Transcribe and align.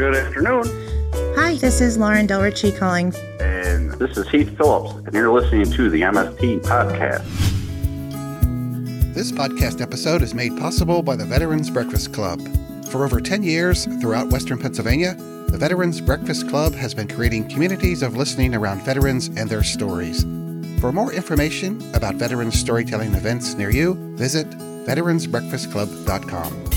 Good 0.00 0.16
afternoon. 0.16 0.64
Hi, 1.36 1.56
this 1.56 1.82
is 1.82 1.98
Lauren 1.98 2.26
Del 2.26 2.40
Ricci 2.40 2.72
calling. 2.72 3.14
And 3.38 3.92
this 3.98 4.16
is 4.16 4.26
Heath 4.30 4.56
Phillips, 4.56 4.94
and 5.04 5.12
you're 5.12 5.30
listening 5.30 5.70
to 5.72 5.90
the 5.90 6.00
MST 6.00 6.62
Podcast. 6.62 7.22
This 9.12 9.30
podcast 9.30 9.82
episode 9.82 10.22
is 10.22 10.32
made 10.32 10.56
possible 10.56 11.02
by 11.02 11.16
the 11.16 11.26
Veterans 11.26 11.68
Breakfast 11.68 12.14
Club. 12.14 12.40
For 12.86 13.04
over 13.04 13.20
10 13.20 13.42
years 13.42 13.84
throughout 14.00 14.30
Western 14.30 14.58
Pennsylvania, 14.58 15.16
the 15.48 15.58
Veterans 15.58 16.00
Breakfast 16.00 16.48
Club 16.48 16.74
has 16.76 16.94
been 16.94 17.06
creating 17.06 17.50
communities 17.50 18.02
of 18.02 18.16
listening 18.16 18.54
around 18.54 18.80
veterans 18.80 19.26
and 19.26 19.50
their 19.50 19.62
stories. 19.62 20.22
For 20.80 20.92
more 20.92 21.12
information 21.12 21.78
about 21.92 22.14
veterans 22.14 22.58
storytelling 22.58 23.12
events 23.12 23.52
near 23.52 23.68
you, 23.68 23.96
visit 24.16 24.48
veteransbreakfastclub.com. 24.48 26.69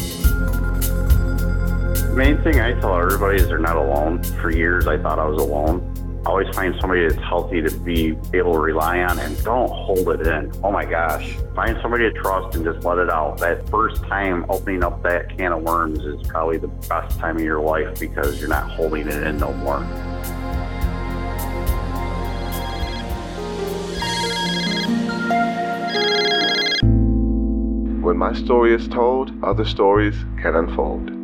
The 2.14 2.20
main 2.20 2.44
thing 2.44 2.60
I 2.60 2.80
tell 2.80 2.96
everybody 2.96 3.40
is 3.40 3.48
they're 3.48 3.58
not 3.58 3.76
alone. 3.76 4.22
For 4.22 4.52
years, 4.52 4.86
I 4.86 5.00
thought 5.00 5.18
I 5.18 5.26
was 5.26 5.42
alone. 5.42 6.22
Always 6.28 6.48
find 6.56 6.76
somebody 6.80 7.08
that's 7.08 7.20
healthy 7.20 7.60
to 7.64 7.76
be 7.80 8.16
able 8.36 8.54
to 8.54 8.60
rely 8.60 9.00
on 9.00 9.18
and 9.18 9.44
don't 9.44 9.68
hold 9.68 10.08
it 10.10 10.28
in. 10.28 10.52
Oh 10.64 10.72
my 10.72 10.86
gosh. 10.86 11.36
Find 11.56 11.76
somebody 11.82 12.04
to 12.04 12.12
trust 12.12 12.56
and 12.56 12.64
just 12.64 12.86
let 12.86 13.00
it 13.00 13.10
out. 13.10 13.40
That 13.40 13.68
first 13.68 14.04
time 14.04 14.46
opening 14.48 14.84
up 14.84 15.02
that 15.02 15.36
can 15.36 15.54
of 15.54 15.64
worms 15.64 16.02
is 16.02 16.22
probably 16.28 16.60
the 16.60 16.68
best 16.68 17.18
time 17.18 17.38
of 17.38 17.42
your 17.42 17.60
life 17.60 18.00
because 18.00 18.40
you're 18.40 18.48
not 18.48 18.70
holding 18.70 19.08
it 19.08 19.24
in 19.24 19.38
no 19.38 19.52
more. 19.52 19.80
When 28.04 28.18
my 28.20 28.34
story 28.34 28.76
is 28.76 28.88
told, 28.88 29.32
other 29.44 29.66
stories 29.66 30.16
can 30.40 30.56
unfold. 30.56 31.23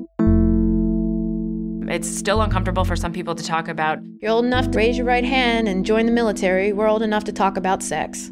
It's 1.89 2.07
still 2.07 2.41
uncomfortable 2.41 2.85
for 2.85 2.95
some 2.95 3.11
people 3.11 3.33
to 3.33 3.43
talk 3.43 3.67
about. 3.67 3.97
You're 4.21 4.29
old 4.31 4.45
enough 4.45 4.69
to 4.69 4.77
raise 4.77 4.95
your 4.95 5.07
right 5.07 5.23
hand 5.23 5.67
and 5.67 5.83
join 5.83 6.05
the 6.05 6.11
military. 6.11 6.71
We're 6.71 6.87
old 6.87 7.01
enough 7.01 7.23
to 7.23 7.31
talk 7.31 7.57
about 7.57 7.81
sex. 7.81 8.29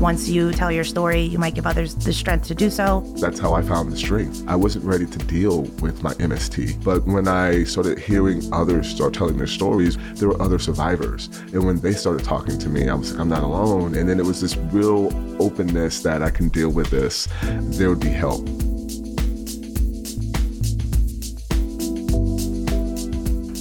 Once 0.00 0.28
you 0.28 0.50
tell 0.52 0.72
your 0.72 0.82
story, 0.82 1.22
you 1.22 1.38
might 1.38 1.54
give 1.54 1.64
others 1.64 1.94
the 1.94 2.12
strength 2.12 2.48
to 2.48 2.54
do 2.54 2.68
so. 2.68 3.00
That's 3.20 3.38
how 3.38 3.54
I 3.54 3.62
found 3.62 3.92
the 3.92 3.96
strength. 3.96 4.42
I 4.48 4.56
wasn't 4.56 4.84
ready 4.84 5.06
to 5.06 5.18
deal 5.20 5.62
with 5.80 6.02
my 6.02 6.14
MST, 6.14 6.82
but 6.82 7.06
when 7.06 7.28
I 7.28 7.62
started 7.62 8.00
hearing 8.00 8.42
others 8.52 8.88
start 8.88 9.14
telling 9.14 9.38
their 9.38 9.46
stories, 9.46 9.96
there 10.14 10.28
were 10.28 10.42
other 10.42 10.58
survivors. 10.58 11.28
And 11.52 11.64
when 11.64 11.78
they 11.78 11.92
started 11.92 12.24
talking 12.24 12.58
to 12.58 12.68
me, 12.68 12.88
I 12.88 12.94
was 12.94 13.12
like, 13.12 13.20
I'm 13.20 13.28
not 13.28 13.44
alone. 13.44 13.94
And 13.94 14.08
then 14.08 14.18
it 14.18 14.26
was 14.26 14.40
this 14.40 14.56
real 14.56 15.12
openness 15.40 16.02
that 16.02 16.22
I 16.22 16.30
can 16.30 16.48
deal 16.48 16.70
with 16.70 16.90
this. 16.90 17.28
There 17.42 17.88
would 17.88 18.00
be 18.00 18.08
help. 18.08 18.48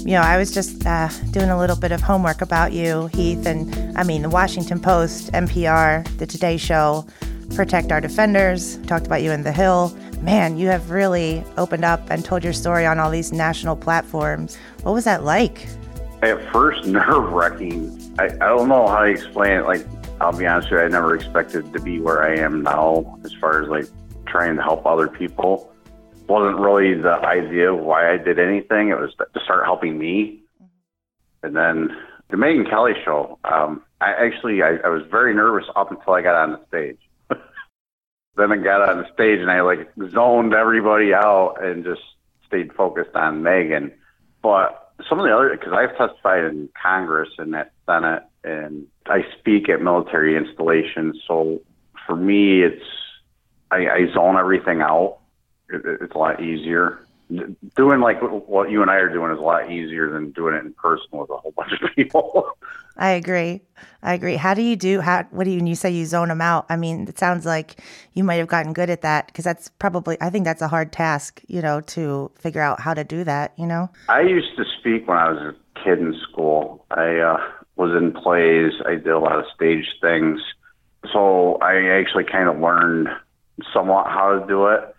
You 0.06 0.12
know, 0.12 0.22
I 0.22 0.38
was 0.38 0.52
just 0.52 0.86
uh, 0.86 1.10
doing 1.32 1.50
a 1.50 1.58
little 1.58 1.76
bit 1.76 1.92
of 1.92 2.00
homework 2.00 2.42
about 2.42 2.74
you, 2.74 3.08
Heath, 3.08 3.48
and 3.48 3.98
I 3.98 4.04
mean, 4.04 4.22
the 4.22 4.30
Washington 4.30 4.80
Post, 4.80 5.32
NPR, 5.32 6.06
The 6.20 6.28
Today 6.28 6.58
Show, 6.58 7.08
Protect 7.56 7.92
Our 7.92 8.02
Defenders, 8.02 8.78
talked 8.86 9.08
about 9.08 9.24
you 9.24 9.32
in 9.32 9.42
The 9.42 9.52
Hill. 9.52 9.98
Man, 10.22 10.58
you 10.58 10.68
have 10.68 10.92
really 10.92 11.44
opened 11.58 11.86
up 11.86 12.08
and 12.12 12.24
told 12.24 12.44
your 12.44 12.54
story 12.54 12.86
on 12.86 13.00
all 13.00 13.10
these 13.10 13.34
national 13.34 13.76
platforms. 13.76 14.58
What 14.84 14.92
was 14.92 15.06
that 15.06 15.24
like? 15.24 15.68
At 16.22 16.40
first, 16.54 16.86
nerve 16.86 17.32
wracking. 17.32 18.14
I, 18.20 18.26
I 18.26 18.50
don't 18.50 18.70
know 18.70 18.86
how 18.86 19.06
to 19.06 19.10
explain 19.10 19.54
it. 19.54 19.66
Like, 19.66 19.88
I'll 20.22 20.38
be 20.38 20.46
honest 20.46 20.70
with 20.70 20.82
you, 20.82 20.86
I 20.86 20.88
never 20.88 21.16
expected 21.16 21.74
to 21.74 21.80
be 21.80 22.00
where 22.00 22.22
I 22.22 22.38
am 22.38 22.62
now 22.62 23.18
as 23.24 23.34
far 23.34 23.64
as 23.64 23.70
like 23.70 23.88
trying 24.28 24.56
to 24.58 24.62
help 24.62 24.86
other 24.86 25.08
people 25.08 25.75
wasn't 26.28 26.60
really 26.60 27.00
the 27.00 27.14
idea 27.14 27.74
why 27.74 28.12
I 28.12 28.18
did 28.18 28.40
anything. 28.40 28.90
It 28.90 29.00
was 29.00 29.14
to 29.18 29.40
start 29.44 29.66
helping 29.66 29.98
me. 29.98 30.42
And 31.44 31.56
then 31.56 31.90
the 32.30 32.38
Megyn 32.38 32.70
Kelly 32.70 32.94
show, 33.04 33.38
um, 33.44 33.84
I 34.02 34.12
actually, 34.12 34.62
I, 34.64 34.78
I 34.84 34.90
was 34.90 35.04
very 35.10 35.34
nervous 35.36 35.66
up 35.76 35.92
until 35.92 36.14
I 36.14 36.22
got 36.22 36.36
on 36.36 36.52
the 36.54 36.60
stage. 36.68 36.98
then 38.36 38.52
I 38.52 38.58
got 38.58 38.90
on 38.90 38.98
the 38.98 39.14
stage 39.14 39.40
and 39.40 39.52
I 39.52 39.62
like 39.62 39.92
zoned 40.12 40.54
everybody 40.54 41.14
out 41.14 41.58
and 41.62 41.84
just 41.84 42.02
stayed 42.48 42.74
focused 42.74 43.16
on 43.16 43.42
Megyn. 43.42 43.92
But 44.42 44.94
some 45.08 45.20
of 45.20 45.26
the 45.26 45.36
other, 45.36 45.50
because 45.50 45.74
I've 45.74 45.96
testified 45.98 46.46
in 46.46 46.70
Congress 46.82 47.30
and 47.38 47.56
at 47.56 47.72
Senate 47.86 48.24
and 48.44 48.88
I 49.06 49.20
speak 49.40 49.70
at 49.70 49.82
military 49.82 50.36
installations. 50.36 51.22
So 51.28 51.62
for 52.08 52.16
me, 52.16 52.64
it's, 52.64 52.86
I, 53.70 53.88
I 53.88 54.14
zone 54.14 54.38
everything 54.38 54.82
out 54.82 55.20
it's 55.70 56.14
a 56.14 56.18
lot 56.18 56.42
easier. 56.42 57.00
Doing 57.76 58.02
like 58.02 58.22
what 58.22 58.70
you 58.70 58.84
and 58.84 58.92
I 58.92 58.96
are 58.96 59.12
doing 59.12 59.32
is 59.32 59.40
a 59.40 59.42
lot 59.42 59.72
easier 59.72 60.12
than 60.12 60.30
doing 60.32 60.54
it 60.54 60.64
in 60.64 60.74
person 60.74 61.08
with 61.12 61.30
a 61.32 61.38
whole 61.38 61.52
bunch 61.52 61.72
of 61.82 61.90
people. 61.96 62.48
I 62.98 63.10
agree. 63.10 63.62
I 64.04 64.14
agree. 64.14 64.36
How 64.36 64.54
do 64.54 64.62
you 64.62 64.76
do? 64.76 65.02
How? 65.02 65.24
What 65.32 65.44
do 65.44 65.50
you? 65.50 65.58
When 65.58 65.68
you 65.68 65.76
say 65.76 65.90
you 65.90 66.06
zone 66.06 66.30
them 66.30 66.40
out? 66.40 66.66
I 66.70 66.78
mean, 66.78 67.08
it 67.08 67.20
sounds 67.20 67.46
like 67.46 67.82
you 68.14 68.24
might 68.24 68.36
have 68.36 68.48
gotten 68.48 68.72
good 68.72 68.90
at 68.90 69.02
that 69.02 69.28
because 69.28 69.44
that's 69.44 69.70
probably. 69.80 70.18
I 70.22 70.30
think 70.30 70.46
that's 70.46 70.62
a 70.62 70.68
hard 70.68 70.94
task. 70.94 71.42
You 71.48 71.62
know, 71.62 71.82
to 71.82 72.32
figure 72.36 72.62
out 72.62 72.80
how 72.80 72.94
to 72.94 73.04
do 73.04 73.24
that. 73.26 73.54
You 73.58 73.66
know. 73.66 73.90
I 74.08 74.22
used 74.22 74.56
to 74.58 74.64
speak 74.80 75.08
when 75.08 75.18
I 75.18 75.30
was 75.32 75.42
a 75.42 75.80
kid 75.84 76.00
in 76.00 76.16
school. 76.30 76.86
I 76.92 77.18
uh, 77.18 77.38
was 77.76 77.92
in 77.92 78.14
plays. 78.14 78.74
I 78.86 78.92
did 78.92 79.08
a 79.08 79.20
lot 79.20 79.40
of 79.40 79.46
stage 79.54 79.88
things, 80.00 80.40
so 81.12 81.56
I 81.56 82.00
actually 82.00 82.26
kind 82.26 82.48
of 82.48 82.60
learned 82.60 83.10
somewhat 83.74 84.06
how 84.08 84.40
to 84.40 84.48
do 84.48 84.68
it 84.68 84.95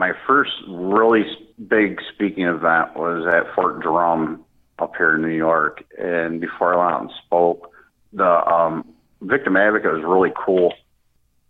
my 0.00 0.12
first 0.26 0.52
really 0.66 1.24
big 1.68 2.00
speaking 2.14 2.44
event 2.44 2.96
was 2.96 3.26
at 3.26 3.54
Fort 3.54 3.80
Drum 3.80 4.42
up 4.78 4.96
here 4.96 5.16
in 5.16 5.20
New 5.20 5.36
York. 5.36 5.84
And 5.98 6.40
before 6.40 6.72
I 6.72 6.78
went 6.78 6.94
out 6.94 7.00
and 7.02 7.10
spoke, 7.26 7.70
the 8.14 8.50
um, 8.50 8.94
victim 9.20 9.58
advocate 9.58 9.92
was 9.92 10.02
really 10.02 10.32
cool. 10.34 10.72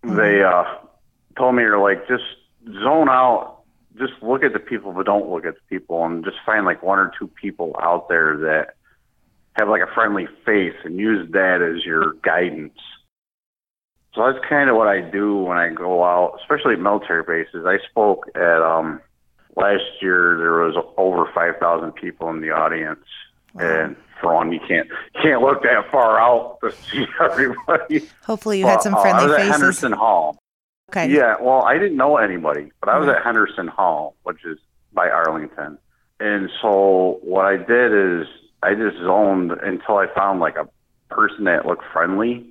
Mm-hmm. 0.03 0.16
They 0.16 0.43
uh, 0.43 0.65
told 1.38 1.55
me, 1.55 1.62
"You're 1.62 1.78
like 1.78 2.09
just 2.09 2.25
zone 2.83 3.09
out, 3.09 3.61
just 3.97 4.15
look 4.21 4.43
at 4.43 4.53
the 4.53 4.59
people, 4.59 4.93
but 4.93 5.06
don't 5.06 5.31
look 5.31 5.44
at 5.47 5.55
the 5.55 5.62
people, 5.69 6.05
and 6.05 6.25
just 6.25 6.38
find 6.44 6.67
like 6.67 6.82
one 6.82 6.99
or 6.99 7.12
two 7.17 7.28
people 7.28 7.77
out 7.81 8.09
there 8.09 8.37
that 8.37 8.75
have 9.53 9.69
like 9.69 9.82
a 9.82 9.94
friendly 9.94 10.27
face, 10.44 10.75
and 10.82 10.99
use 10.99 11.31
that 11.31 11.62
as 11.62 11.84
your 11.84 12.15
guidance." 12.25 12.81
So 14.15 14.26
that's 14.26 14.44
kind 14.48 14.69
of 14.69 14.76
what 14.76 14.88
I 14.88 15.00
do 15.00 15.37
when 15.37 15.56
I 15.56 15.69
go 15.69 16.03
out, 16.03 16.38
especially 16.41 16.75
at 16.75 16.81
military 16.81 17.22
bases. 17.22 17.65
I 17.65 17.78
spoke 17.91 18.28
at 18.34 18.62
um 18.62 19.00
last 19.56 19.84
year. 20.03 20.37
There 20.38 20.65
was 20.65 20.75
over 20.97 21.31
five 21.32 21.59
thousand 21.60 21.93
people 21.93 22.28
in 22.31 22.41
the 22.41 22.50
audience, 22.50 23.04
wow. 23.54 23.65
and 23.65 23.97
for 24.20 24.34
one, 24.34 24.53
you 24.53 24.60
can't 24.66 24.88
you 24.88 25.20
can't 25.22 25.43
look 25.43 25.62
that 25.62 25.91
far 25.93 26.19
out 26.19 26.59
to 26.62 26.72
see 26.72 27.06
everybody. 27.20 28.09
Hopefully, 28.25 28.59
you 28.59 28.66
had 28.66 28.82
some 28.82 28.94
friendly 28.94 29.10
uh, 29.10 29.26
I 29.26 29.26
was 29.26 29.37
faces. 29.37 29.50
At 29.50 29.60
Henderson 29.60 29.93
Hall. 29.93 30.38
Okay. 30.91 31.09
Yeah. 31.09 31.37
Well, 31.41 31.62
I 31.62 31.78
didn't 31.78 31.97
know 31.97 32.16
anybody, 32.16 32.72
but 32.81 32.88
I 32.88 32.99
was 32.99 33.09
at 33.09 33.22
Henderson 33.22 33.69
Hall, 33.69 34.16
which 34.25 34.44
is 34.44 34.59
by 34.93 35.09
Arlington, 35.09 35.78
and 36.19 36.50
so 36.60 37.20
what 37.22 37.44
I 37.44 37.56
did 37.56 37.93
is 37.93 38.26
I 38.60 38.75
just 38.75 38.97
zoned 38.97 39.53
until 39.53 39.99
I 39.99 40.06
found 40.12 40.41
like 40.41 40.56
a 40.56 40.69
person 41.15 41.44
that 41.44 41.65
looked 41.65 41.84
friendly 41.93 42.50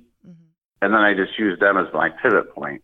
and 0.82 0.92
then 0.94 1.00
I 1.00 1.14
just 1.14 1.38
used 1.38 1.60
them 1.60 1.76
as 1.76 1.92
my 1.92 2.08
pivot 2.08 2.54
point. 2.54 2.82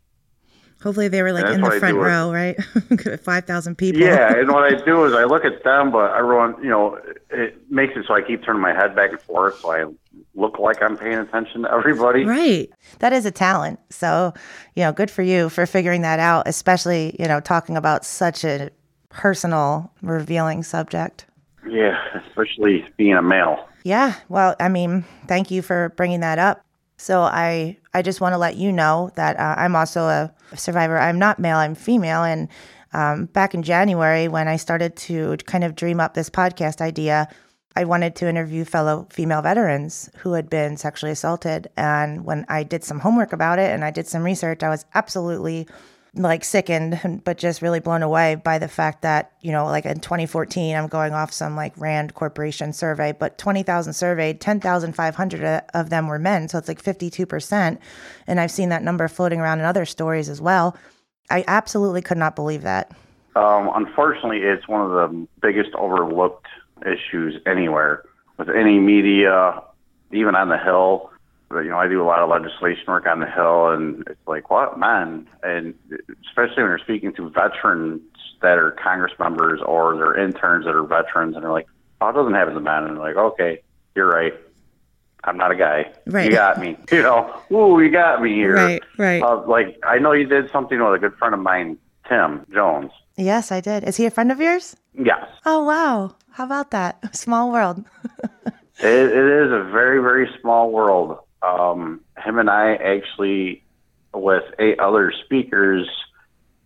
Hopefully 0.83 1.09
they 1.09 1.23
were 1.23 1.33
like 1.33 1.47
in 1.47 1.63
the 1.63 1.71
front 1.81 1.97
row, 1.97 2.31
right? 2.31 2.63
Five 3.23 3.47
thousand 3.47 3.77
people. 3.77 4.03
Yeah, 4.03 4.39
and 4.39 4.53
what 4.53 4.63
I 4.63 4.77
do 4.85 5.05
is 5.05 5.15
I 5.15 5.25
look 5.25 5.45
at 5.45 5.65
them, 5.65 5.91
but 5.91 6.15
everyone, 6.15 6.63
you 6.63 6.69
know, 6.69 6.99
it 7.31 7.59
makes 7.71 7.95
it 7.97 8.05
so 8.07 8.15
I 8.15 8.21
keep 8.21 8.45
turning 8.45 8.61
my 8.61 8.75
head 8.75 8.95
back 8.95 9.11
and 9.11 9.21
forth, 9.21 9.59
so 9.61 9.73
I 9.73 9.87
look 10.35 10.59
like 10.59 10.83
I'm 10.83 10.99
paying 10.99 11.19
attention 11.19 11.63
to 11.63 11.73
everybody. 11.73 12.25
Right. 12.25 12.71
That 12.99 13.15
is 13.15 13.25
a 13.25 13.31
talent. 13.31 13.81
So, 13.89 14.35
you 14.75 14.83
know, 14.83 14.93
good 14.93 15.11
for 15.11 15.23
you 15.23 15.49
for 15.49 15.65
figuring 15.65 16.03
that 16.03 16.19
out, 16.19 16.47
especially 16.47 17.17
you 17.19 17.27
know 17.27 17.41
talking 17.41 17.77
about 17.77 18.05
such 18.05 18.45
a 18.45 18.71
personal, 19.09 19.91
revealing 20.03 20.63
subject. 20.63 21.25
Yeah, 21.67 21.97
especially 22.29 22.85
being 22.99 23.15
a 23.15 23.23
male. 23.23 23.67
Yeah. 23.83 24.15
Well, 24.29 24.57
I 24.61 24.69
mean, 24.69 25.05
thank 25.27 25.51
you 25.51 25.63
for 25.63 25.89
bringing 25.97 26.21
that 26.21 26.39
up. 26.39 26.66
So 26.97 27.23
I 27.23 27.77
I 27.95 28.03
just 28.03 28.21
want 28.21 28.33
to 28.33 28.39
let 28.39 28.57
you 28.57 28.73
know 28.73 29.11
that 29.17 29.39
uh, 29.39 29.55
I'm 29.59 29.77
also 29.77 30.03
a 30.03 30.33
survivor. 30.57 30.99
I'm 30.99 31.19
not 31.19 31.39
male. 31.39 31.57
I'm 31.57 31.75
female. 31.75 32.25
And 32.25 32.49
um, 32.93 33.27
back 33.27 33.55
in 33.55 33.63
January, 33.63 34.29
when 34.29 34.49
I 34.49 34.57
started 34.57 34.97
to 34.97 35.37
kind 35.47 35.65
of 35.65 35.75
dream 35.75 36.01
up 36.01 36.15
this 36.15 36.31
podcast 36.31 36.81
idea, 36.81 37.29
I 37.77 37.85
wanted 37.85 38.17
to 38.17 38.29
interview 38.29 38.65
fellow 38.65 39.07
female 39.11 39.43
veterans 39.43 40.09
who 40.19 40.33
had 40.33 40.49
been 40.49 40.79
sexually 40.79 41.13
assaulted. 41.13 41.69
And 41.77 42.25
when 42.25 42.47
I 42.49 42.63
did 42.63 42.83
some 42.83 43.01
homework 43.01 43.35
about 43.35 43.59
it 43.59 43.71
and 43.71 43.85
I 43.85 43.91
did 43.91 44.07
some 44.07 44.23
research, 44.23 44.63
I 44.63 44.71
was 44.71 44.87
absolutely 44.95 45.69
like 46.17 46.45
sickened, 46.45 47.21
but 47.25 47.39
just 47.39 47.63
really 47.63 47.81
blown 47.81 48.03
away 48.03 48.35
by 48.37 48.59
the 48.59 48.69
fact 48.69 49.03
that, 49.03 49.33
you 49.41 49.53
know, 49.53 49.67
like 49.67 49.85
in 49.85 50.01
2014, 50.01 50.77
I'm 50.77 50.89
going 50.89 51.13
off 51.13 51.33
some 51.33 51.57
like 51.57 51.77
Rand 51.77 52.15
Corporation 52.15 52.73
survey, 52.73 53.13
but 53.13 53.39
20,000 53.39 53.93
surveyed, 53.93 54.41
10,500 54.41 55.63
of 55.75 55.91
them 55.91 56.09
were 56.09 56.19
men. 56.19 56.49
So 56.49 56.59
it's 56.59 56.69
like 56.69 56.83
52%. 56.83 57.79
And 58.27 58.41
I've 58.41 58.51
seen 58.51 58.71
that 58.71 58.83
number 58.83 59.09
floating 59.09 59.41
around 59.41 59.61
in 59.61 59.65
other 59.65 59.85
stories 59.85 60.29
as 60.29 60.41
well. 60.41 60.77
I 61.31 61.45
absolutely 61.47 62.03
could 62.03 62.19
not 62.19 62.37
believe 62.37 62.63
that. 62.63 62.93
Um, 63.35 63.71
unfortunately, 63.75 64.39
it's 64.39 64.67
one 64.67 64.81
of 64.81 64.91
the 64.91 65.27
biggest 65.43 65.75
overlooked 65.75 66.47
issues 66.83 67.41
anywhere 67.47 68.03
with 68.39 68.49
any 68.49 68.79
media, 68.79 69.63
even 70.13 70.35
on 70.35 70.49
the 70.49 70.59
Hill. 70.59 71.11
But, 71.49 71.61
you 71.61 71.71
know, 71.71 71.79
I 71.79 71.87
do 71.87 72.03
a 72.03 72.05
lot 72.05 72.21
of 72.21 72.29
legislation 72.29 72.85
work 72.89 73.07
on 73.07 73.21
the 73.21 73.27
Hill, 73.27 73.69
and 73.69 74.03
it's 74.09 74.27
like, 74.27 74.51
what, 74.51 74.79
man? 74.79 75.29
And 75.43 75.75
especially 76.29 76.63
when 76.63 76.71
you're 76.71 76.79
speaking 76.79 77.13
to 77.15 77.29
veterans 77.31 78.01
that 78.43 78.59
are 78.59 78.73
Congress 78.73 79.13
members 79.19 79.61
or 79.65 79.97
they're 79.97 80.19
interns 80.19 80.65
that 80.65 80.75
are 80.75 80.83
veterans, 80.83 81.35
and 81.37 81.45
they're 81.45 81.53
like, 81.53 81.69
oh, 82.01 82.09
it 82.09 82.15
doesn't 82.15 82.35
happen 82.35 82.55
to 82.55 82.61
men. 82.61 82.85
And 82.85 82.97
they're 82.97 83.03
like, 83.05 83.17
okay, 83.17 83.63
you're 83.95 84.09
right. 84.09 84.35
I'm 85.25 85.37
not 85.37 85.51
a 85.51 85.57
guy. 85.57 85.93
Right. 86.07 86.27
You 86.27 86.37
got 86.37 86.61
me. 86.61 86.77
You 86.93 87.03
know, 87.03 87.43
ooh, 87.53 87.81
you 87.81 87.91
got 87.91 88.23
me 88.23 88.33
here. 88.35 88.55
Right, 88.55 88.83
right. 88.99 89.23
Uh, 89.23 89.43
like, 89.47 89.79
I 89.85 89.99
know 89.99 90.13
you 90.13 90.27
did 90.27 90.51
something 90.51 90.83
with 90.83 90.95
a 90.95 90.99
good 90.99 91.15
friend 91.17 91.35
of 91.35 91.41
mine, 91.41 91.79
Tim 92.09 92.45
Jones. 92.53 92.93
Yes, 93.17 93.51
I 93.51 93.61
did. 93.61 93.85
Is 93.85 93.97
he 93.97 94.07
a 94.07 94.11
friend 94.11 94.31
of 94.31 94.41
yours? 94.41 94.77
Yes. 94.95 95.27
Oh, 95.45 95.65
wow. 95.65 96.15
How 96.31 96.45
about 96.45 96.71
that? 96.73 97.15
Small 97.17 97.53
world. 97.53 97.85
It, 98.79 98.87
it 98.87 99.47
is 99.47 99.51
a 99.51 99.65
very, 99.73 100.03
very 100.03 100.29
small 100.39 100.71
world. 100.71 101.19
Um, 101.43 102.01
him 102.25 102.39
and 102.39 102.51
I 102.51 102.75
actually, 102.75 103.63
with 104.15 104.45
eight 104.59 104.79
other 104.81 105.13
speakers, 105.25 105.89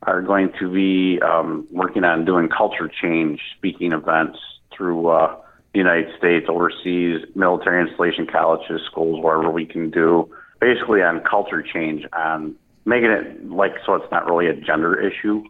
are 0.02 0.22
going 0.22 0.52
to 0.58 0.72
be 0.72 1.20
um, 1.20 1.66
working 1.70 2.04
on 2.04 2.24
doing 2.24 2.48
culture 2.48 2.88
change 2.88 3.40
speaking 3.56 3.92
events 3.92 4.38
through 4.74 5.08
uh, 5.08 5.36
the 5.72 5.78
United 5.78 6.16
States, 6.16 6.46
overseas, 6.48 7.24
military 7.34 7.86
installation 7.86 8.26
colleges, 8.26 8.80
schools, 8.86 9.22
wherever 9.22 9.50
we 9.50 9.66
can 9.66 9.90
do, 9.90 10.30
basically 10.60 11.02
on 11.02 11.20
culture 11.20 11.62
change, 11.62 12.06
on 12.12 12.54
making 12.84 13.10
it 13.10 13.48
like 13.50 13.72
so 13.84 13.94
it's 13.94 14.10
not 14.10 14.26
really 14.26 14.46
a 14.46 14.54
gender 14.54 14.98
issue. 14.98 15.44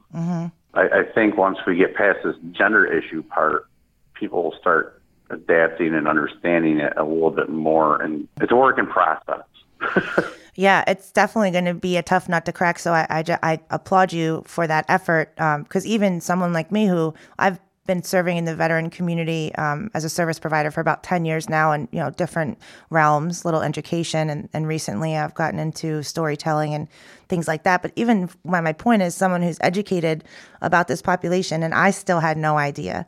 I, 0.75 0.81
I 0.83 1.03
think 1.15 1.37
once 1.37 1.59
we 1.67 1.77
get 1.77 1.95
past 1.95 2.19
this 2.25 2.37
gender 2.53 2.87
issue 2.87 3.23
part, 3.23 3.67
people 4.15 4.43
will 4.43 4.57
start 4.61 5.00
adapting 5.31 5.95
and 5.95 6.07
understanding 6.07 6.79
it 6.79 6.93
a 6.97 7.05
little 7.05 7.31
bit 7.31 7.49
more. 7.49 8.01
And 8.01 8.29
it's 8.41 8.53
a 8.53 8.57
work 8.57 8.79
in 8.79 8.87
process. 8.87 9.45
Yeah, 10.57 10.85
it's 10.87 11.11
definitely 11.11 11.53
going 11.53 11.65
to 11.67 11.75
be 11.75 11.97
a 11.97 12.03
tough 12.03 12.29
nut 12.29 12.45
to 12.45 12.53
crack. 12.53 12.79
So 12.79 12.93
I, 12.93 13.07
I, 13.09 13.39
I 13.43 13.61
applaud 13.71 14.13
you 14.13 14.43
for 14.47 14.67
that 14.67 14.85
effort. 14.89 15.35
Because 15.37 15.87
even 15.87 16.21
someone 16.21 16.53
like 16.53 16.71
me, 16.71 16.87
who 16.87 17.15
I've 17.39 17.59
been 17.87 18.03
serving 18.05 18.37
in 18.37 18.45
the 18.45 18.55
veteran 18.55 18.91
community 18.91 19.55
um, 19.57 19.91
as 19.95 20.05
a 20.05 20.09
service 20.09 20.39
provider 20.39 20.71
for 20.71 20.81
about 20.81 21.03
10 21.03 21.25
years 21.25 21.49
now 21.49 21.73
and 21.73 21.89
you 21.91 21.99
know 21.99 22.11
different 22.11 22.57
realms 22.91 23.45
little 23.45 23.63
education 23.63 24.31
and, 24.31 24.49
and 24.53 24.69
recently 24.69 25.17
i've 25.17 25.35
gotten 25.35 25.59
into 25.59 26.01
storytelling 26.01 26.73
and 26.73 26.87
things 27.29 27.49
like 27.49 27.65
that 27.65 27.83
but 27.83 27.91
even 27.97 28.31
my, 28.45 28.61
my 28.61 28.73
point 28.73 29.03
is 29.03 29.13
someone 29.15 29.43
who's 29.43 29.59
educated 29.61 30.23
about 30.61 30.87
this 30.87 31.03
population 31.03 31.65
and 31.65 31.75
i 31.75 31.91
still 31.91 32.21
had 32.21 32.37
no 32.37 32.59
idea 32.59 33.05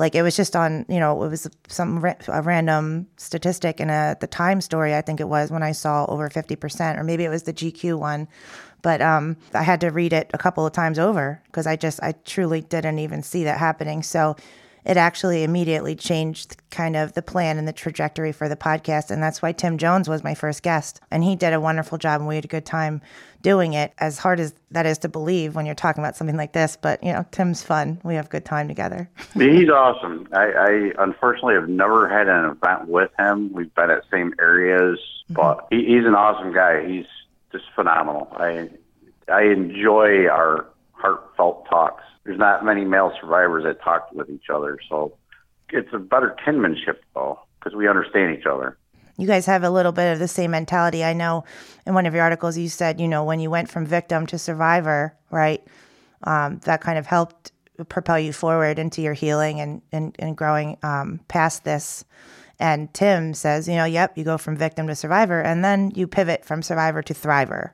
like 0.00 0.14
it 0.14 0.22
was 0.22 0.34
just 0.34 0.56
on 0.56 0.86
you 0.88 0.98
know 0.98 1.22
it 1.22 1.28
was 1.28 1.48
some 1.68 2.00
ra- 2.00 2.14
a 2.28 2.40
random 2.40 3.06
statistic 3.18 3.80
in 3.80 3.90
a 3.90 4.16
the 4.20 4.26
time 4.26 4.60
story 4.62 4.94
i 4.94 5.02
think 5.02 5.20
it 5.20 5.28
was 5.28 5.50
when 5.50 5.62
i 5.62 5.72
saw 5.72 6.06
over 6.06 6.28
50% 6.28 6.98
or 6.98 7.04
maybe 7.04 7.24
it 7.24 7.28
was 7.28 7.44
the 7.44 7.52
gq 7.52 7.96
one. 7.98 8.26
But 8.82 9.02
um, 9.02 9.36
i 9.52 9.62
had 9.62 9.80
to 9.82 9.90
read 9.90 10.14
it 10.14 10.30
a 10.32 10.38
couple 10.38 10.64
of 10.66 10.72
times 10.72 10.98
over 10.98 11.42
because 11.46 11.66
i 11.66 11.76
just 11.76 12.02
i 12.02 12.12
truly 12.24 12.62
didn't 12.62 12.98
even 12.98 13.22
see 13.22 13.44
that 13.44 13.58
happening. 13.58 14.02
So 14.02 14.36
it 14.84 14.96
actually 14.96 15.42
immediately 15.42 15.94
changed 15.94 16.56
kind 16.70 16.96
of 16.96 17.12
the 17.12 17.22
plan 17.22 17.58
and 17.58 17.66
the 17.66 17.72
trajectory 17.72 18.32
for 18.32 18.48
the 18.48 18.56
podcast 18.56 19.10
and 19.10 19.22
that's 19.22 19.42
why 19.42 19.52
tim 19.52 19.78
jones 19.78 20.08
was 20.08 20.24
my 20.24 20.34
first 20.34 20.62
guest 20.62 21.00
and 21.10 21.24
he 21.24 21.36
did 21.36 21.52
a 21.52 21.60
wonderful 21.60 21.98
job 21.98 22.20
and 22.20 22.28
we 22.28 22.34
had 22.36 22.44
a 22.44 22.48
good 22.48 22.66
time 22.66 23.00
doing 23.42 23.72
it 23.72 23.92
as 23.98 24.18
hard 24.18 24.38
as 24.38 24.54
that 24.70 24.86
is 24.86 24.98
to 24.98 25.08
believe 25.08 25.54
when 25.54 25.66
you're 25.66 25.74
talking 25.74 26.02
about 26.02 26.16
something 26.16 26.36
like 26.36 26.52
this 26.52 26.76
but 26.76 27.02
you 27.02 27.12
know 27.12 27.24
tim's 27.30 27.62
fun 27.62 28.00
we 28.04 28.14
have 28.14 28.26
a 28.26 28.28
good 28.28 28.44
time 28.44 28.68
together 28.68 29.08
He's 29.60 29.68
awesome. 29.68 30.28
I, 30.32 30.92
I 30.96 31.02
unfortunately 31.02 31.54
have 31.54 31.68
never 31.68 32.08
had 32.08 32.28
an 32.28 32.44
event 32.46 32.88
with 32.88 33.10
him. 33.18 33.52
We've 33.52 33.74
been 33.74 33.90
at 33.90 34.02
same 34.10 34.34
areas, 34.40 34.98
mm-hmm. 34.98 35.34
but 35.34 35.66
he, 35.70 35.84
he's 35.84 36.06
an 36.06 36.14
awesome 36.14 36.52
guy. 36.52 36.86
He's 36.86 37.06
just 37.52 37.64
phenomenal. 37.74 38.28
I 38.36 38.70
I 39.28 39.42
enjoy 39.42 40.26
our 40.26 40.66
heartfelt 40.92 41.66
talks. 41.68 42.02
There's 42.24 42.38
not 42.38 42.64
many 42.64 42.84
male 42.84 43.12
survivors 43.20 43.64
that 43.64 43.82
talk 43.82 44.10
with 44.12 44.28
each 44.30 44.50
other, 44.52 44.78
so 44.88 45.16
it's 45.70 45.88
a 45.92 45.98
better 45.98 46.36
kinship 46.44 47.02
though 47.14 47.38
because 47.58 47.74
we 47.76 47.88
understand 47.88 48.36
each 48.38 48.46
other. 48.46 48.76
you 49.18 49.26
guys 49.26 49.46
have 49.46 49.62
a 49.64 49.70
little 49.70 49.92
bit 49.92 50.12
of 50.12 50.18
the 50.18 50.28
same 50.28 50.50
mentality. 50.50 51.04
I 51.04 51.12
know 51.12 51.44
in 51.86 51.94
one 51.94 52.06
of 52.06 52.14
your 52.14 52.22
articles 52.22 52.56
you 52.56 52.68
said, 52.68 53.00
you 53.00 53.08
know, 53.08 53.24
when 53.24 53.40
you 53.40 53.50
went 53.50 53.70
from 53.70 53.84
victim 53.86 54.26
to 54.28 54.38
survivor, 54.38 55.14
right? 55.30 55.62
Um, 56.24 56.58
that 56.64 56.80
kind 56.80 56.98
of 56.98 57.06
helped 57.06 57.52
propel 57.88 58.18
you 58.18 58.32
forward 58.32 58.78
into 58.78 59.00
your 59.02 59.14
healing 59.14 59.60
and, 59.60 59.82
and, 59.92 60.14
and 60.18 60.36
growing 60.36 60.76
um, 60.82 61.20
past 61.28 61.64
this. 61.64 62.04
And 62.58 62.92
Tim 62.92 63.32
says, 63.32 63.66
you 63.68 63.74
know, 63.74 63.86
yep, 63.86 64.18
you 64.18 64.24
go 64.24 64.36
from 64.36 64.54
victim 64.56 64.86
to 64.86 64.94
survivor, 64.94 65.40
and 65.40 65.64
then 65.64 65.92
you 65.94 66.06
pivot 66.06 66.44
from 66.44 66.62
survivor 66.62 67.00
to 67.02 67.14
thriver. 67.14 67.70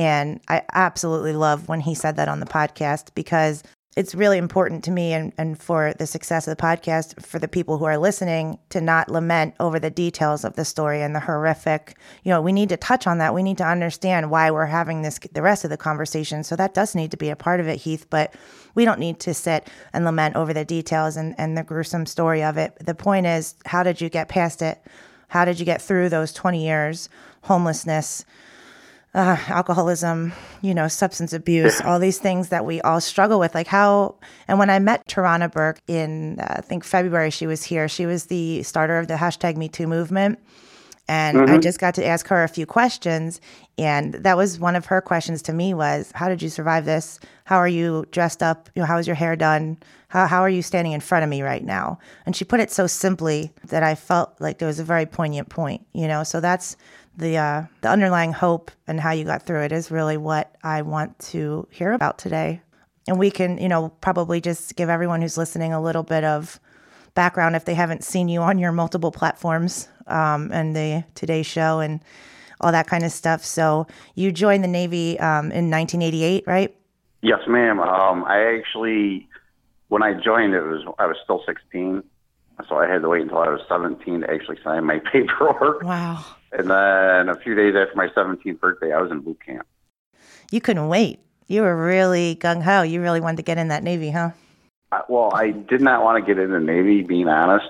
And 0.00 0.40
I 0.48 0.62
absolutely 0.72 1.34
love 1.34 1.68
when 1.68 1.80
he 1.80 1.94
said 1.94 2.16
that 2.16 2.26
on 2.26 2.40
the 2.40 2.46
podcast 2.46 3.14
because 3.14 3.62
it's 3.98 4.14
really 4.14 4.38
important 4.38 4.82
to 4.84 4.90
me 4.90 5.12
and, 5.12 5.30
and 5.36 5.60
for 5.60 5.92
the 5.98 6.06
success 6.06 6.48
of 6.48 6.56
the 6.56 6.62
podcast 6.62 7.22
for 7.22 7.38
the 7.38 7.46
people 7.46 7.76
who 7.76 7.84
are 7.84 7.98
listening 7.98 8.58
to 8.70 8.80
not 8.80 9.10
lament 9.10 9.56
over 9.60 9.78
the 9.78 9.90
details 9.90 10.42
of 10.42 10.56
the 10.56 10.64
story 10.64 11.02
and 11.02 11.14
the 11.14 11.20
horrific 11.20 11.98
you 12.24 12.30
know 12.30 12.40
we 12.40 12.50
need 12.50 12.70
to 12.70 12.78
touch 12.78 13.06
on 13.06 13.18
that. 13.18 13.34
We 13.34 13.42
need 13.42 13.58
to 13.58 13.66
understand 13.66 14.30
why 14.30 14.50
we're 14.50 14.64
having 14.64 15.02
this 15.02 15.18
the 15.34 15.42
rest 15.42 15.64
of 15.64 15.70
the 15.70 15.76
conversation. 15.76 16.44
So 16.44 16.56
that 16.56 16.72
does 16.72 16.94
need 16.94 17.10
to 17.10 17.18
be 17.18 17.28
a 17.28 17.36
part 17.36 17.60
of 17.60 17.68
it 17.68 17.76
heath 17.76 18.06
but 18.08 18.34
we 18.74 18.86
don't 18.86 19.00
need 19.00 19.20
to 19.20 19.34
sit 19.34 19.68
and 19.92 20.06
lament 20.06 20.34
over 20.34 20.54
the 20.54 20.64
details 20.64 21.18
and, 21.18 21.34
and 21.36 21.58
the 21.58 21.62
gruesome 21.62 22.06
story 22.06 22.42
of 22.42 22.56
it. 22.56 22.74
The 22.80 22.94
point 22.94 23.26
is 23.26 23.54
how 23.66 23.82
did 23.82 24.00
you 24.00 24.08
get 24.08 24.30
past 24.30 24.62
it? 24.62 24.80
How 25.28 25.44
did 25.44 25.60
you 25.60 25.66
get 25.66 25.82
through 25.82 26.08
those 26.08 26.32
20 26.32 26.64
years 26.64 27.10
homelessness 27.42 28.24
uh, 29.14 29.36
alcoholism, 29.48 30.32
you 30.62 30.74
know, 30.74 30.88
substance 30.88 31.32
abuse, 31.32 31.80
all 31.80 31.98
these 31.98 32.18
things 32.18 32.50
that 32.50 32.64
we 32.64 32.80
all 32.82 33.00
struggle 33.00 33.40
with. 33.40 33.54
Like 33.54 33.66
how, 33.66 34.16
and 34.46 34.58
when 34.58 34.70
I 34.70 34.78
met 34.78 35.06
Tarana 35.08 35.50
Burke 35.50 35.80
in, 35.88 36.38
uh, 36.38 36.56
I 36.58 36.60
think 36.60 36.84
February, 36.84 37.30
she 37.30 37.46
was 37.46 37.64
here. 37.64 37.88
She 37.88 38.06
was 38.06 38.26
the 38.26 38.62
starter 38.62 38.98
of 38.98 39.08
the 39.08 39.14
hashtag 39.14 39.56
Me 39.56 39.68
Too 39.68 39.86
movement. 39.86 40.38
And 41.08 41.50
I 41.50 41.58
just 41.58 41.80
got 41.80 41.94
to 41.96 42.06
ask 42.06 42.28
her 42.28 42.44
a 42.44 42.48
few 42.48 42.66
questions. 42.66 43.40
And 43.76 44.14
that 44.14 44.36
was 44.36 44.60
one 44.60 44.76
of 44.76 44.86
her 44.86 45.00
questions 45.00 45.42
to 45.42 45.52
me 45.52 45.74
was, 45.74 46.12
how 46.14 46.28
did 46.28 46.40
you 46.40 46.48
survive 46.48 46.84
this? 46.84 47.18
How 47.42 47.56
are 47.56 47.66
you 47.66 48.04
dressed 48.12 48.44
up? 48.44 48.70
You 48.76 48.82
know, 48.82 48.86
how 48.86 48.96
is 48.98 49.08
your 49.08 49.16
hair 49.16 49.34
done? 49.34 49.78
How, 50.06 50.28
how 50.28 50.40
are 50.40 50.48
you 50.48 50.62
standing 50.62 50.92
in 50.92 51.00
front 51.00 51.24
of 51.24 51.28
me 51.28 51.42
right 51.42 51.64
now? 51.64 51.98
And 52.26 52.36
she 52.36 52.44
put 52.44 52.60
it 52.60 52.70
so 52.70 52.86
simply 52.86 53.52
that 53.64 53.82
I 53.82 53.96
felt 53.96 54.36
like 54.38 54.58
there 54.58 54.68
was 54.68 54.78
a 54.78 54.84
very 54.84 55.04
poignant 55.04 55.48
point, 55.48 55.84
you 55.92 56.06
know? 56.06 56.22
So 56.22 56.38
that's, 56.38 56.76
the 57.16 57.36
uh, 57.36 57.62
the 57.80 57.88
underlying 57.88 58.32
hope 58.32 58.70
and 58.86 59.00
how 59.00 59.10
you 59.12 59.24
got 59.24 59.42
through 59.42 59.62
it 59.62 59.72
is 59.72 59.90
really 59.90 60.16
what 60.16 60.54
I 60.62 60.82
want 60.82 61.18
to 61.30 61.66
hear 61.70 61.92
about 61.92 62.18
today. 62.18 62.60
And 63.08 63.18
we 63.18 63.30
can, 63.30 63.58
you 63.58 63.68
know, 63.68 63.90
probably 64.00 64.40
just 64.40 64.76
give 64.76 64.88
everyone 64.88 65.22
who's 65.22 65.36
listening 65.36 65.72
a 65.72 65.82
little 65.82 66.02
bit 66.02 66.24
of 66.24 66.60
background 67.14 67.56
if 67.56 67.64
they 67.64 67.74
haven't 67.74 68.04
seen 68.04 68.28
you 68.28 68.40
on 68.40 68.58
your 68.58 68.72
multiple 68.72 69.10
platforms 69.10 69.88
um, 70.06 70.50
and 70.52 70.76
the 70.76 71.04
Today 71.14 71.42
Show 71.42 71.80
and 71.80 72.00
all 72.60 72.72
that 72.72 72.86
kind 72.86 73.04
of 73.04 73.12
stuff. 73.12 73.44
So 73.44 73.86
you 74.14 74.32
joined 74.32 74.62
the 74.62 74.68
Navy 74.68 75.18
um, 75.18 75.50
in 75.50 75.70
1988, 75.70 76.44
right? 76.46 76.74
Yes, 77.22 77.40
ma'am. 77.48 77.80
Um, 77.80 78.24
I 78.24 78.56
actually, 78.56 79.28
when 79.88 80.02
I 80.02 80.14
joined, 80.14 80.54
it 80.54 80.62
was 80.62 80.82
I 80.98 81.06
was 81.06 81.16
still 81.24 81.42
16, 81.46 82.02
so 82.68 82.76
I 82.76 82.86
had 82.86 83.02
to 83.02 83.08
wait 83.08 83.22
until 83.22 83.38
I 83.38 83.48
was 83.48 83.60
17 83.68 84.20
to 84.20 84.30
actually 84.30 84.58
sign 84.62 84.84
my 84.84 85.00
paperwork. 85.12 85.82
Wow. 85.82 86.24
And 86.52 86.68
then 86.70 87.28
a 87.28 87.38
few 87.42 87.54
days 87.54 87.74
after 87.76 87.94
my 87.94 88.08
17th 88.08 88.58
birthday, 88.60 88.92
I 88.92 89.00
was 89.00 89.10
in 89.10 89.20
boot 89.20 89.38
camp. 89.44 89.66
You 90.50 90.60
couldn't 90.60 90.88
wait. 90.88 91.20
You 91.46 91.62
were 91.62 91.76
really 91.76 92.36
gung 92.36 92.62
ho. 92.62 92.82
You 92.82 93.00
really 93.00 93.20
wanted 93.20 93.38
to 93.38 93.42
get 93.42 93.58
in 93.58 93.68
that 93.68 93.82
Navy, 93.82 94.10
huh? 94.10 94.30
I, 94.92 95.02
well, 95.08 95.30
I 95.34 95.50
did 95.50 95.80
not 95.80 96.02
want 96.02 96.24
to 96.24 96.34
get 96.34 96.42
in 96.42 96.50
the 96.50 96.60
Navy, 96.60 97.02
being 97.02 97.28
honest. 97.28 97.68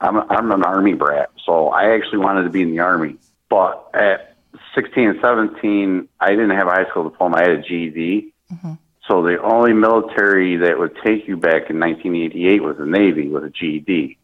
I'm, 0.00 0.16
a, 0.16 0.26
I'm 0.30 0.50
an 0.50 0.64
Army 0.64 0.94
brat, 0.94 1.30
so 1.44 1.68
I 1.68 1.94
actually 1.94 2.18
wanted 2.18 2.44
to 2.44 2.50
be 2.50 2.62
in 2.62 2.70
the 2.70 2.80
Army. 2.80 3.16
But 3.48 3.90
at 3.94 4.36
16 4.74 5.08
and 5.10 5.18
17, 5.20 6.08
I 6.20 6.30
didn't 6.30 6.50
have 6.50 6.66
a 6.66 6.70
high 6.70 6.88
school 6.88 7.04
diploma. 7.04 7.36
I 7.36 7.40
had 7.42 7.50
a 7.50 7.62
GED. 7.62 8.32
Mm-hmm. 8.52 8.72
So 9.08 9.22
the 9.22 9.40
only 9.42 9.72
military 9.72 10.56
that 10.56 10.78
would 10.78 10.96
take 11.04 11.26
you 11.28 11.36
back 11.36 11.68
in 11.70 11.78
1988 11.80 12.62
was 12.62 12.76
the 12.78 12.86
Navy 12.86 13.28
with 13.28 13.44
a 13.44 13.50
GED 13.50 14.16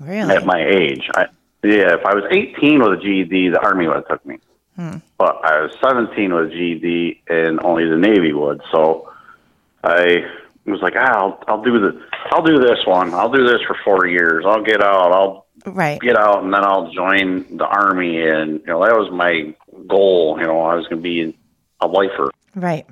Really? 0.00 0.34
at 0.34 0.44
my 0.44 0.64
age. 0.64 1.08
I, 1.14 1.26
yeah, 1.62 1.94
if 1.94 2.04
I 2.04 2.14
was 2.14 2.24
18 2.30 2.82
with 2.82 2.98
a 2.98 3.02
GED, 3.02 3.50
the 3.50 3.60
Army 3.60 3.86
would 3.86 3.96
have 3.96 4.08
took 4.08 4.26
me. 4.26 4.38
But 5.18 5.40
I 5.42 5.60
was 5.62 5.72
17 5.82 6.34
with 6.34 6.46
a 6.46 6.50
GED, 6.50 7.22
and 7.28 7.60
only 7.64 7.88
the 7.88 7.96
Navy 7.96 8.32
would. 8.32 8.60
So 8.70 9.10
I 9.82 10.26
was 10.66 10.82
like, 10.82 10.94
ah, 10.96 11.12
I'll 11.16 11.44
I'll 11.48 11.62
do 11.62 11.78
the 11.80 12.00
I'll 12.30 12.42
do 12.42 12.58
this 12.58 12.84
one. 12.86 13.14
I'll 13.14 13.32
do 13.32 13.46
this 13.46 13.62
for 13.66 13.76
four 13.84 14.06
years. 14.06 14.44
I'll 14.46 14.62
get 14.62 14.82
out. 14.82 15.12
I'll 15.12 15.46
right. 15.64 16.00
get 16.00 16.16
out, 16.16 16.44
and 16.44 16.52
then 16.52 16.64
I'll 16.64 16.90
join 16.92 17.56
the 17.56 17.64
Army. 17.64 18.26
And 18.26 18.60
you 18.60 18.66
know 18.66 18.84
that 18.84 18.94
was 18.94 19.10
my 19.10 19.54
goal. 19.86 20.38
You 20.38 20.46
know, 20.46 20.60
I 20.60 20.74
was 20.74 20.86
going 20.88 21.02
to 21.02 21.08
be 21.08 21.36
a 21.80 21.86
lifer. 21.86 22.30
Right. 22.54 22.86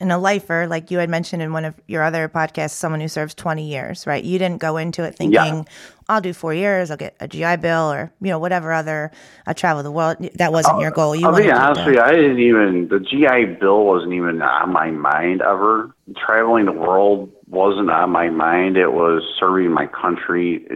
And 0.00 0.10
a 0.10 0.16
lifer, 0.16 0.66
like 0.66 0.90
you 0.90 0.98
had 0.98 1.10
mentioned 1.10 1.42
in 1.42 1.52
one 1.52 1.66
of 1.66 1.74
your 1.86 2.02
other 2.02 2.26
podcasts, 2.28 2.70
someone 2.70 3.00
who 3.00 3.08
serves 3.08 3.34
20 3.34 3.68
years, 3.68 4.06
right? 4.06 4.24
You 4.24 4.38
didn't 4.38 4.58
go 4.58 4.78
into 4.78 5.04
it 5.04 5.14
thinking, 5.14 5.32
Yeah. 5.34 5.62
I'll 6.08 6.22
do 6.22 6.32
four 6.32 6.54
years, 6.54 6.90
I'll 6.90 6.96
get 6.96 7.14
a 7.20 7.28
GI 7.28 7.56
Bill 7.56 7.92
or, 7.92 8.10
you 8.20 8.28
know, 8.28 8.38
whatever 8.38 8.72
other, 8.72 9.12
I 9.46 9.52
travel 9.52 9.82
the 9.82 9.92
world. 9.92 10.16
That 10.36 10.52
wasn't 10.52 10.80
your 10.80 10.90
goal. 10.90 11.14
You 11.14 11.26
I'll 11.26 11.36
be 11.36 11.44
to 11.44 11.54
honest 11.54 11.84
with 11.84 11.96
you, 11.96 12.00
I 12.00 12.12
didn't 12.12 12.40
even 12.40 12.88
the 12.88 12.98
GI 12.98 13.58
Bill 13.60 13.84
wasn't 13.84 14.14
even 14.14 14.40
on 14.40 14.72
my 14.72 14.90
mind 14.90 15.42
ever. 15.42 15.94
Traveling 16.16 16.64
the 16.64 16.72
world 16.72 17.30
wasn't 17.46 17.90
on 17.90 18.10
my 18.10 18.30
mind. 18.30 18.76
It 18.78 18.92
was 18.92 19.22
serving 19.38 19.70
my 19.70 19.86
country. 19.86 20.66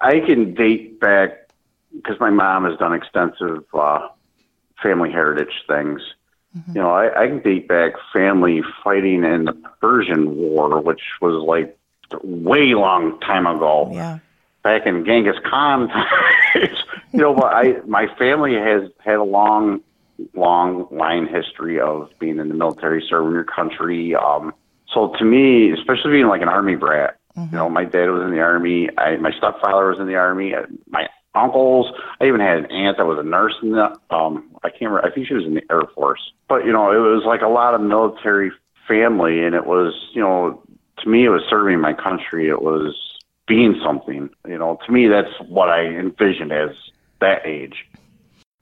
I 0.00 0.20
can 0.20 0.54
date 0.54 1.00
back 1.00 1.48
because 1.94 2.18
my 2.20 2.30
mom 2.30 2.64
has 2.64 2.76
done 2.78 2.92
extensive 2.92 3.64
uh, 3.72 4.08
family 4.82 5.10
heritage 5.10 5.62
things. 5.66 6.00
You 6.54 6.80
know, 6.80 6.90
I, 6.90 7.24
I 7.24 7.26
can 7.28 7.40
date 7.40 7.68
back 7.68 7.92
family 8.12 8.62
fighting 8.82 9.22
in 9.24 9.44
the 9.44 9.52
Persian 9.80 10.34
War, 10.36 10.80
which 10.80 11.02
was 11.20 11.42
like 11.46 11.76
way 12.22 12.74
long 12.74 13.20
time 13.20 13.46
ago 13.46 13.90
Yeah. 13.92 14.18
back 14.62 14.86
in 14.86 15.04
Genghis 15.04 15.36
Khan 15.44 15.88
times. 16.54 16.78
you 17.12 17.20
know, 17.20 17.34
but 17.34 17.52
I 17.52 17.80
my 17.86 18.06
family 18.18 18.54
has 18.54 18.90
had 18.98 19.16
a 19.16 19.24
long, 19.24 19.80
long 20.34 20.88
line 20.90 21.26
history 21.28 21.78
of 21.78 22.10
being 22.18 22.38
in 22.38 22.48
the 22.48 22.54
military, 22.54 23.04
serving 23.08 23.32
your 23.32 23.44
country. 23.44 24.14
Um, 24.14 24.52
so 24.92 25.12
to 25.18 25.24
me, 25.24 25.70
especially 25.72 26.12
being 26.12 26.28
like 26.28 26.42
an 26.42 26.48
army 26.48 26.76
brat, 26.76 27.18
you 27.36 27.48
know, 27.52 27.68
my 27.68 27.84
dad 27.84 28.10
was 28.10 28.22
in 28.22 28.30
the 28.32 28.40
army. 28.40 28.88
I 28.98 29.16
my 29.16 29.30
stepfather 29.32 29.88
was 29.90 30.00
in 30.00 30.06
the 30.06 30.16
army. 30.16 30.54
My 30.88 31.08
uncles. 31.34 31.92
I 32.20 32.26
even 32.26 32.40
had 32.40 32.58
an 32.58 32.66
aunt 32.66 32.96
that 32.98 33.06
was 33.06 33.18
a 33.18 33.22
nurse 33.22 33.54
in 33.62 33.72
the. 33.72 33.96
Um, 34.10 34.56
I 34.62 34.70
can't 34.70 34.90
remember. 34.90 35.06
I 35.06 35.10
think 35.10 35.26
she 35.28 35.34
was 35.34 35.44
in 35.44 35.54
the 35.54 35.62
Air 35.70 35.82
Force. 35.94 36.32
But 36.48 36.64
you 36.64 36.72
know, 36.72 36.90
it 36.90 36.98
was 36.98 37.24
like 37.26 37.42
a 37.42 37.48
lot 37.48 37.74
of 37.74 37.80
military 37.80 38.50
family, 38.86 39.44
and 39.44 39.54
it 39.54 39.66
was 39.66 39.94
you 40.12 40.20
know, 40.20 40.62
to 40.98 41.08
me, 41.08 41.24
it 41.24 41.30
was 41.30 41.42
serving 41.48 41.80
my 41.80 41.92
country. 41.92 42.48
It 42.48 42.62
was 42.62 42.94
being 43.46 43.80
something. 43.84 44.30
You 44.46 44.58
know, 44.58 44.78
to 44.86 44.92
me, 44.92 45.08
that's 45.08 45.32
what 45.48 45.68
I 45.68 45.84
envisioned 45.84 46.52
as 46.52 46.70
that 47.20 47.42
age. 47.44 47.87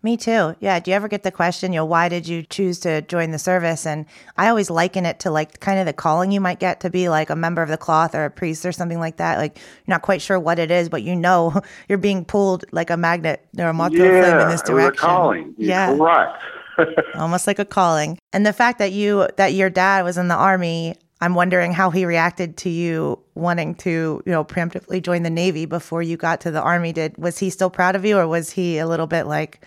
Me 0.07 0.17
too. 0.17 0.55
Yeah. 0.61 0.79
Do 0.79 0.93
you 0.93 0.95
ever 0.95 1.09
get 1.09 1.25
the 1.25 1.33
question, 1.33 1.73
you 1.73 1.81
know, 1.81 1.85
why 1.85 2.09
did 2.09 2.29
you 2.29 2.45
choose 2.45 2.79
to 2.79 3.03
join 3.03 3.33
the 3.33 3.41
service? 3.41 3.85
And 3.85 4.07
I 4.37 4.47
always 4.47 4.71
liken 4.71 5.05
it 5.05 5.19
to 5.19 5.33
like 5.33 5.59
kind 5.59 5.81
of 5.81 5.87
the 5.87 5.93
calling 5.93 6.31
you 6.31 6.41
might 6.41 6.61
get 6.61 6.79
to 6.83 6.91
be 6.91 7.09
like 7.09 7.29
a 7.29 7.35
member 7.35 7.61
of 7.61 7.69
the 7.69 7.77
cloth 7.77 8.15
or 8.15 8.25
a 8.25 8.31
priest 8.31 8.65
or 8.65 8.71
something 8.71 9.01
like 9.01 9.17
that. 9.17 9.39
Like 9.39 9.57
you're 9.57 9.93
not 9.93 10.03
quite 10.03 10.23
sure 10.23 10.39
what 10.39 10.61
it 10.61 10.71
is, 10.71 10.89
but 10.89 11.03
you 11.03 11.17
know 11.17 11.61
you're 11.89 11.99
being 11.99 12.25
pulled 12.25 12.65
like 12.71 12.89
a 12.89 12.97
magnet 12.97 13.45
or 13.59 13.65
a 13.65 13.73
moth 13.73 13.95
a 13.95 13.97
flame 13.97 14.15
in 14.15 14.23
yeah, 14.23 14.45
this 14.45 14.61
it 14.61 14.73
was 14.73 14.85
a 14.85 14.87
direction. 14.87 14.97
calling. 14.97 15.55
Yeah. 15.59 15.97
correct. 15.97 16.41
Almost 17.17 17.49
like 17.49 17.59
a 17.59 17.65
calling. 17.65 18.17
And 18.33 18.47
the 18.47 18.53
fact 18.53 18.79
that 18.79 18.93
you 18.93 19.27
that 19.39 19.55
your 19.55 19.71
dad 19.71 20.05
was 20.05 20.19
in 20.19 20.29
the 20.29 20.37
army, 20.37 20.95
I'm 21.21 21.35
wondering 21.35 21.73
how 21.73 21.91
he 21.91 22.05
reacted 22.05 22.57
to 22.59 22.69
you 22.69 23.19
wanting 23.35 23.75
to, 23.77 24.23
you 24.25 24.31
know, 24.31 24.45
preemptively 24.45 25.03
join 25.03 25.25
the 25.25 25.31
Navy 25.31 25.67
before 25.67 26.01
you 26.01 26.17
got 26.17 26.41
to 26.43 26.53
the 26.53 26.63
army. 26.63 26.93
Did 26.93 27.19
was 27.19 27.39
he 27.39 27.51
still 27.51 27.71
proud 27.71 27.97
of 27.97 28.05
you 28.05 28.17
or 28.19 28.29
was 28.29 28.51
he 28.51 28.79
a 28.79 28.87
little 28.87 29.09
bit 29.09 29.27
like, 29.27 29.67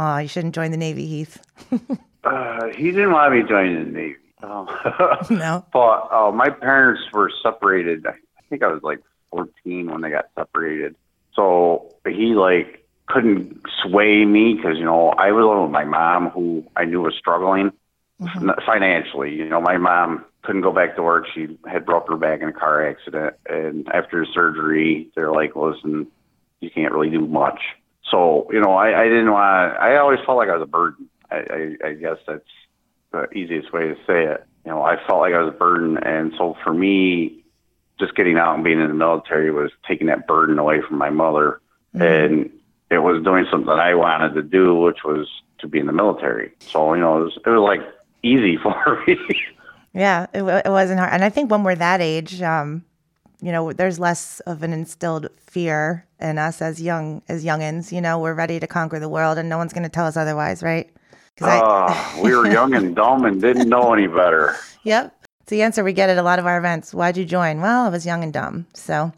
Oh, 0.00 0.16
you 0.18 0.28
shouldn't 0.28 0.54
join 0.54 0.70
the 0.70 0.76
Navy, 0.76 1.06
Heath? 1.06 1.42
Uh, 2.24 2.66
he 2.76 2.90
didn't 2.90 3.12
want 3.12 3.32
me 3.32 3.42
joining 3.48 3.84
the 3.84 3.90
Navy. 3.90 4.16
Um, 4.42 4.68
No. 5.30 5.64
But 5.72 6.08
uh, 6.12 6.30
my 6.32 6.50
parents 6.50 7.00
were 7.12 7.30
separated. 7.42 8.06
I 8.06 8.14
think 8.50 8.62
I 8.62 8.66
was 8.66 8.82
like 8.82 8.98
14 9.30 9.90
when 9.90 10.00
they 10.02 10.10
got 10.10 10.26
separated. 10.36 10.94
So 11.34 11.94
he 12.06 12.34
like 12.34 12.84
couldn't 13.06 13.62
sway 13.82 14.24
me 14.26 14.54
because 14.54 14.76
you 14.76 14.84
know 14.84 15.10
I 15.10 15.30
was 15.32 15.44
living 15.46 15.62
with 15.62 15.70
my 15.70 15.84
mom, 15.84 16.28
who 16.30 16.64
I 16.76 16.84
knew 16.84 17.00
was 17.02 17.14
struggling 17.16 17.72
f- 18.20 18.58
financially. 18.66 19.32
You 19.34 19.48
know, 19.48 19.60
my 19.60 19.78
mom 19.78 20.24
couldn't 20.42 20.62
go 20.62 20.72
back 20.72 20.96
to 20.96 21.02
work. 21.02 21.24
She 21.34 21.56
had 21.66 21.86
broke 21.86 22.08
her 22.08 22.16
back 22.16 22.42
in 22.42 22.48
a 22.48 22.52
car 22.52 22.86
accident, 22.86 23.36
and 23.48 23.88
after 23.94 24.26
surgery, 24.26 25.08
they're 25.14 25.32
like, 25.32 25.54
"Listen, 25.56 26.08
you 26.60 26.68
can't 26.70 26.92
really 26.92 27.10
do 27.10 27.20
much." 27.26 27.60
So 28.10 28.48
you 28.52 28.60
know, 28.60 28.72
I, 28.72 29.02
I 29.02 29.04
didn't 29.04 29.30
want. 29.30 29.76
I 29.78 29.96
always 29.96 30.18
felt 30.24 30.38
like 30.38 30.48
I 30.48 30.56
was 30.56 30.62
a 30.62 30.66
burden. 30.66 31.08
I, 31.30 31.36
I, 31.36 31.88
I 31.88 31.92
guess 31.94 32.16
that's 32.26 32.44
the 33.12 33.30
easiest 33.34 33.72
way 33.72 33.88
to 33.88 33.94
say 34.06 34.24
it. 34.24 34.44
You 34.64 34.72
know, 34.72 34.82
I 34.82 34.96
felt 35.06 35.20
like 35.20 35.34
I 35.34 35.42
was 35.42 35.54
a 35.54 35.58
burden, 35.58 35.98
and 35.98 36.32
so 36.36 36.56
for 36.62 36.72
me, 36.72 37.44
just 37.98 38.14
getting 38.14 38.36
out 38.38 38.54
and 38.54 38.64
being 38.64 38.80
in 38.80 38.88
the 38.88 38.94
military 38.94 39.50
was 39.50 39.70
taking 39.86 40.06
that 40.08 40.26
burden 40.26 40.58
away 40.58 40.80
from 40.86 40.98
my 40.98 41.10
mother, 41.10 41.60
and 41.94 42.50
it 42.90 42.98
was 42.98 43.22
doing 43.22 43.46
something 43.50 43.70
I 43.70 43.94
wanted 43.94 44.34
to 44.34 44.42
do, 44.42 44.76
which 44.76 45.04
was 45.04 45.28
to 45.58 45.68
be 45.68 45.78
in 45.78 45.86
the 45.86 45.92
military. 45.92 46.52
So 46.60 46.94
you 46.94 47.00
know, 47.00 47.20
it 47.20 47.24
was, 47.24 47.38
it 47.46 47.50
was 47.50 47.60
like 47.60 47.80
easy 48.22 48.56
for 48.62 49.02
me. 49.06 49.16
Yeah, 49.94 50.26
it, 50.32 50.42
it 50.42 50.70
wasn't 50.70 51.00
hard. 51.00 51.12
And 51.12 51.24
I 51.24 51.30
think 51.30 51.50
when 51.50 51.64
we're 51.64 51.74
that 51.74 52.00
age, 52.00 52.40
um, 52.42 52.84
you 53.40 53.52
know, 53.52 53.72
there's 53.72 53.98
less 53.98 54.40
of 54.40 54.62
an 54.62 54.72
instilled 54.72 55.28
fear 55.38 56.06
in 56.20 56.38
us 56.38 56.60
as 56.60 56.80
young 56.82 57.22
as 57.28 57.44
youngins. 57.44 57.92
You 57.92 58.00
know, 58.00 58.18
we're 58.18 58.34
ready 58.34 58.58
to 58.60 58.66
conquer 58.66 58.98
the 58.98 59.08
world, 59.08 59.38
and 59.38 59.48
no 59.48 59.58
one's 59.58 59.72
going 59.72 59.84
to 59.84 59.88
tell 59.88 60.06
us 60.06 60.16
otherwise, 60.16 60.62
right? 60.62 60.90
I- 61.40 61.58
uh, 61.58 62.22
we 62.22 62.34
were 62.34 62.50
young 62.50 62.74
and 62.74 62.96
dumb 62.96 63.24
and 63.24 63.40
didn't 63.40 63.68
know 63.68 63.92
any 63.92 64.06
better. 64.06 64.56
Yep. 64.84 65.14
It's 65.40 65.50
the 65.50 65.62
answer 65.62 65.84
we 65.84 65.92
get 65.92 66.08
at 66.08 66.16
a 66.16 66.22
lot 66.22 66.38
of 66.38 66.46
our 66.46 66.56
events. 66.56 66.94
Why'd 66.94 67.16
you 67.18 67.26
join? 67.26 67.60
Well, 67.60 67.84
I 67.84 67.88
was 67.90 68.06
young 68.06 68.22
and 68.22 68.32
dumb. 68.32 68.66
So 68.72 69.12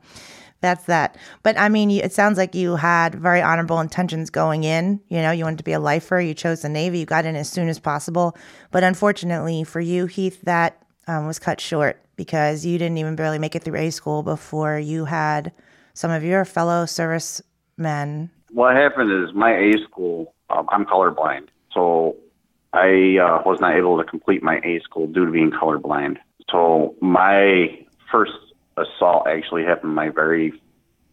that's 0.61 0.85
that. 0.87 1.17
But 1.45 1.57
I 1.59 1.69
mean, 1.69 1.91
it 1.91 2.13
sounds 2.13 2.39
like 2.39 2.55
you 2.55 2.77
had 2.77 3.15
very 3.15 3.41
honorable 3.41 3.79
intentions 3.79 4.31
going 4.31 4.65
in. 4.65 5.01
You 5.09 5.19
know, 5.23 5.31
you 5.31 5.45
wanted 5.45 5.59
to 5.59 5.65
be 5.65 5.73
a 5.75 5.79
lifer. 5.79 6.19
You 6.19 6.35
chose 6.35 6.63
the 6.63 6.69
Navy. 6.69 7.01
You 7.01 7.07
got 7.07 7.25
in 7.25 7.37
as 7.37 7.49
soon 7.49 7.69
as 7.69 7.79
possible. 7.79 8.37
But 8.73 8.83
unfortunately 8.83 9.63
for 9.65 9.81
you, 9.81 10.07
Heath, 10.07 10.41
that 10.43 10.83
um, 11.07 11.27
was 11.27 11.39
cut 11.39 11.61
short 11.61 12.03
because 12.21 12.67
you 12.67 12.77
didn't 12.77 12.99
even 12.99 13.17
barely 13.17 13.39
make 13.39 13.57
it 13.57 13.63
through 13.63 13.79
A 13.79 13.89
school 13.89 14.23
before 14.23 14.79
you 14.79 15.07
had 15.07 15.53
some 15.95 16.11
of 16.11 16.23
your 16.23 16.45
fellow 16.45 16.85
servicemen. 16.85 18.29
What 18.51 18.77
happened 18.77 19.11
is 19.11 19.35
my 19.35 19.57
A 19.57 19.73
school. 19.89 20.35
Um, 20.51 20.69
I'm 20.71 20.85
colorblind, 20.85 21.49
so 21.73 22.17
I 22.75 23.17
uh, 23.17 23.43
was 23.47 23.57
not 23.59 23.75
able 23.75 23.97
to 23.97 24.05
complete 24.05 24.43
my 24.43 24.61
A 24.63 24.81
school 24.81 25.07
due 25.07 25.25
to 25.25 25.33
being 25.33 25.51
colorblind. 25.51 26.19
So 26.51 26.95
my 27.01 27.87
first 28.13 28.33
assault 28.77 29.27
actually 29.27 29.65
happened 29.65 29.95
my 29.95 30.11
very 30.11 30.53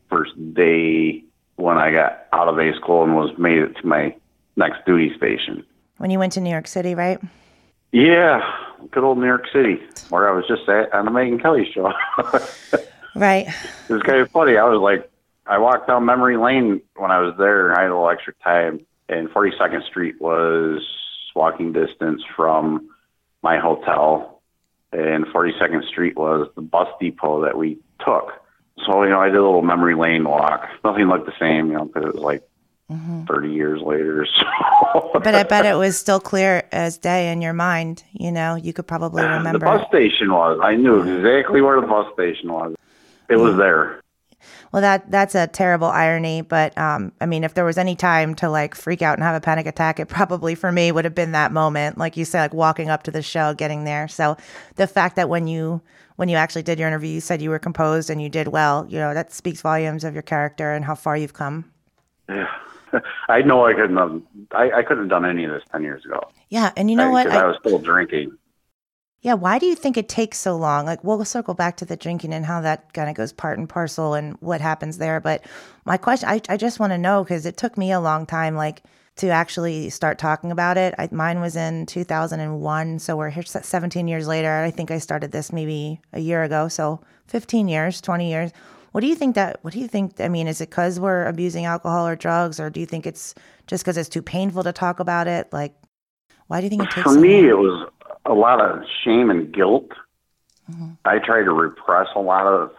first 0.10 0.34
day 0.54 1.24
when 1.56 1.78
I 1.78 1.90
got 1.92 2.28
out 2.34 2.50
of 2.50 2.60
A 2.60 2.74
school 2.74 3.06
and 3.06 3.16
was 3.16 3.32
made 3.38 3.60
it 3.60 3.78
to 3.78 3.88
my 3.88 4.14
next 4.58 4.86
duty 4.86 5.16
station. 5.16 5.66
When 6.00 6.12
you 6.12 6.20
went 6.20 6.34
to 6.34 6.42
New 6.42 6.50
York 6.50 6.68
City, 6.68 6.96
right? 6.96 7.22
Yeah, 7.94 8.42
good 8.92 9.04
old 9.04 9.18
New 9.18 9.26
York 9.26 9.46
City, 9.54 9.80
where 10.10 10.30
I 10.30 10.36
was 10.36 10.46
just 10.48 10.68
at 10.70 10.94
on 10.94 11.06
the 11.06 11.12
Megyn 11.12 11.42
Kelly 11.42 11.70
show. 11.74 11.92
Right. 13.18 13.48
It 13.90 13.94
was 13.94 14.04
kind 14.04 14.22
of 14.22 14.30
funny. 14.30 14.58
I 14.58 14.64
was 14.66 14.80
like, 14.80 15.10
I 15.48 15.58
walked 15.58 15.88
down 15.88 16.06
memory 16.06 16.38
lane 16.38 16.82
when 16.96 17.10
I 17.10 17.20
was 17.20 17.34
there. 17.38 17.76
I 17.76 17.82
had 17.82 17.90
a 17.90 17.96
little 17.96 18.10
extra 18.10 18.34
time, 18.44 18.86
and 19.10 19.28
42nd 19.30 19.86
Street 19.88 20.22
was 20.22 20.86
walking 21.36 21.74
distance 21.74 22.22
from 22.36 22.90
my 23.42 23.58
hotel, 23.58 24.42
and 24.92 25.26
42nd 25.26 25.88
Street 25.88 26.16
was 26.16 26.48
the 26.56 26.62
bus 26.62 26.90
depot 27.00 27.44
that 27.44 27.58
we 27.58 27.80
took. 28.06 28.34
So, 28.86 29.04
you 29.04 29.10
know, 29.10 29.20
I 29.20 29.28
did 29.30 29.38
a 29.38 29.44
little 29.44 29.64
memory 29.64 29.96
lane 29.96 30.24
walk. 30.24 30.68
Nothing 30.84 31.08
looked 31.08 31.26
the 31.26 31.34
same, 31.40 31.72
you 31.72 31.78
know, 31.78 31.86
because 31.86 32.04
it 32.04 32.14
was 32.14 32.24
like 32.24 32.48
30 32.90 33.52
years 33.52 33.82
later. 33.82 34.26
So. 34.94 35.20
But 35.22 35.36
I 35.36 35.44
bet 35.44 35.66
it 35.66 35.76
was 35.76 35.98
still 35.98 36.20
clear 36.20 36.64
as 36.72 36.98
day 36.98 37.32
in 37.32 37.42
your 37.42 37.54
mind. 37.54 38.04
You 38.14 38.32
know, 38.32 38.56
you 38.56 38.74
could 38.74 38.88
probably 38.88 39.24
remember. 39.24 39.60
the 39.60 39.66
bus 39.66 39.88
station 39.88 40.32
was. 40.32 40.60
I 40.64 40.76
knew 40.76 41.02
exactly 41.02 41.62
where 41.62 41.82
the 41.82 41.88
bus 41.88 42.12
station 42.14 42.54
was. 42.54 42.76
It 43.30 43.38
was 43.38 43.58
there. 43.58 44.02
Well, 44.72 44.82
that 44.82 45.10
that's 45.10 45.36
a 45.36 45.48
terrible 45.48 45.88
irony, 45.88 46.42
but 46.42 46.78
um, 46.78 47.12
I 47.20 47.26
mean, 47.26 47.44
if 47.44 47.54
there 47.54 47.66
was 47.66 47.78
any 47.78 47.96
time 47.96 48.36
to 48.36 48.50
like 48.50 48.76
freak 48.76 49.02
out 49.02 49.18
and 49.18 49.24
have 49.24 49.36
a 49.36 49.42
panic 49.42 49.66
attack, 49.66 50.00
it 50.00 50.08
probably 50.08 50.56
for 50.56 50.72
me 50.72 50.92
would 50.92 51.06
have 51.06 51.16
been 51.16 51.32
that 51.32 51.52
moment, 51.52 51.98
like 51.98 52.18
you 52.18 52.26
said, 52.26 52.42
like 52.42 52.54
walking 52.54 52.90
up 52.90 53.04
to 53.04 53.12
the 53.12 53.22
show, 53.22 53.54
getting 53.54 53.84
there. 53.84 54.08
So 54.08 54.38
the 54.76 54.88
fact 54.88 55.16
that 55.16 55.30
when 55.30 55.48
you 55.48 55.82
when 56.18 56.30
you 56.30 56.38
actually 56.38 56.64
did 56.64 56.80
your 56.80 56.88
interview, 56.88 57.10
you 57.10 57.22
said 57.22 57.42
you 57.42 57.50
were 57.50 57.60
composed 57.60 58.10
and 58.10 58.22
you 58.22 58.30
did 58.30 58.50
well, 58.50 58.86
you 58.90 59.00
know, 59.00 59.14
that 59.14 59.34
speaks 59.34 59.62
volumes 59.62 60.04
of 60.04 60.14
your 60.14 60.24
character 60.24 60.74
and 60.74 60.86
how 60.86 60.96
far 60.96 61.18
you've 61.18 61.34
come. 61.34 61.72
Yeah. 62.30 62.48
I 63.30 63.42
know 63.42 63.66
I 63.66 63.74
couldn't 63.74 63.98
have. 63.98 64.22
I, 64.52 64.72
I 64.80 64.84
couldn't 64.84 65.04
have 65.04 65.10
done 65.10 65.26
any 65.26 65.46
of 65.46 65.52
this 65.52 65.64
ten 65.72 65.84
years 65.84 66.06
ago. 66.06 66.20
Yeah, 66.50 66.72
and 66.78 66.90
you 66.90 66.98
know 66.98 67.12
what? 67.12 67.26
Because 67.26 67.40
I, 67.40 67.44
I- 67.44 67.48
was 67.48 67.58
still 67.60 67.80
drinking. 67.80 68.38
Yeah, 69.22 69.34
why 69.34 69.58
do 69.58 69.66
you 69.66 69.74
think 69.76 69.98
it 69.98 70.08
takes 70.08 70.38
so 70.38 70.56
long? 70.56 70.86
Like, 70.86 71.04
we'll 71.04 71.26
circle 71.26 71.56
back 71.56 71.76
to 71.78 71.86
the 71.86 71.98
drinking 71.98 72.34
and 72.34 72.46
how 72.46 72.62
that 72.62 72.94
kind 72.94 73.10
of 73.10 73.16
goes 73.16 73.34
part 73.34 73.58
and 73.58 73.68
parcel 73.68 74.14
and 74.14 74.38
what 74.42 74.62
happens 74.62 75.00
there. 75.00 75.20
But 75.20 75.44
my 75.86 75.98
question, 75.98 76.30
I, 76.30 76.40
I 76.48 76.56
just 76.56 76.80
want 76.80 76.94
to 76.94 77.00
know 77.00 77.24
because 77.24 77.48
it 77.48 77.58
took 77.58 77.80
me 77.80 77.92
a 77.92 78.00
long 78.00 78.28
time, 78.28 78.56
like, 78.56 78.84
to 79.18 79.30
actually 79.30 79.90
start 79.90 80.20
talking 80.20 80.52
about 80.52 80.78
it. 80.78 80.94
I, 81.00 81.10
mine 81.12 81.42
was 81.42 81.56
in 81.56 81.88
2001. 81.88 83.00
So 83.00 83.18
we're 83.18 83.32
here 83.32 83.44
17 83.44 84.08
years 84.08 84.28
later. 84.28 84.62
I 84.64 84.70
think 84.70 84.92
I 84.92 85.00
started 85.00 85.32
this 85.32 85.52
maybe 85.52 86.00
a 86.14 86.20
year 86.20 86.44
ago. 86.44 86.68
So 86.68 87.02
15 87.26 87.68
years, 87.68 88.00
20 88.00 88.30
years. 88.30 88.52
What 88.92 89.02
do 89.02 89.08
you 89.08 89.16
think 89.16 89.36
that, 89.36 89.60
what 89.64 89.74
do 89.74 89.80
you 89.80 89.88
think? 89.88 90.20
I 90.20 90.28
mean, 90.28 90.48
is 90.48 90.62
it 90.62 90.70
because 90.70 91.00
we're 91.00 91.26
abusing 91.26 91.66
alcohol 91.66 92.08
or 92.08 92.16
drugs, 92.16 92.60
or 92.60 92.70
do 92.70 92.80
you 92.80 92.86
think 92.86 93.06
it's 93.06 93.36
just 93.68 93.84
because 93.84 93.98
it's 93.98 94.10
too 94.10 94.22
painful 94.22 94.64
to 94.64 94.72
talk 94.72 95.00
about 95.00 95.28
it? 95.28 95.52
Like, 95.52 95.76
why 96.48 96.60
do 96.60 96.66
you 96.66 96.70
think 96.70 96.84
it 96.84 96.92
takes 96.92 97.04
For 97.04 97.14
so 97.14 97.20
me, 97.20 97.42
long? 97.42 97.50
it 97.50 97.58
was 97.58 97.90
a 98.26 98.34
lot 98.34 98.62
of 98.62 98.84
shame 99.04 99.30
and 99.30 99.54
guilt. 99.54 99.92
I 101.06 101.20
tried 101.20 101.44
to 101.44 101.54
repress 101.54 102.08
a 102.16 102.20
lot 102.20 102.46
of 102.46 102.72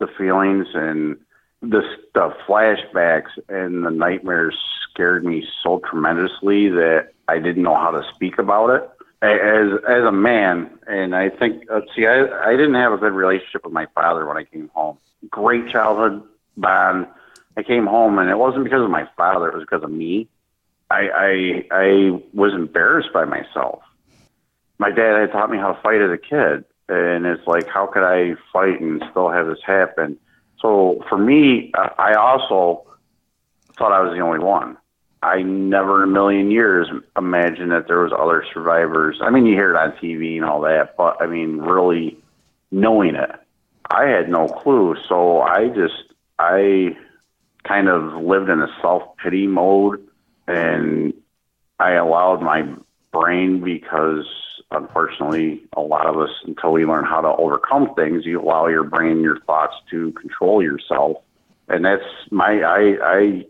the 0.00 0.08
feelings 0.18 0.66
and 0.74 1.16
the, 1.62 1.82
the 2.14 2.34
flashbacks 2.48 3.30
and 3.48 3.84
the 3.86 3.90
nightmares 3.90 4.56
scared 4.90 5.24
me 5.24 5.46
so 5.62 5.80
tremendously 5.88 6.68
that 6.70 7.10
I 7.28 7.38
didn't 7.38 7.62
know 7.62 7.76
how 7.76 7.90
to 7.92 8.02
speak 8.14 8.38
about 8.38 8.70
it. 8.70 8.90
As 9.22 9.68
as 9.86 10.02
a 10.02 10.10
man, 10.12 10.70
and 10.86 11.14
I 11.14 11.28
think 11.28 11.64
uh, 11.70 11.82
see, 11.94 12.06
I 12.06 12.26
I 12.48 12.52
didn't 12.52 12.74
have 12.74 12.92
a 12.92 12.96
good 12.96 13.12
relationship 13.12 13.64
with 13.64 13.72
my 13.72 13.86
father 13.94 14.26
when 14.26 14.38
I 14.38 14.44
came 14.44 14.70
home. 14.74 14.96
Great 15.28 15.68
childhood 15.70 16.22
bond. 16.56 17.06
I 17.56 17.62
came 17.62 17.86
home, 17.86 18.18
and 18.18 18.30
it 18.30 18.38
wasn't 18.38 18.64
because 18.64 18.82
of 18.82 18.90
my 18.90 19.08
father; 19.16 19.48
it 19.48 19.54
was 19.54 19.64
because 19.64 19.82
of 19.82 19.90
me. 19.90 20.28
I 20.90 21.08
I 21.14 21.64
I 21.70 22.22
was 22.32 22.52
embarrassed 22.54 23.12
by 23.12 23.24
myself. 23.24 23.82
My 24.78 24.90
dad 24.90 25.20
had 25.20 25.32
taught 25.32 25.50
me 25.50 25.58
how 25.58 25.72
to 25.72 25.82
fight 25.82 26.00
as 26.00 26.10
a 26.10 26.16
kid, 26.16 26.64
and 26.88 27.26
it's 27.26 27.46
like, 27.46 27.68
how 27.68 27.86
could 27.86 28.02
I 28.02 28.34
fight 28.52 28.80
and 28.80 29.02
still 29.10 29.30
have 29.30 29.46
this 29.46 29.58
happen? 29.64 30.18
So 30.60 31.04
for 31.08 31.18
me, 31.18 31.70
uh, 31.74 31.90
I 31.98 32.14
also 32.14 32.86
thought 33.78 33.92
I 33.92 34.00
was 34.00 34.14
the 34.14 34.20
only 34.20 34.38
one. 34.38 34.76
I 35.22 35.42
never 35.42 36.02
in 36.02 36.08
a 36.08 36.12
million 36.12 36.50
years 36.50 36.88
imagined 37.16 37.72
that 37.72 37.86
there 37.86 38.00
was 38.00 38.12
other 38.12 38.44
survivors. 38.54 39.18
I 39.22 39.30
mean, 39.30 39.44
you 39.44 39.54
hear 39.54 39.70
it 39.70 39.76
on 39.76 39.92
TV 39.92 40.36
and 40.36 40.44
all 40.44 40.62
that, 40.62 40.96
but 40.96 41.20
I 41.20 41.26
mean, 41.26 41.58
really 41.58 42.16
knowing 42.70 43.14
it, 43.14 43.30
I 43.90 44.06
had 44.06 44.28
no 44.28 44.46
clue. 44.46 44.96
So 45.08 45.40
I 45.40 45.68
just, 45.68 46.14
I 46.38 46.96
kind 47.64 47.88
of 47.88 48.22
lived 48.22 48.48
in 48.48 48.60
a 48.60 48.68
self 48.80 49.16
pity 49.18 49.46
mode, 49.46 50.06
and 50.46 51.12
I 51.78 51.92
allowed 51.92 52.42
my 52.42 52.68
brain 53.12 53.62
because 53.62 54.26
unfortunately, 54.70 55.62
a 55.76 55.80
lot 55.80 56.06
of 56.06 56.16
us, 56.16 56.30
until 56.44 56.72
we 56.72 56.84
learn 56.84 57.04
how 57.04 57.20
to 57.20 57.28
overcome 57.28 57.94
things, 57.94 58.24
you 58.24 58.40
allow 58.40 58.66
your 58.68 58.84
brain, 58.84 59.20
your 59.20 59.40
thoughts 59.40 59.74
to 59.90 60.12
control 60.12 60.62
yourself. 60.62 61.18
And 61.68 61.84
that's 61.84 62.04
my, 62.30 62.62
I, 62.62 62.96
I 63.02 63.46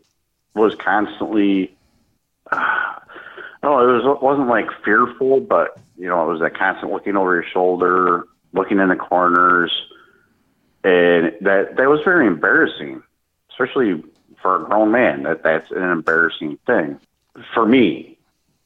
was 0.54 0.74
constantly, 0.74 1.76
uh, 2.52 2.94
no, 3.62 3.78
it 3.80 3.92
was, 3.92 4.16
it 4.16 4.22
wasn't 4.22 4.48
like 4.48 4.68
fearful, 4.84 5.40
but, 5.40 5.78
you 5.98 6.08
know, 6.08 6.24
it 6.24 6.32
was 6.32 6.40
that 6.40 6.56
constant 6.56 6.92
looking 6.92 7.16
over 7.16 7.34
your 7.34 7.44
shoulder, 7.44 8.26
looking 8.52 8.78
in 8.78 8.88
the 8.88 8.96
corners. 8.96 9.70
And 10.82 11.32
that, 11.42 11.76
that 11.76 11.88
was 11.88 12.00
very 12.04 12.26
embarrassing, 12.26 13.02
especially 13.50 14.02
for 14.40 14.62
a 14.62 14.64
grown 14.64 14.90
man, 14.90 15.24
that 15.24 15.42
that's 15.42 15.70
an 15.70 15.82
embarrassing 15.82 16.58
thing. 16.66 16.98
For 17.54 17.66
me, 17.66 18.18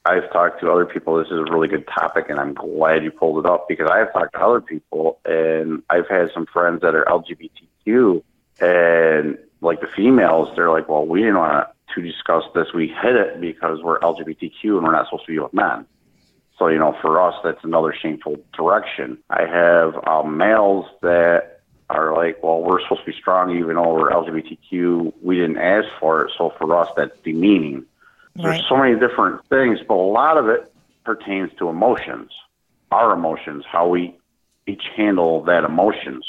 I've 0.07 0.31
talked 0.33 0.61
to 0.61 0.71
other 0.71 0.85
people. 0.85 1.17
This 1.17 1.29
is 1.29 1.39
a 1.39 1.53
really 1.53 1.69
good 1.69 1.87
topic, 1.89 2.27
and 2.29 2.39
I'm 2.39 2.55
glad 2.55 3.03
you 3.03 3.11
pulled 3.11 3.45
it 3.45 3.51
up 3.51 3.69
because 3.69 3.89
I've 3.91 4.13
talked 4.13 4.35
to 4.35 4.41
other 4.41 4.61
people, 4.61 5.19
and 5.25 5.83
I've 5.89 6.09
had 6.09 6.31
some 6.33 6.47
friends 6.47 6.83
that 6.83 6.95
are 6.95 7.05
LGBTQ, 7.05 8.23
and 8.61 9.39
like 9.61 9.81
the 9.81 9.87
females, 9.97 10.51
they're 10.55 10.71
like, 10.71 10.89
"Well, 10.89 11.07
we 11.07 11.21
didn't 11.21 11.39
want 11.39 11.69
to 11.95 12.03
discuss 12.03 12.45
this. 12.55 12.73
We 12.75 12.89
hid 12.89 13.17
it 13.17 13.41
because 13.41 13.83
we're 13.83 13.99
LGBTQ 14.01 14.77
and 14.77 14.85
we're 14.85 14.93
not 14.93 15.07
supposed 15.07 15.27
to 15.27 15.33
be 15.33 15.39
with 15.39 15.55
men." 15.55 15.87
So 16.59 16.69
you 16.69 16.79
know, 16.79 16.97
for 17.01 17.21
us, 17.21 17.35
that's 17.43 17.65
another 17.65 17.95
shameful 17.95 18.37
direction. 18.53 19.19
I 19.31 19.47
have 19.47 20.07
um, 20.07 20.37
males 20.37 20.87
that 21.01 21.54
are 21.91 22.15
like, 22.15 22.43
"Well, 22.43 22.63
we're 22.63 22.81
supposed 22.83 23.05
to 23.05 23.13
be 23.13 23.17
strong, 23.17 23.57
even 23.57 23.77
though 23.77 23.95
we're 23.95 24.11
LGBTQ. 24.11 25.13
We 25.23 25.37
didn't 25.37 25.59
ask 25.59 25.89
for 26.01 26.25
it, 26.25 26.33
so 26.37 26.51
for 26.59 26.75
us, 26.77 26.89
that's 26.97 27.19
demeaning." 27.21 27.85
Right. 28.37 28.45
There's 28.45 28.69
so 28.69 28.77
many 28.77 28.99
different 28.99 29.45
things, 29.47 29.81
but 29.87 29.95
a 29.95 29.97
lot 29.97 30.37
of 30.37 30.49
it 30.49 30.73
pertains 31.05 31.51
to 31.59 31.69
emotions, 31.69 32.31
our 32.91 33.13
emotions, 33.13 33.65
how 33.71 33.89
we 33.89 34.17
each 34.67 34.85
handle 34.97 35.43
that 35.45 35.65
emotions. 35.65 36.27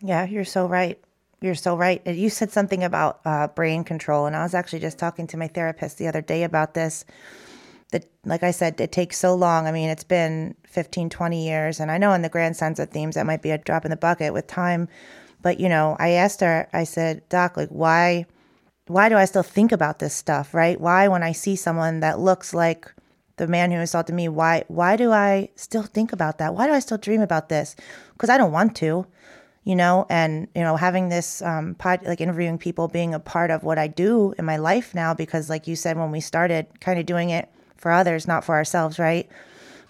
Yeah, 0.00 0.24
you're 0.24 0.44
so 0.44 0.66
right. 0.66 0.98
You're 1.40 1.54
so 1.54 1.76
right. 1.76 2.04
You 2.06 2.30
said 2.30 2.50
something 2.50 2.82
about 2.82 3.20
uh, 3.24 3.48
brain 3.48 3.84
control, 3.84 4.26
and 4.26 4.34
I 4.34 4.42
was 4.42 4.54
actually 4.54 4.80
just 4.80 4.98
talking 4.98 5.26
to 5.28 5.36
my 5.36 5.48
therapist 5.48 5.98
the 5.98 6.08
other 6.08 6.22
day 6.22 6.42
about 6.44 6.74
this. 6.74 7.04
That, 7.92 8.04
like 8.24 8.42
I 8.42 8.50
said, 8.50 8.80
it 8.80 8.90
takes 8.90 9.16
so 9.16 9.34
long. 9.34 9.66
I 9.66 9.72
mean, 9.72 9.88
it's 9.88 10.04
been 10.04 10.56
15, 10.66 11.08
20 11.08 11.46
years, 11.46 11.78
and 11.78 11.90
I 11.90 11.98
know 11.98 12.12
in 12.12 12.22
the 12.22 12.28
grand 12.28 12.56
sense 12.56 12.78
of 12.78 12.90
themes 12.90 13.14
that 13.14 13.26
might 13.26 13.42
be 13.42 13.50
a 13.50 13.58
drop 13.58 13.84
in 13.84 13.90
the 13.90 13.96
bucket 13.96 14.32
with 14.32 14.46
time. 14.48 14.88
But, 15.40 15.60
you 15.60 15.68
know, 15.68 15.96
I 16.00 16.10
asked 16.10 16.40
her, 16.40 16.68
I 16.72 16.84
said, 16.84 17.28
Doc, 17.28 17.56
like, 17.56 17.68
why? 17.68 18.26
why 18.88 19.08
do 19.08 19.16
I 19.16 19.24
still 19.24 19.42
think 19.42 19.72
about 19.72 19.98
this 19.98 20.14
stuff, 20.14 20.54
right? 20.54 20.80
Why, 20.80 21.08
when 21.08 21.22
I 21.22 21.32
see 21.32 21.56
someone 21.56 22.00
that 22.00 22.20
looks 22.20 22.54
like 22.54 22.92
the 23.36 23.46
man 23.46 23.70
who 23.70 23.78
assaulted 23.78 24.14
me, 24.14 24.28
why, 24.28 24.64
why 24.68 24.96
do 24.96 25.12
I 25.12 25.50
still 25.56 25.82
think 25.82 26.12
about 26.12 26.38
that? 26.38 26.54
Why 26.54 26.66
do 26.66 26.72
I 26.72 26.78
still 26.78 26.98
dream 26.98 27.20
about 27.20 27.48
this? 27.48 27.74
Because 28.12 28.30
I 28.30 28.38
don't 28.38 28.52
want 28.52 28.76
to, 28.76 29.06
you 29.64 29.74
know. 29.74 30.06
And 30.08 30.48
you 30.54 30.62
know, 30.62 30.76
having 30.76 31.08
this 31.08 31.42
um, 31.42 31.74
pod, 31.74 32.00
like 32.04 32.20
interviewing 32.20 32.58
people, 32.58 32.86
being 32.86 33.12
a 33.12 33.20
part 33.20 33.50
of 33.50 33.64
what 33.64 33.78
I 33.78 33.88
do 33.88 34.34
in 34.38 34.44
my 34.44 34.56
life 34.56 34.94
now, 34.94 35.12
because 35.14 35.50
like 35.50 35.66
you 35.66 35.74
said 35.74 35.98
when 35.98 36.12
we 36.12 36.20
started, 36.20 36.66
kind 36.80 36.98
of 36.98 37.06
doing 37.06 37.30
it 37.30 37.50
for 37.76 37.90
others, 37.90 38.26
not 38.26 38.44
for 38.44 38.54
ourselves, 38.54 38.98
right? 38.98 39.28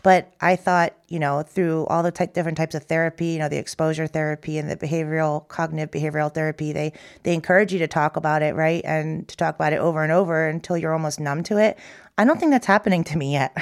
But 0.03 0.33
I 0.41 0.55
thought, 0.55 0.95
you 1.09 1.19
know, 1.19 1.43
through 1.43 1.85
all 1.87 2.05
the 2.05 2.13
different 2.13 2.57
types 2.57 2.77
of 2.77 2.85
therapy, 2.85 3.27
you 3.27 3.39
know, 3.41 3.49
the 3.49 3.59
exposure 3.59 4.07
therapy 4.07 4.57
and 4.57 4.71
the 4.71 4.77
behavioral, 4.77 5.49
cognitive 5.49 5.91
behavioral 5.91 6.33
therapy, 6.33 6.73
they 6.73 6.93
they 7.25 7.35
encourage 7.35 7.73
you 7.73 7.81
to 7.81 7.89
talk 7.89 8.17
about 8.17 8.41
it, 8.41 8.55
right, 8.55 8.85
and 8.85 9.27
to 9.27 9.37
talk 9.37 9.57
about 9.57 9.73
it 9.73 9.81
over 9.81 10.05
and 10.05 10.13
over 10.13 10.47
until 10.47 10.77
you're 10.77 10.93
almost 10.93 11.19
numb 11.19 11.43
to 11.43 11.57
it. 11.59 11.77
I 12.19 12.25
don't 12.25 12.39
think 12.39 12.53
that's 12.53 12.67
happening 12.67 13.03
to 13.05 13.19
me 13.19 13.33
yet. 13.33 13.53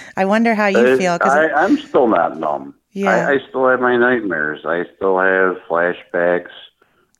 I 0.16 0.24
wonder 0.24 0.54
how 0.54 0.68
you 0.68 0.96
feel. 0.96 1.18
Cause 1.18 1.32
I, 1.32 1.48
I'm 1.48 1.76
still 1.76 2.06
not 2.06 2.38
numb. 2.38 2.74
Yeah. 2.92 3.28
I, 3.28 3.32
I 3.32 3.38
still 3.48 3.68
have 3.68 3.80
my 3.80 3.96
nightmares. 3.96 4.60
I 4.64 4.84
still 4.96 5.18
have 5.18 5.56
flashbacks. 5.68 6.50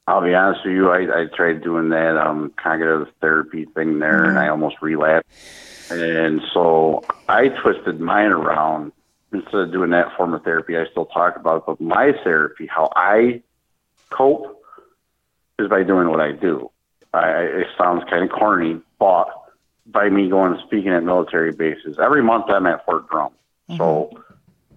I'll 0.07 0.23
be 0.23 0.35
honest 0.35 0.65
with 0.65 0.75
you. 0.75 0.91
I, 0.91 1.23
I 1.23 1.27
tried 1.35 1.63
doing 1.63 1.89
that 1.89 2.17
um, 2.17 2.53
cognitive 2.63 3.09
therapy 3.21 3.65
thing 3.67 3.99
there, 3.99 4.21
mm-hmm. 4.21 4.31
and 4.31 4.39
I 4.39 4.49
almost 4.49 4.77
relapsed. 4.83 5.29
And 6.01 6.41
so 6.53 7.03
I 7.29 7.49
twisted 7.49 8.01
mine 8.01 8.31
around. 8.31 8.93
Instead 9.33 9.55
of 9.55 9.73
doing 9.73 9.91
that 9.91 10.15
form 10.15 10.35
of 10.35 10.43
therapy, 10.45 10.77
I 10.77 10.85
still 10.91 11.07
talk 11.07 11.37
about 11.37 11.57
it. 11.59 11.63
But 11.67 11.81
my 11.81 12.13
therapy, 12.23 12.67
how 12.67 12.91
I 12.95 13.43
cope, 14.11 14.63
is 15.59 15.69
by 15.69 15.85
doing 15.85 16.11
what 16.11 16.21
I 16.21 16.33
do. 16.33 16.71
I, 17.15 17.41
it 17.41 17.67
sounds 17.79 18.05
kind 18.11 18.25
of 18.25 18.31
corny, 18.31 18.81
but 18.99 19.29
by 19.87 20.09
me 20.11 20.29
going 20.29 20.53
and 20.53 20.63
speaking 20.67 20.93
at 20.93 21.03
military 21.03 21.53
bases, 21.53 21.99
every 21.99 22.23
month 22.23 22.47
I'm 22.49 22.67
at 22.67 22.85
Fort 22.85 23.09
Drum. 23.09 23.33
Mm-hmm. 23.71 23.77
So 23.79 24.23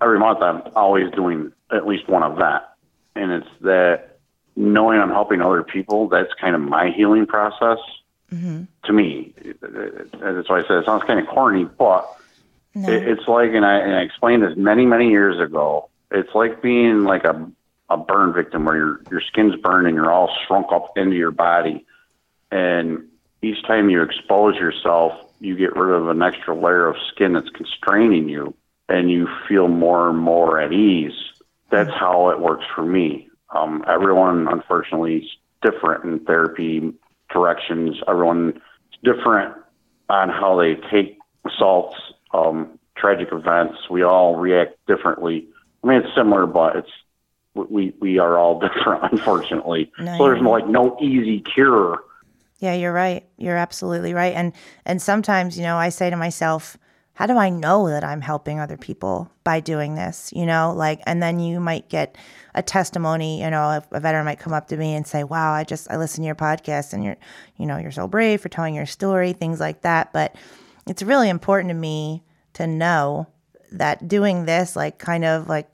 every 0.01 0.19
month 0.19 0.41
I'm 0.41 0.61
always 0.75 1.11
doing 1.11 1.51
at 1.71 1.85
least 1.85 2.07
one 2.07 2.23
event. 2.23 2.63
And 3.15 3.31
it's 3.31 3.49
that 3.61 4.19
knowing 4.55 4.99
I'm 4.99 5.09
helping 5.09 5.41
other 5.41 5.63
people, 5.63 6.07
that's 6.07 6.33
kind 6.39 6.55
of 6.55 6.61
my 6.61 6.91
healing 6.91 7.25
process. 7.25 7.79
Mm-hmm. 8.33 8.63
To 8.85 8.93
me, 8.93 9.33
that's 9.61 10.49
why 10.49 10.59
I 10.59 10.63
said 10.67 10.77
it 10.77 10.85
sounds 10.85 11.03
kind 11.03 11.19
of 11.19 11.27
corny, 11.27 11.65
but 11.65 12.09
no. 12.73 12.89
it, 12.89 13.07
it's 13.07 13.27
like, 13.27 13.51
and 13.53 13.65
I, 13.65 13.77
and 13.77 13.95
I 13.95 14.01
explained 14.01 14.43
this 14.43 14.57
many, 14.57 14.85
many 14.85 15.09
years 15.09 15.39
ago. 15.39 15.89
It's 16.11 16.33
like 16.33 16.61
being 16.61 17.03
like 17.03 17.23
a 17.23 17.49
a 17.89 17.97
burn 17.97 18.33
victim 18.33 18.65
where 18.65 18.75
your 18.75 19.01
your 19.11 19.21
skin's 19.21 19.55
burned 19.57 19.87
and 19.87 19.95
you're 19.95 20.11
all 20.11 20.35
shrunk 20.47 20.67
up 20.71 20.97
into 20.97 21.15
your 21.15 21.31
body, 21.31 21.85
and 22.51 23.07
each 23.41 23.61
time 23.63 23.89
you 23.89 24.01
expose 24.01 24.55
yourself, 24.55 25.13
you 25.39 25.55
get 25.55 25.75
rid 25.75 25.95
of 25.95 26.09
an 26.09 26.21
extra 26.21 26.55
layer 26.55 26.87
of 26.87 26.95
skin 27.13 27.33
that's 27.33 27.49
constraining 27.49 28.27
you, 28.27 28.55
and 28.89 29.11
you 29.11 29.27
feel 29.47 29.67
more 29.67 30.09
and 30.09 30.17
more 30.17 30.59
at 30.59 30.73
ease. 30.73 31.13
That's 31.69 31.89
mm-hmm. 31.89 31.99
how 31.99 32.29
it 32.29 32.39
works 32.39 32.65
for 32.73 32.83
me. 32.83 33.29
Um, 33.55 33.83
everyone, 33.87 34.47
unfortunately, 34.47 35.17
is 35.17 35.37
different 35.61 36.03
in 36.05 36.19
therapy 36.25 36.93
directions. 37.35 37.97
Everyone's 38.07 38.55
different 39.03 39.53
on 40.09 40.29
how 40.29 40.57
they 40.57 40.75
take 40.89 41.19
assaults, 41.45 41.97
um, 42.33 42.79
tragic 42.97 43.27
events. 43.31 43.89
We 43.89 44.03
all 44.03 44.35
react 44.35 44.77
differently. 44.87 45.47
I 45.83 45.87
mean, 45.87 45.97
it's 46.01 46.15
similar, 46.15 46.47
but 46.47 46.77
it's 46.77 46.89
we 47.53 47.93
we 47.99 48.17
are 48.17 48.37
all 48.37 48.59
different, 48.67 49.11
unfortunately. 49.11 49.91
No, 49.99 50.17
so 50.17 50.25
there's 50.25 50.41
no, 50.41 50.49
like 50.49 50.67
no 50.67 50.97
easy 51.01 51.41
cure. 51.41 52.03
Yeah, 52.59 52.73
you're 52.73 52.93
right. 52.93 53.25
You're 53.37 53.57
absolutely 53.57 54.13
right. 54.13 54.33
And 54.33 54.53
and 54.85 55.01
sometimes, 55.01 55.57
you 55.57 55.63
know, 55.63 55.75
I 55.75 55.89
say 55.89 56.09
to 56.09 56.15
myself, 56.15 56.77
how 57.15 57.25
do 57.25 57.37
I 57.37 57.49
know 57.49 57.89
that 57.89 58.03
I'm 58.03 58.21
helping 58.21 58.59
other 58.59 58.75
people 58.75 59.31
by 59.45 59.61
doing 59.61 59.95
this? 59.95 60.31
You 60.35 60.45
know, 60.45 60.73
like, 60.75 61.01
and 61.07 61.23
then 61.23 61.39
you 61.39 61.61
might 61.61 61.87
get 61.87 62.17
a 62.53 62.61
testimony, 62.61 63.41
you 63.41 63.49
know, 63.49 63.81
a, 63.91 63.99
veteran 63.99 64.25
might 64.25 64.39
come 64.39 64.51
up 64.53 64.67
to 64.67 64.77
me 64.77 64.93
and 64.93 65.07
say, 65.07 65.23
wow, 65.23 65.53
I 65.53 65.63
just, 65.63 65.89
I 65.89 65.95
listen 65.95 66.23
to 66.23 66.25
your 66.25 66.35
podcast 66.35 66.91
and 66.91 67.03
you're, 67.03 67.15
you 67.57 67.65
know, 67.65 67.77
you're 67.77 67.91
so 67.91 68.05
brave 68.05 68.41
for 68.41 68.49
telling 68.49 68.75
your 68.75 68.85
story, 68.85 69.31
things 69.31 69.61
like 69.61 69.81
that. 69.81 70.11
But 70.11 70.35
it's 70.87 71.01
really 71.01 71.29
important 71.29 71.69
to 71.69 71.73
me 71.73 72.21
to 72.53 72.67
know 72.67 73.27
that 73.71 74.09
doing 74.09 74.45
this, 74.45 74.75
like, 74.75 74.97
kind 74.97 75.23
of 75.23 75.47
like 75.47 75.73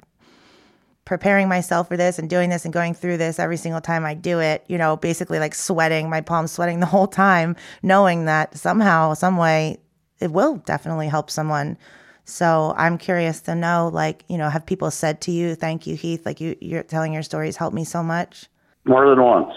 preparing 1.05 1.49
myself 1.49 1.87
for 1.87 1.97
this 1.97 2.19
and 2.19 2.29
doing 2.29 2.51
this 2.51 2.65
and 2.65 2.73
going 2.73 2.93
through 2.93 3.17
this 3.17 3.39
every 3.39 3.57
single 3.57 3.81
time 3.81 4.05
I 4.05 4.13
do 4.13 4.39
it, 4.39 4.63
you 4.67 4.77
know, 4.77 4.95
basically 4.95 5.39
like 5.39 5.55
sweating, 5.55 6.07
my 6.07 6.21
palms 6.21 6.51
sweating 6.51 6.79
the 6.79 6.85
whole 6.85 7.07
time, 7.07 7.55
knowing 7.81 8.25
that 8.25 8.55
somehow, 8.55 9.15
some 9.15 9.37
way, 9.37 9.79
it 10.21 10.31
will 10.31 10.57
definitely 10.57 11.07
help 11.07 11.29
someone 11.29 11.77
So 12.25 12.73
I'm 12.77 12.97
curious 12.97 13.41
to 13.41 13.55
know, 13.55 13.89
like, 13.91 14.23
you 14.27 14.37
know, 14.37 14.49
have 14.49 14.65
people 14.65 14.91
said 14.91 15.21
to 15.21 15.31
you, 15.31 15.55
"Thank 15.55 15.87
you, 15.87 15.95
Heath"? 15.95 16.25
Like 16.25 16.39
you, 16.39 16.55
you're 16.61 16.83
telling 16.83 17.13
your 17.13 17.23
stories 17.23 17.57
helped 17.57 17.75
me 17.75 17.83
so 17.83 18.03
much. 18.03 18.45
More 18.85 19.09
than 19.09 19.21
once. 19.21 19.53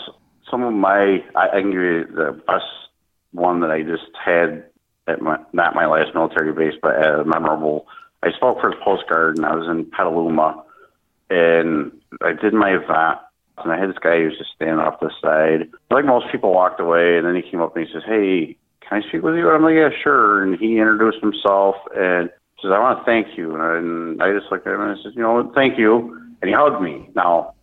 Some 0.51 0.63
of 0.63 0.73
my, 0.73 1.23
I, 1.37 1.61
can 1.61 1.71
give 1.71 1.81
you 1.81 2.05
the 2.07 2.41
best 2.47 2.65
one 3.33 3.61
that 3.61 3.71
I 3.71 3.83
just 3.83 4.11
had 4.23 4.65
at 5.07 5.21
my, 5.21 5.39
not 5.53 5.75
my 5.75 5.87
last 5.87 6.15
military 6.15 6.53
base, 6.53 6.79
but 6.81 6.97
at 6.97 7.21
a 7.21 7.25
memorable. 7.25 7.87
I 8.23 8.33
spoke 8.33 8.61
for 8.61 8.71
the 8.71 8.77
Coast 8.85 9.05
Guard, 9.09 9.37
and 9.37 9.47
I 9.47 9.55
was 9.55 9.69
in 9.69 9.85
Petaluma, 9.87 10.65
and 11.31 11.93
I 12.23 12.33
did 12.33 12.55
my 12.55 12.71
event, 12.71 13.21
and 13.59 13.73
I 13.73 13.79
had 13.79 13.91
this 13.91 13.99
guy 13.99 14.19
who 14.19 14.25
was 14.25 14.39
just 14.39 14.53
standing 14.57 14.79
off 14.79 15.01
the 15.01 15.11
side. 15.21 15.71
Like 15.91 16.05
most 16.05 16.27
people 16.33 16.53
walked 16.53 16.81
away, 16.81 17.19
and 17.19 17.27
then 17.27 17.37
he 17.37 17.43
came 17.43 17.61
up 17.61 17.77
and 17.77 17.87
he 17.87 17.93
says, 17.93 18.03
"Hey, 18.07 18.57
can 18.89 19.03
I 19.03 19.09
speak 19.09 19.23
with 19.23 19.37
you?" 19.37 19.49
And 19.49 19.57
I'm 19.57 19.63
like, 19.63 19.75
"Yeah, 19.75 19.91
sure." 20.03 20.43
And 20.43 20.59
he 20.59 20.79
introduced 20.79 21.21
himself 21.21 21.77
and 21.97 22.31
says, 22.61 22.71
"I 22.73 22.79
want 22.79 22.99
to 22.99 23.05
thank 23.05 23.37
you." 23.37 23.55
And 23.57 24.23
I, 24.23 24.33
just 24.33 24.51
looked 24.51 24.67
at 24.67 24.75
him 24.75 24.81
and 24.81 24.99
I 24.99 25.03
said, 25.03 25.13
"You 25.15 25.23
know, 25.23 25.51
thank 25.55 25.79
you." 25.79 26.21
And 26.41 26.49
he 26.49 26.53
hugged 26.53 26.83
me. 26.83 27.09
Now, 27.15 27.55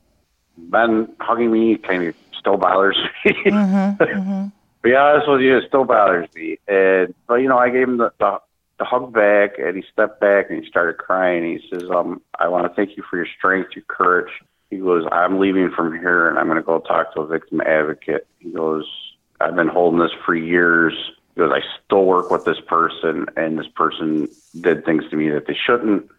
Ben 0.58 1.08
hugging 1.20 1.52
me 1.52 1.78
kind 1.78 2.04
of 2.04 2.16
still 2.38 2.58
bothers 2.58 2.98
me. 3.26 3.34
Mm-hmm, 3.46 4.04
mm-hmm. 4.04 4.48
be 4.82 4.96
honest 4.96 5.30
with 5.30 5.42
you, 5.42 5.58
it 5.58 5.66
still 5.68 5.86
bothers 5.86 6.28
me. 6.36 6.58
And 6.68 7.14
but 7.28 7.36
you 7.36 7.48
know, 7.48 7.58
I 7.58 7.70
gave 7.70 7.88
him 7.88 7.98
the, 7.98 8.12
the 8.20 8.40
the 8.80 8.86
hug 8.86 9.14
back, 9.14 9.60
and 9.60 9.76
he 9.76 9.84
stepped 9.94 10.20
back 10.20 10.50
and 10.50 10.64
he 10.64 10.68
started 10.68 10.98
crying. 10.98 11.44
He 11.44 11.70
says, 11.70 11.90
"Um, 11.90 12.22
I 12.40 12.48
want 12.48 12.66
to 12.66 12.74
thank 12.74 12.98
you 12.98 13.04
for 13.10 13.18
your 13.18 13.28
strength, 13.38 13.76
your 13.76 13.86
courage." 13.88 14.32
He 14.72 14.78
goes, 14.78 15.06
"I'm 15.12 15.40
leaving 15.40 15.70
from 15.70 15.94
here, 15.94 16.28
and 16.30 16.40
I'm 16.40 16.48
going 16.48 16.58
to 16.58 16.64
go 16.64 16.80
talk 16.80 17.14
to 17.14 17.22
a 17.22 17.28
victim 17.28 17.62
advocate." 17.62 18.26
He 18.40 18.52
goes, 18.52 18.86
"I've 19.42 19.56
been 19.56 19.68
holding 19.68 20.00
this 20.00 20.12
for 20.26 20.36
years." 20.36 20.94
because 21.34 21.52
"I 21.54 21.62
still 21.86 22.06
work 22.06 22.30
with 22.30 22.44
this 22.44 22.60
person, 22.60 23.28
and 23.38 23.58
this 23.58 23.68
person 23.68 24.28
did 24.60 24.84
things 24.86 25.04
to 25.10 25.16
me 25.16 25.30
that 25.30 25.48
they 25.48 25.56
shouldn't." 25.56 26.10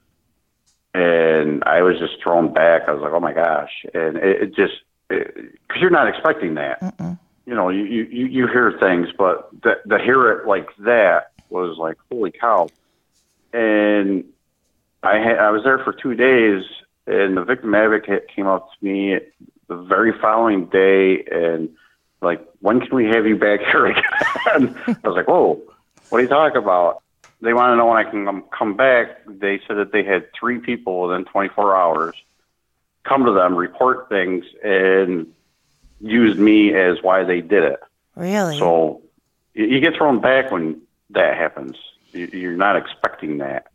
And 0.94 1.62
I 1.64 1.82
was 1.82 1.98
just 1.98 2.22
thrown 2.22 2.52
back. 2.52 2.82
I 2.88 2.92
was 2.92 3.02
like, 3.02 3.12
"Oh 3.12 3.20
my 3.20 3.32
gosh!" 3.32 3.85
And 3.94 4.16
it, 4.16 4.42
it 4.42 4.54
just 4.54 4.74
because 5.08 5.80
you're 5.80 5.90
not 5.90 6.08
expecting 6.08 6.54
that. 6.54 6.80
Mm-mm. 6.80 7.18
You 7.46 7.54
know, 7.54 7.68
you, 7.70 7.85
you 7.85 8.26
you 8.26 8.46
hear 8.46 8.76
things, 8.78 9.08
but 9.16 9.50
to, 9.62 9.76
to 9.88 9.98
hear 9.98 10.30
it 10.32 10.46
like 10.46 10.68
that 10.78 11.32
was 11.50 11.76
like, 11.76 11.98
holy 12.11 12.30
cow! 12.30 12.68
And 13.52 14.24
I 15.02 15.18
had, 15.18 15.38
I 15.38 15.50
was 15.50 15.64
there 15.64 15.78
for 15.78 15.92
two 15.92 16.14
days, 16.14 16.64
and 17.06 17.37
the 17.37 17.44
victim 17.44 17.74
advocate 17.74 18.28
came 18.28 18.46
up 18.46 18.68
to 18.72 18.85
me 18.85 19.18
the 19.66 19.76
very 19.76 20.12
following 20.20 20.66
day 20.66 21.24
and 21.30 21.70
like, 22.22 22.46
when 22.61 22.80
can 22.80 22.94
we 22.94 23.06
have 23.06 23.26
you 23.26 23.37
back 23.37 23.61
here 23.61 23.87
again? 23.92 24.74
I 24.87 25.08
was 25.08 25.16
like, 25.16 25.28
whoa, 25.28 25.61
what 26.08 26.18
are 26.18 26.22
you 26.22 26.28
talking 26.28 26.58
about? 26.58 27.02
They 27.40 27.54
want 27.54 27.72
to 27.72 27.76
know 27.76 27.87
when 27.87 27.98
I 27.98 28.08
can 28.08 28.42
come 28.56 28.76
back. 28.76 29.18
They 29.26 29.61
said 29.66 29.76
that 29.76 29.92
they 29.92 30.04
had 30.04 30.32
three 30.32 30.58
people 30.58 31.02
within 31.02 31.24
24 31.24 31.76
hours 31.76 32.14
come 33.04 33.24
to 33.24 33.32
them, 33.32 33.56
report 33.56 34.08
things, 34.08 34.44
and 34.62 35.26
use 36.00 36.37
me 36.37 36.74
as 36.74 37.02
why 37.02 37.24
they 37.24 37.40
did 37.40 37.64
it. 37.64 37.80
Really? 38.14 38.58
So 38.58 39.02
you 39.54 39.80
get 39.80 39.96
thrown 39.96 40.20
back 40.20 40.50
when 40.50 40.80
that 41.11 41.37
happens. 41.37 41.76
You're 42.12 42.56
not 42.56 42.76
expecting 42.76 43.38
that. 43.38 43.66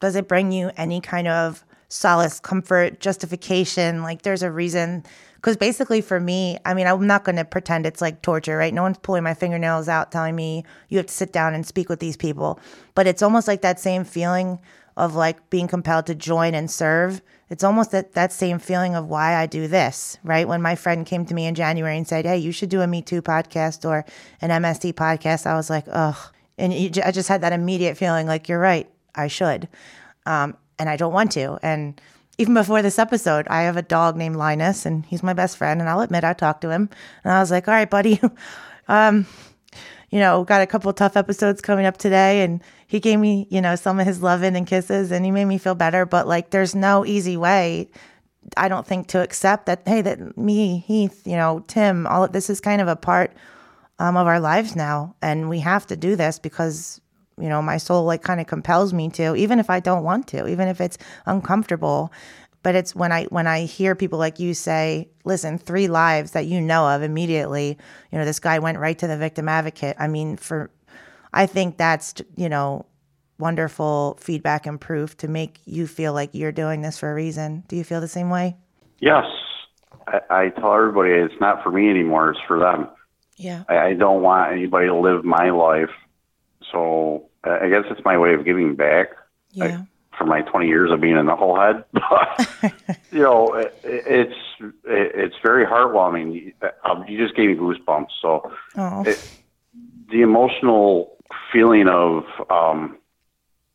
Does 0.00 0.16
it 0.16 0.28
bring 0.28 0.52
you 0.52 0.70
any 0.76 1.00
kind 1.00 1.28
of 1.28 1.64
solace, 1.88 2.40
comfort, 2.40 3.00
justification? 3.00 4.02
Like 4.02 4.22
there's 4.22 4.42
a 4.42 4.50
reason. 4.50 5.04
Because 5.38 5.56
basically, 5.56 6.00
for 6.00 6.20
me, 6.20 6.58
I 6.64 6.74
mean, 6.74 6.86
I'm 6.86 7.06
not 7.06 7.24
going 7.24 7.36
to 7.36 7.44
pretend 7.44 7.86
it's 7.86 8.00
like 8.00 8.22
torture, 8.22 8.56
right? 8.56 8.74
No 8.74 8.82
one's 8.82 8.98
pulling 8.98 9.22
my 9.24 9.34
fingernails 9.34 9.88
out 9.88 10.12
telling 10.12 10.36
me 10.36 10.64
you 10.88 10.98
have 10.98 11.06
to 11.06 11.14
sit 11.14 11.32
down 11.32 11.54
and 11.54 11.66
speak 11.66 11.88
with 11.88 12.00
these 12.00 12.16
people. 12.16 12.60
But 12.94 13.06
it's 13.06 13.22
almost 13.22 13.48
like 13.48 13.62
that 13.62 13.80
same 13.80 14.04
feeling 14.04 14.58
of 14.96 15.14
like 15.14 15.48
being 15.50 15.68
compelled 15.68 16.06
to 16.06 16.14
join 16.14 16.54
and 16.54 16.70
serve 16.70 17.22
it's 17.50 17.64
almost 17.64 17.92
that, 17.92 18.12
that 18.12 18.32
same 18.32 18.58
feeling 18.58 18.94
of 18.94 19.06
why 19.06 19.34
I 19.34 19.46
do 19.46 19.68
this, 19.68 20.18
right? 20.22 20.46
When 20.46 20.60
my 20.60 20.74
friend 20.74 21.06
came 21.06 21.24
to 21.26 21.34
me 21.34 21.46
in 21.46 21.54
January 21.54 21.96
and 21.96 22.06
said, 22.06 22.26
Hey, 22.26 22.38
you 22.38 22.52
should 22.52 22.68
do 22.68 22.82
a 22.82 22.86
Me 22.86 23.00
Too 23.00 23.22
podcast 23.22 23.88
or 23.88 24.04
an 24.40 24.50
MST 24.50 24.92
podcast, 24.94 25.46
I 25.46 25.54
was 25.54 25.70
like, 25.70 25.84
Ugh. 25.88 26.16
And 26.58 26.72
I 27.04 27.10
just 27.10 27.28
had 27.28 27.40
that 27.42 27.52
immediate 27.52 27.96
feeling 27.96 28.26
like, 28.26 28.48
You're 28.48 28.58
right, 28.58 28.90
I 29.14 29.28
should. 29.28 29.68
Um, 30.26 30.56
and 30.78 30.90
I 30.90 30.96
don't 30.96 31.12
want 31.12 31.32
to. 31.32 31.58
And 31.62 32.00
even 32.38 32.54
before 32.54 32.82
this 32.82 32.98
episode, 32.98 33.46
I 33.48 33.62
have 33.62 33.76
a 33.76 33.82
dog 33.82 34.16
named 34.16 34.36
Linus, 34.36 34.86
and 34.86 35.04
he's 35.04 35.22
my 35.22 35.32
best 35.32 35.56
friend. 35.56 35.80
And 35.80 35.90
I'll 35.90 36.00
admit, 36.00 36.24
I 36.24 36.32
talked 36.32 36.62
to 36.62 36.70
him, 36.70 36.88
and 37.24 37.32
I 37.32 37.40
was 37.40 37.50
like, 37.50 37.68
"All 37.68 37.74
right, 37.74 37.90
buddy, 37.90 38.20
um, 38.88 39.26
you 40.10 40.20
know, 40.20 40.44
got 40.44 40.62
a 40.62 40.66
couple 40.66 40.92
tough 40.92 41.16
episodes 41.16 41.60
coming 41.60 41.84
up 41.84 41.98
today, 41.98 42.42
and 42.42 42.62
he 42.88 43.00
gave 43.00 43.18
me, 43.18 43.46
you 43.50 43.60
know, 43.60 43.76
some 43.76 44.00
of 44.00 44.06
his 44.06 44.22
loving 44.22 44.56
and 44.56 44.66
kisses 44.66 45.12
and 45.12 45.24
he 45.24 45.30
made 45.30 45.44
me 45.44 45.58
feel 45.58 45.74
better. 45.74 46.06
But 46.06 46.26
like, 46.26 46.50
there's 46.50 46.74
no 46.74 47.04
easy 47.04 47.36
way, 47.36 47.90
I 48.56 48.68
don't 48.68 48.86
think, 48.86 49.08
to 49.08 49.22
accept 49.22 49.66
that, 49.66 49.82
hey, 49.86 50.00
that 50.00 50.38
me, 50.38 50.78
Heath, 50.78 51.26
you 51.26 51.36
know, 51.36 51.62
Tim, 51.68 52.06
all 52.06 52.24
of 52.24 52.32
this 52.32 52.48
is 52.48 52.60
kind 52.60 52.80
of 52.80 52.88
a 52.88 52.96
part 52.96 53.34
um, 53.98 54.16
of 54.16 54.26
our 54.26 54.40
lives 54.40 54.74
now. 54.74 55.14
And 55.20 55.50
we 55.50 55.60
have 55.60 55.86
to 55.88 55.96
do 55.96 56.16
this 56.16 56.38
because, 56.38 57.00
you 57.40 57.48
know, 57.48 57.62
my 57.62 57.76
soul 57.76 58.04
like 58.04 58.22
kind 58.22 58.40
of 58.40 58.46
compels 58.46 58.92
me 58.92 59.08
to, 59.10 59.34
even 59.36 59.58
if 59.58 59.70
I 59.70 59.80
don't 59.80 60.04
want 60.04 60.26
to, 60.28 60.48
even 60.48 60.68
if 60.68 60.80
it's 60.80 60.98
uncomfortable 61.26 62.12
but 62.64 62.74
it's 62.74 62.92
when 62.92 63.12
i 63.12 63.24
when 63.26 63.46
i 63.46 63.60
hear 63.64 63.94
people 63.94 64.18
like 64.18 64.40
you 64.40 64.52
say 64.52 65.08
listen 65.24 65.58
three 65.58 65.86
lives 65.86 66.32
that 66.32 66.46
you 66.46 66.60
know 66.60 66.88
of 66.88 67.02
immediately 67.02 67.78
you 68.10 68.18
know 68.18 68.24
this 68.24 68.40
guy 68.40 68.58
went 68.58 68.78
right 68.78 68.98
to 68.98 69.06
the 69.06 69.16
victim 69.16 69.48
advocate 69.48 69.94
i 70.00 70.08
mean 70.08 70.36
for 70.36 70.68
I 71.32 71.46
think 71.46 71.76
that's, 71.76 72.14
you 72.36 72.48
know, 72.48 72.86
wonderful 73.38 74.18
feedback 74.20 74.66
and 74.66 74.80
proof 74.80 75.16
to 75.18 75.28
make 75.28 75.60
you 75.64 75.86
feel 75.86 76.12
like 76.12 76.30
you're 76.32 76.52
doing 76.52 76.82
this 76.82 76.98
for 76.98 77.10
a 77.10 77.14
reason. 77.14 77.64
Do 77.68 77.76
you 77.76 77.84
feel 77.84 78.00
the 78.00 78.08
same 78.08 78.30
way? 78.30 78.56
Yes. 79.00 79.24
I, 80.06 80.20
I 80.30 80.48
tell 80.48 80.74
everybody 80.74 81.12
it's 81.12 81.40
not 81.40 81.62
for 81.62 81.70
me 81.70 81.88
anymore, 81.88 82.30
it's 82.30 82.40
for 82.48 82.58
them. 82.58 82.88
Yeah. 83.36 83.64
I, 83.68 83.78
I 83.78 83.94
don't 83.94 84.22
want 84.22 84.52
anybody 84.52 84.86
to 84.86 84.96
live 84.96 85.24
my 85.24 85.50
life. 85.50 85.90
So 86.72 87.27
I 87.44 87.68
guess 87.68 87.84
it's 87.90 88.04
my 88.04 88.18
way 88.18 88.34
of 88.34 88.44
giving 88.44 88.74
back. 88.74 89.08
Yeah. 89.52 89.64
I, 89.64 89.86
for 90.18 90.24
my 90.24 90.42
20 90.42 90.66
years 90.66 90.90
of 90.90 91.00
being 91.00 91.16
in 91.16 91.26
the 91.26 91.36
whole 91.36 91.56
head. 91.56 91.84
But, 91.92 92.98
you 93.12 93.22
know, 93.22 93.54
it, 93.54 93.72
it's 93.84 94.34
it, 94.60 95.12
it's 95.14 95.36
very 95.42 95.64
heartwarming. 95.64 96.34
You, 96.34 96.52
you 97.06 97.24
just 97.24 97.36
gave 97.36 97.50
me 97.50 97.54
goosebumps. 97.54 98.08
So 98.20 98.52
oh. 98.76 99.04
it, 99.06 99.30
the 100.10 100.22
emotional 100.22 101.16
feeling 101.52 101.88
of 101.88 102.24
um, 102.50 102.98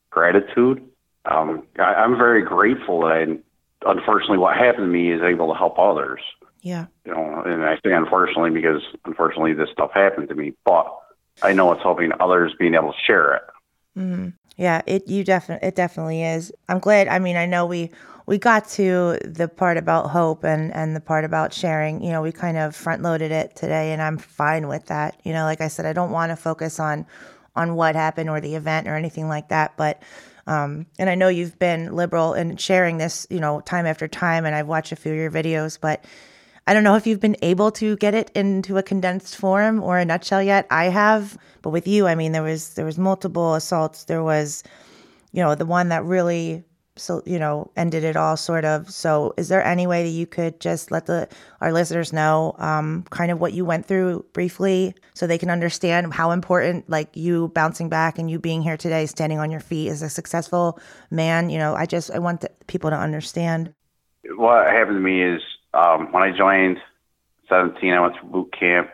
gratitude. 0.10 0.84
Um, 1.26 1.66
I, 1.80 1.94
I'm 1.94 2.18
very 2.18 2.44
grateful 2.44 3.02
that 3.02 3.12
I, 3.12 3.90
unfortunately, 3.90 4.38
what 4.38 4.58
happened 4.58 4.86
to 4.86 4.92
me 4.92 5.12
is 5.12 5.22
able 5.22 5.48
to 5.52 5.58
help 5.58 5.80
others. 5.80 6.22
Yeah. 6.62 6.88
You 7.06 7.14
know, 7.14 7.44
and 7.46 7.64
I 7.64 7.76
say 7.84 7.94
unfortunately 7.94 8.52
because 8.52 8.82
unfortunately 9.06 9.54
this 9.54 9.70
stuff 9.72 9.92
happened 9.94 10.30
to 10.30 10.36
me, 10.36 10.54
but 10.66 10.94
I 11.42 11.54
know 11.54 11.72
it's 11.72 11.84
helping 11.84 12.12
others 12.20 12.54
being 12.58 12.74
able 12.74 12.94
to 12.94 13.00
share 13.06 13.34
it. 13.36 13.44
Mm-hmm. 13.98 14.30
Yeah, 14.58 14.82
it 14.86 15.08
you 15.08 15.24
definitely 15.24 15.68
it 15.68 15.76
definitely 15.76 16.24
is. 16.24 16.52
I'm 16.70 16.80
glad. 16.80 17.08
I 17.08 17.20
mean, 17.20 17.38
I 17.38 17.46
know 17.46 17.66
we 17.66 17.92
we 18.26 18.38
got 18.38 18.68
to 18.70 19.18
the 19.26 19.48
part 19.48 19.78
about 19.78 20.10
hope 20.10 20.44
and 20.44 20.74
and 20.74 20.96
the 20.96 21.00
part 21.02 21.26
about 21.26 21.54
sharing 21.54 22.02
you 22.02 22.12
know 22.12 22.22
we 22.22 22.32
kind 22.32 22.58
of 22.58 22.76
front 22.76 23.02
loaded 23.02 23.32
it 23.32 23.56
today 23.56 23.92
and 23.92 24.02
i'm 24.02 24.18
fine 24.18 24.68
with 24.68 24.86
that 24.86 25.20
you 25.24 25.34
know 25.34 25.44
like 25.44 25.60
i 25.62 25.68
said 25.68 25.86
i 25.86 25.94
don't 25.94 26.12
want 26.12 26.30
to 26.32 26.36
focus 26.36 26.80
on 26.80 27.06
on 27.56 27.76
what 27.76 27.96
happened 27.96 28.30
or 28.30 28.40
the 28.40 28.56
event 28.56 28.88
or 28.88 28.96
anything 28.96 29.28
like 29.28 29.50
that 29.50 29.76
but 29.78 30.02
um, 30.48 30.86
and 31.00 31.10
i 31.10 31.16
know 31.16 31.28
you've 31.28 31.58
been 31.60 31.94
liberal 31.96 32.34
in 32.34 32.56
sharing 32.58 32.98
this 32.98 33.28
you 33.30 33.40
know 33.40 33.60
time 33.62 33.86
after 33.86 34.08
time 34.08 34.46
and 34.46 34.56
i've 34.56 34.68
watched 34.68 34.92
a 34.92 34.96
few 34.96 35.12
of 35.12 35.18
your 35.18 35.32
videos 35.32 35.78
but 35.80 36.04
i 36.68 36.74
don't 36.74 36.84
know 36.84 36.96
if 36.96 37.06
you've 37.06 37.20
been 37.20 37.38
able 37.42 37.72
to 37.72 37.96
get 37.98 38.14
it 38.14 38.32
into 38.36 38.78
a 38.78 38.84
condensed 38.84 39.36
form 39.36 39.82
or 39.82 39.98
a 39.98 40.06
nutshell 40.06 40.42
yet. 40.42 40.66
I 40.70 40.86
have 40.86 41.38
but 41.62 41.72
with 41.72 41.88
you 41.88 42.08
i 42.08 42.16
mean 42.16 42.32
there 42.32 42.44
was 42.44 42.74
there 42.76 42.86
was 42.86 42.98
multiple 42.98 43.56
assaults. 43.56 44.06
There 44.06 44.24
was 44.24 44.64
you 45.34 45.42
know 45.44 45.56
the 45.56 45.66
one 45.66 45.90
that 45.90 46.06
really 46.06 46.64
so 46.96 47.24
you 47.26 47.40
know 47.40 47.72
ended 47.76 48.04
it 48.04 48.16
all 48.16 48.38
sort 48.38 48.66
of. 48.66 48.90
So 48.90 49.34
is 49.36 49.50
there 49.50 49.64
any 49.64 49.88
way 49.88 50.04
that 50.04 50.10
you 50.10 50.28
could 50.28 50.60
just 50.60 50.92
let 50.92 51.08
the 51.08 51.28
our 51.60 51.74
listeners 51.74 52.14
know 52.14 52.56
um, 52.60 53.04
kind 53.10 53.32
of 53.32 53.40
what 53.40 53.54
you 53.54 53.66
went 53.66 53.88
through 53.88 54.26
briefly 54.34 54.94
so 55.14 55.26
they 55.26 55.40
can 55.40 55.50
understand 55.50 56.14
how 56.14 56.32
important 56.32 56.90
like 56.90 57.10
you 57.16 57.50
bouncing 57.50 57.90
back 57.90 58.20
and 58.20 58.30
you 58.30 58.40
being 58.40 58.62
here 58.62 58.78
today 58.78 59.06
standing 59.06 59.40
on 59.40 59.52
your 59.52 59.60
feet 59.60 59.90
as 59.90 60.02
a 60.02 60.10
successful 60.10 60.80
man? 61.10 61.50
You 61.50 61.58
know 61.58 61.76
i 61.76 61.86
just 61.86 62.12
i 62.12 62.20
want 62.20 62.42
the, 62.42 62.52
people 62.68 62.90
to 62.90 62.98
understand. 62.98 63.74
What 64.36 64.68
happened 64.68 64.98
to 64.98 65.02
me 65.02 65.22
is 65.24 65.42
um, 65.74 66.12
when 66.12 66.24
i 66.24 66.36
joined 66.36 66.78
17 67.50 67.94
i 67.94 68.00
went 68.00 68.16
through 68.20 68.30
boot 68.30 68.54
camp 68.58 68.90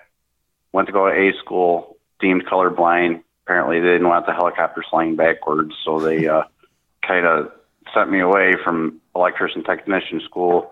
went 0.71 0.87
to 0.87 0.93
go 0.93 1.09
to 1.09 1.15
a 1.15 1.33
school 1.39 1.97
deemed 2.19 2.45
colorblind 2.45 3.21
apparently 3.45 3.79
they 3.79 3.87
didn't 3.87 4.07
want 4.07 4.25
the 4.25 4.33
helicopter 4.33 4.83
flying 4.89 5.15
backwards 5.15 5.73
so 5.83 5.99
they 5.99 6.27
uh, 6.35 6.43
kind 7.05 7.25
of 7.25 7.51
sent 7.93 8.11
me 8.11 8.19
away 8.19 8.53
from 8.63 9.01
electrician 9.15 9.63
technician 9.63 10.21
school. 10.25 10.71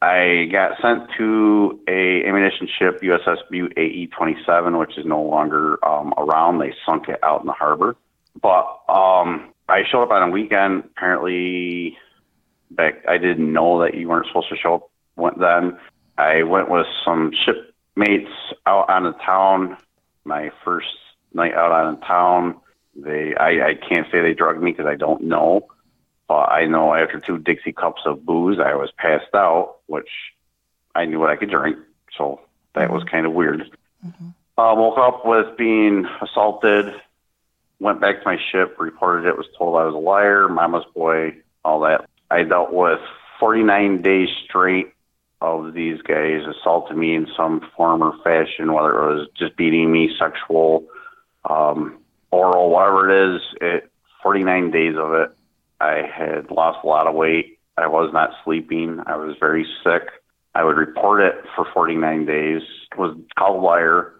I 0.00 0.48
got 0.52 0.80
sent 0.80 1.10
to 1.18 1.80
a 1.88 2.24
ammunition 2.24 2.68
ship, 2.78 3.00
USS 3.02 3.38
Butte 3.50 3.72
AE-27, 3.76 4.78
which 4.78 4.96
is 4.96 5.04
no 5.04 5.22
longer 5.22 5.84
um, 5.84 6.14
around. 6.16 6.58
They 6.58 6.72
sunk 6.86 7.08
it 7.08 7.18
out 7.24 7.40
in 7.40 7.46
the 7.46 7.52
harbor. 7.52 7.96
But 8.40 8.64
um, 8.88 9.52
I 9.68 9.82
showed 9.90 10.04
up 10.04 10.10
on 10.10 10.28
a 10.28 10.30
weekend. 10.30 10.84
Apparently, 10.84 11.98
back 12.70 13.02
I 13.08 13.18
didn't 13.18 13.52
know 13.52 13.82
that 13.82 13.94
you 13.94 14.08
weren't 14.08 14.26
supposed 14.28 14.50
to 14.50 14.56
show 14.56 14.74
up 14.76 14.90
then. 15.38 15.78
I 16.16 16.42
went 16.42 16.68
with 16.68 16.86
some 17.04 17.32
shipmates 17.32 18.30
out 18.66 18.88
on 18.90 19.04
the 19.04 19.12
town. 19.12 19.76
My 20.24 20.50
first 20.64 20.88
night 21.32 21.54
out 21.54 21.72
on 21.72 21.94
the 21.94 22.06
town, 22.06 22.60
they 22.96 23.34
I, 23.36 23.68
I 23.68 23.74
can't 23.74 24.06
say 24.10 24.20
they 24.20 24.34
drugged 24.34 24.62
me 24.62 24.72
because 24.72 24.86
I 24.86 24.96
don't 24.96 25.22
know, 25.22 25.68
but 26.26 26.50
I 26.50 26.66
know 26.66 26.94
after 26.94 27.20
two 27.20 27.38
Dixie 27.38 27.72
cups 27.72 28.02
of 28.04 28.26
booze, 28.26 28.58
I 28.58 28.74
was 28.74 28.90
passed 28.98 29.34
out, 29.34 29.76
which 29.86 30.10
I 30.94 31.04
knew 31.04 31.20
what 31.20 31.30
I 31.30 31.36
could 31.36 31.50
drink, 31.50 31.78
so 32.16 32.40
that 32.74 32.90
was 32.90 33.04
kind 33.04 33.26
of 33.26 33.32
weird. 33.32 33.70
Mm-hmm. 34.04 34.28
Uh, 34.58 34.74
woke 34.74 34.98
up 34.98 35.24
with 35.24 35.56
being 35.56 36.06
assaulted. 36.20 36.92
Went 37.80 38.00
back 38.00 38.22
to 38.22 38.24
my 38.24 38.38
ship, 38.50 38.76
reported 38.80 39.28
it, 39.28 39.38
was 39.38 39.46
told 39.56 39.76
I 39.76 39.84
was 39.84 39.94
a 39.94 39.98
liar, 39.98 40.48
mama's 40.48 40.84
boy, 40.94 41.36
all 41.64 41.80
that. 41.80 42.08
I 42.28 42.42
dealt 42.42 42.72
with 42.72 42.98
49 43.38 44.02
days 44.02 44.28
straight 44.44 44.92
of 45.40 45.72
these 45.74 46.02
guys 46.02 46.42
assaulted 46.46 46.96
me 46.96 47.14
in 47.14 47.28
some 47.36 47.60
form 47.76 48.02
or 48.02 48.14
fashion, 48.24 48.72
whether 48.72 48.90
it 48.90 49.16
was 49.16 49.28
just 49.36 49.56
beating 49.56 49.92
me, 49.92 50.10
sexual, 50.18 50.84
um, 51.48 51.98
oral, 52.30 52.70
whatever 52.70 53.08
it 53.08 53.36
is. 53.36 53.42
It 53.60 53.92
49 54.22 54.70
days 54.70 54.96
of 54.96 55.12
it. 55.14 55.30
I 55.80 56.02
had 56.12 56.50
lost 56.50 56.78
a 56.82 56.86
lot 56.86 57.06
of 57.06 57.14
weight. 57.14 57.58
I 57.76 57.86
was 57.86 58.10
not 58.12 58.30
sleeping. 58.44 59.00
I 59.06 59.16
was 59.16 59.36
very 59.38 59.66
sick. 59.84 60.10
I 60.54 60.64
would 60.64 60.76
report 60.76 61.20
it 61.20 61.36
for 61.54 61.66
49 61.72 62.26
days. 62.26 62.62
Was 62.96 63.16
called 63.38 63.62
liar. 63.62 64.14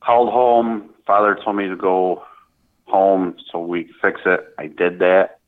Called 0.00 0.32
home. 0.32 0.90
Father 1.06 1.36
told 1.42 1.56
me 1.56 1.68
to 1.68 1.76
go 1.76 2.22
home 2.84 3.36
so 3.50 3.58
we 3.58 3.90
fix 4.00 4.20
it. 4.24 4.54
I 4.58 4.68
did 4.68 5.00
that. 5.00 5.40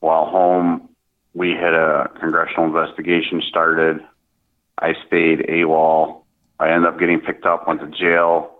While 0.00 0.26
home, 0.26 0.90
we 1.34 1.50
had 1.50 1.74
a 1.74 2.10
congressional 2.20 2.66
investigation 2.66 3.42
started. 3.48 4.00
I 4.78 4.94
stayed 5.06 5.40
AWOL. 5.48 6.22
I 6.60 6.70
ended 6.70 6.88
up 6.88 6.98
getting 6.98 7.20
picked 7.20 7.44
up, 7.44 7.66
went 7.66 7.80
to 7.80 7.88
jail. 7.88 8.52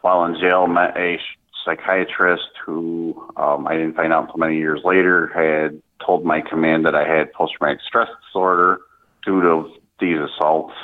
While 0.00 0.24
in 0.24 0.40
jail, 0.40 0.66
met 0.66 0.96
a 0.96 1.18
psychiatrist 1.64 2.48
who 2.64 3.14
um, 3.36 3.66
I 3.66 3.74
didn't 3.74 3.94
find 3.94 4.12
out 4.12 4.24
until 4.24 4.38
many 4.38 4.56
years 4.56 4.80
later 4.84 5.30
had 5.34 5.80
told 6.04 6.24
my 6.24 6.40
command 6.40 6.84
that 6.86 6.94
I 6.94 7.06
had 7.06 7.32
post-traumatic 7.32 7.80
stress 7.86 8.08
disorder 8.26 8.80
due 9.24 9.40
to 9.40 9.70
these 10.00 10.18
assaults. 10.18 10.74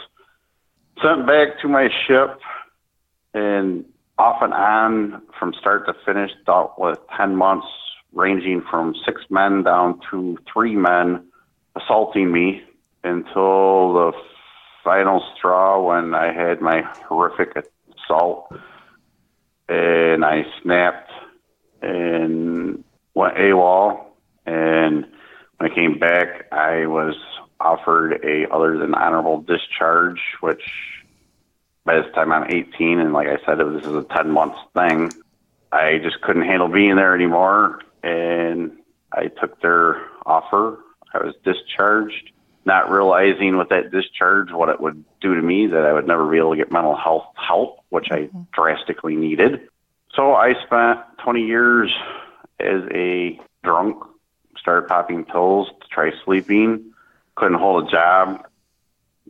Sent 1.03 1.26
back 1.26 1.61
to 1.62 1.68
my 1.68 1.88
ship, 2.07 2.38
and 3.33 3.85
off 4.18 4.42
and 4.42 4.53
on 4.53 5.22
from 5.38 5.55
start 5.59 5.87
to 5.87 5.94
finish, 6.05 6.31
dealt 6.44 6.74
with 6.79 6.98
10 7.16 7.37
months, 7.37 7.66
ranging 8.12 8.62
from 8.70 8.94
six 9.07 9.22
men 9.31 9.62
down 9.62 10.00
to 10.11 10.37
three 10.53 10.76
men 10.76 11.30
assaulting 11.76 12.30
me 12.30 12.62
until 13.04 13.92
the 13.94 14.12
final 14.85 15.22
straw 15.37 15.80
when 15.80 16.14
I 16.14 16.33
had 16.33 16.61
my 16.61 16.83
horrific 17.09 17.56
assault 17.94 18.52
and 19.68 20.24
I 20.24 20.44
snapped 20.62 21.11
and 21.83 22.83
went 23.14 23.37
AWOL. 23.37 24.06
And 24.46 25.06
when 25.59 25.70
I 25.70 25.74
came 25.74 25.98
back, 25.98 26.52
I 26.52 26.87
was 26.87 27.14
offered 27.61 28.24
a 28.24 28.50
other 28.52 28.78
than 28.78 28.94
honorable 28.94 29.42
discharge, 29.42 30.20
which 30.40 30.62
by 31.85 31.96
this 31.96 32.12
time 32.14 32.33
I'm 32.33 32.50
18, 32.50 32.98
and 32.98 33.12
like 33.12 33.28
I 33.28 33.38
said, 33.46 33.59
this 33.59 33.85
is 33.85 33.94
a 33.94 34.06
10 34.14 34.30
months 34.30 34.59
thing. 34.74 35.12
I 35.72 35.98
just 36.02 36.20
couldn't 36.22 36.42
handle 36.42 36.68
being 36.68 36.96
there 36.96 37.14
anymore, 37.14 37.80
and 38.02 38.72
I 39.12 39.26
took 39.26 39.61
their 39.61 40.02
offer 40.26 40.78
I 41.12 41.18
was 41.18 41.35
discharged, 41.44 42.31
not 42.64 42.90
realizing 42.90 43.57
with 43.57 43.68
that 43.70 43.90
discharge 43.90 44.53
what 44.53 44.68
it 44.68 44.81
would 44.81 45.05
do 45.20 45.35
to 45.35 45.42
me, 45.42 45.66
that 45.68 45.85
I 45.85 45.92
would 45.92 46.07
never 46.07 46.29
be 46.31 46.38
able 46.38 46.53
to 46.53 46.57
get 46.57 46.73
mental 46.73 46.96
health 46.96 47.27
help, 47.37 47.81
which 47.88 48.07
mm-hmm. 48.07 48.38
I 48.38 48.46
drastically 48.53 49.16
needed. 49.16 49.68
So 50.14 50.35
I 50.35 50.55
spent 50.64 51.01
20 51.23 51.46
years 51.46 51.92
as 52.59 52.83
a 52.92 53.40
drunk, 53.62 54.03
started 54.59 54.88
popping 54.88 55.25
pills 55.25 55.68
to 55.81 55.88
try 55.88 56.11
sleeping, 56.25 56.92
couldn't 57.37 57.59
hold 57.59 57.88
a 57.88 57.90
job, 57.90 58.46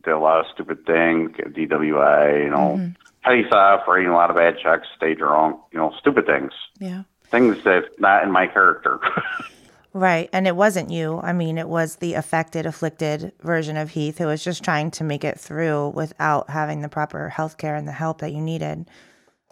did 0.03 0.13
a 0.13 0.19
lot 0.19 0.41
of 0.41 0.47
stupid 0.53 0.87
things, 0.87 1.31
DWI, 1.33 2.45
you 2.45 2.51
know, 2.51 2.77
mm-hmm. 2.77 2.91
petty 3.23 3.43
theft, 3.43 3.87
writing 3.87 4.09
a 4.09 4.15
lot 4.15 4.31
of 4.31 4.37
bad 4.37 4.57
checks, 4.59 4.89
stay 4.97 5.15
drunk, 5.15 5.61
you 5.73 5.79
know, 5.79 5.93
stupid 5.99 6.27
things. 6.27 6.53
Yeah. 6.79 7.03
Things 7.25 7.63
that 7.65 7.85
not 7.99 8.25
in 8.25 8.33
my 8.33 8.47
character. 8.47 8.99
Right. 9.93 10.31
And 10.33 10.47
it 10.47 10.55
wasn't 10.55 10.91
you. 10.91 11.21
I 11.21 11.33
mean, 11.33 11.59
it 11.59 11.69
was 11.69 11.97
the 11.97 12.15
affected, 12.15 12.65
afflicted 12.65 13.33
version 13.43 13.77
of 13.77 13.91
Heath 13.91 14.19
who 14.19 14.27
was 14.27 14.45
just 14.45 14.63
trying 14.63 14.93
to 14.93 15.05
make 15.05 15.25
it 15.25 15.39
through 15.39 15.89
without 15.89 16.49
having 16.49 16.81
the 16.81 16.89
proper 16.89 17.29
health 17.29 17.57
care 17.57 17.75
and 17.75 17.89
the 17.89 17.93
help 17.93 18.21
that 18.21 18.33
you 18.33 18.41
needed. 18.41 18.89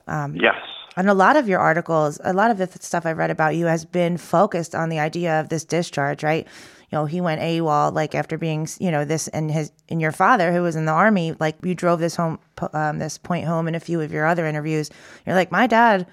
Um, 0.07 0.37
yes. 0.37 0.55
And 0.97 1.09
a 1.09 1.15
lot 1.15 1.37
of 1.37 1.49
your 1.49 1.61
articles, 1.61 2.21
a 2.25 2.33
lot 2.33 2.51
of 2.51 2.59
the 2.59 2.69
stuff 2.81 3.05
I've 3.05 3.19
read 3.19 3.31
about 3.31 3.57
you 3.57 3.67
has 3.67 3.85
been 3.85 4.17
focused 4.17 4.75
on 4.75 4.89
the 4.89 4.99
idea 4.99 5.41
of 5.41 5.49
this 5.49 5.65
discharge, 5.65 6.23
right? 6.23 6.47
You 6.91 6.99
know, 6.99 7.05
he 7.05 7.21
went 7.21 7.41
AWOL 7.41 7.93
like 7.93 8.15
after 8.15 8.39
being, 8.39 8.67
you 8.81 8.91
know, 8.91 9.05
this 9.05 9.29
and 9.29 9.51
his 9.51 9.71
and 9.89 10.01
your 10.01 10.13
father 10.13 10.53
who 10.53 10.63
was 10.63 10.75
in 10.75 10.87
the 10.87 10.93
army, 10.93 11.35
like 11.39 11.57
you 11.63 11.75
drove 11.75 12.01
this 12.01 12.17
home, 12.17 12.39
um, 12.73 12.99
this 12.99 13.19
point 13.19 13.47
home 13.47 13.69
in 13.69 13.75
a 13.75 13.81
few 13.81 14.01
of 14.01 14.13
your 14.13 14.27
other 14.27 14.47
interviews. 14.47 14.91
You're 15.27 15.37
like, 15.37 15.53
my 15.53 15.67
dad 15.67 16.07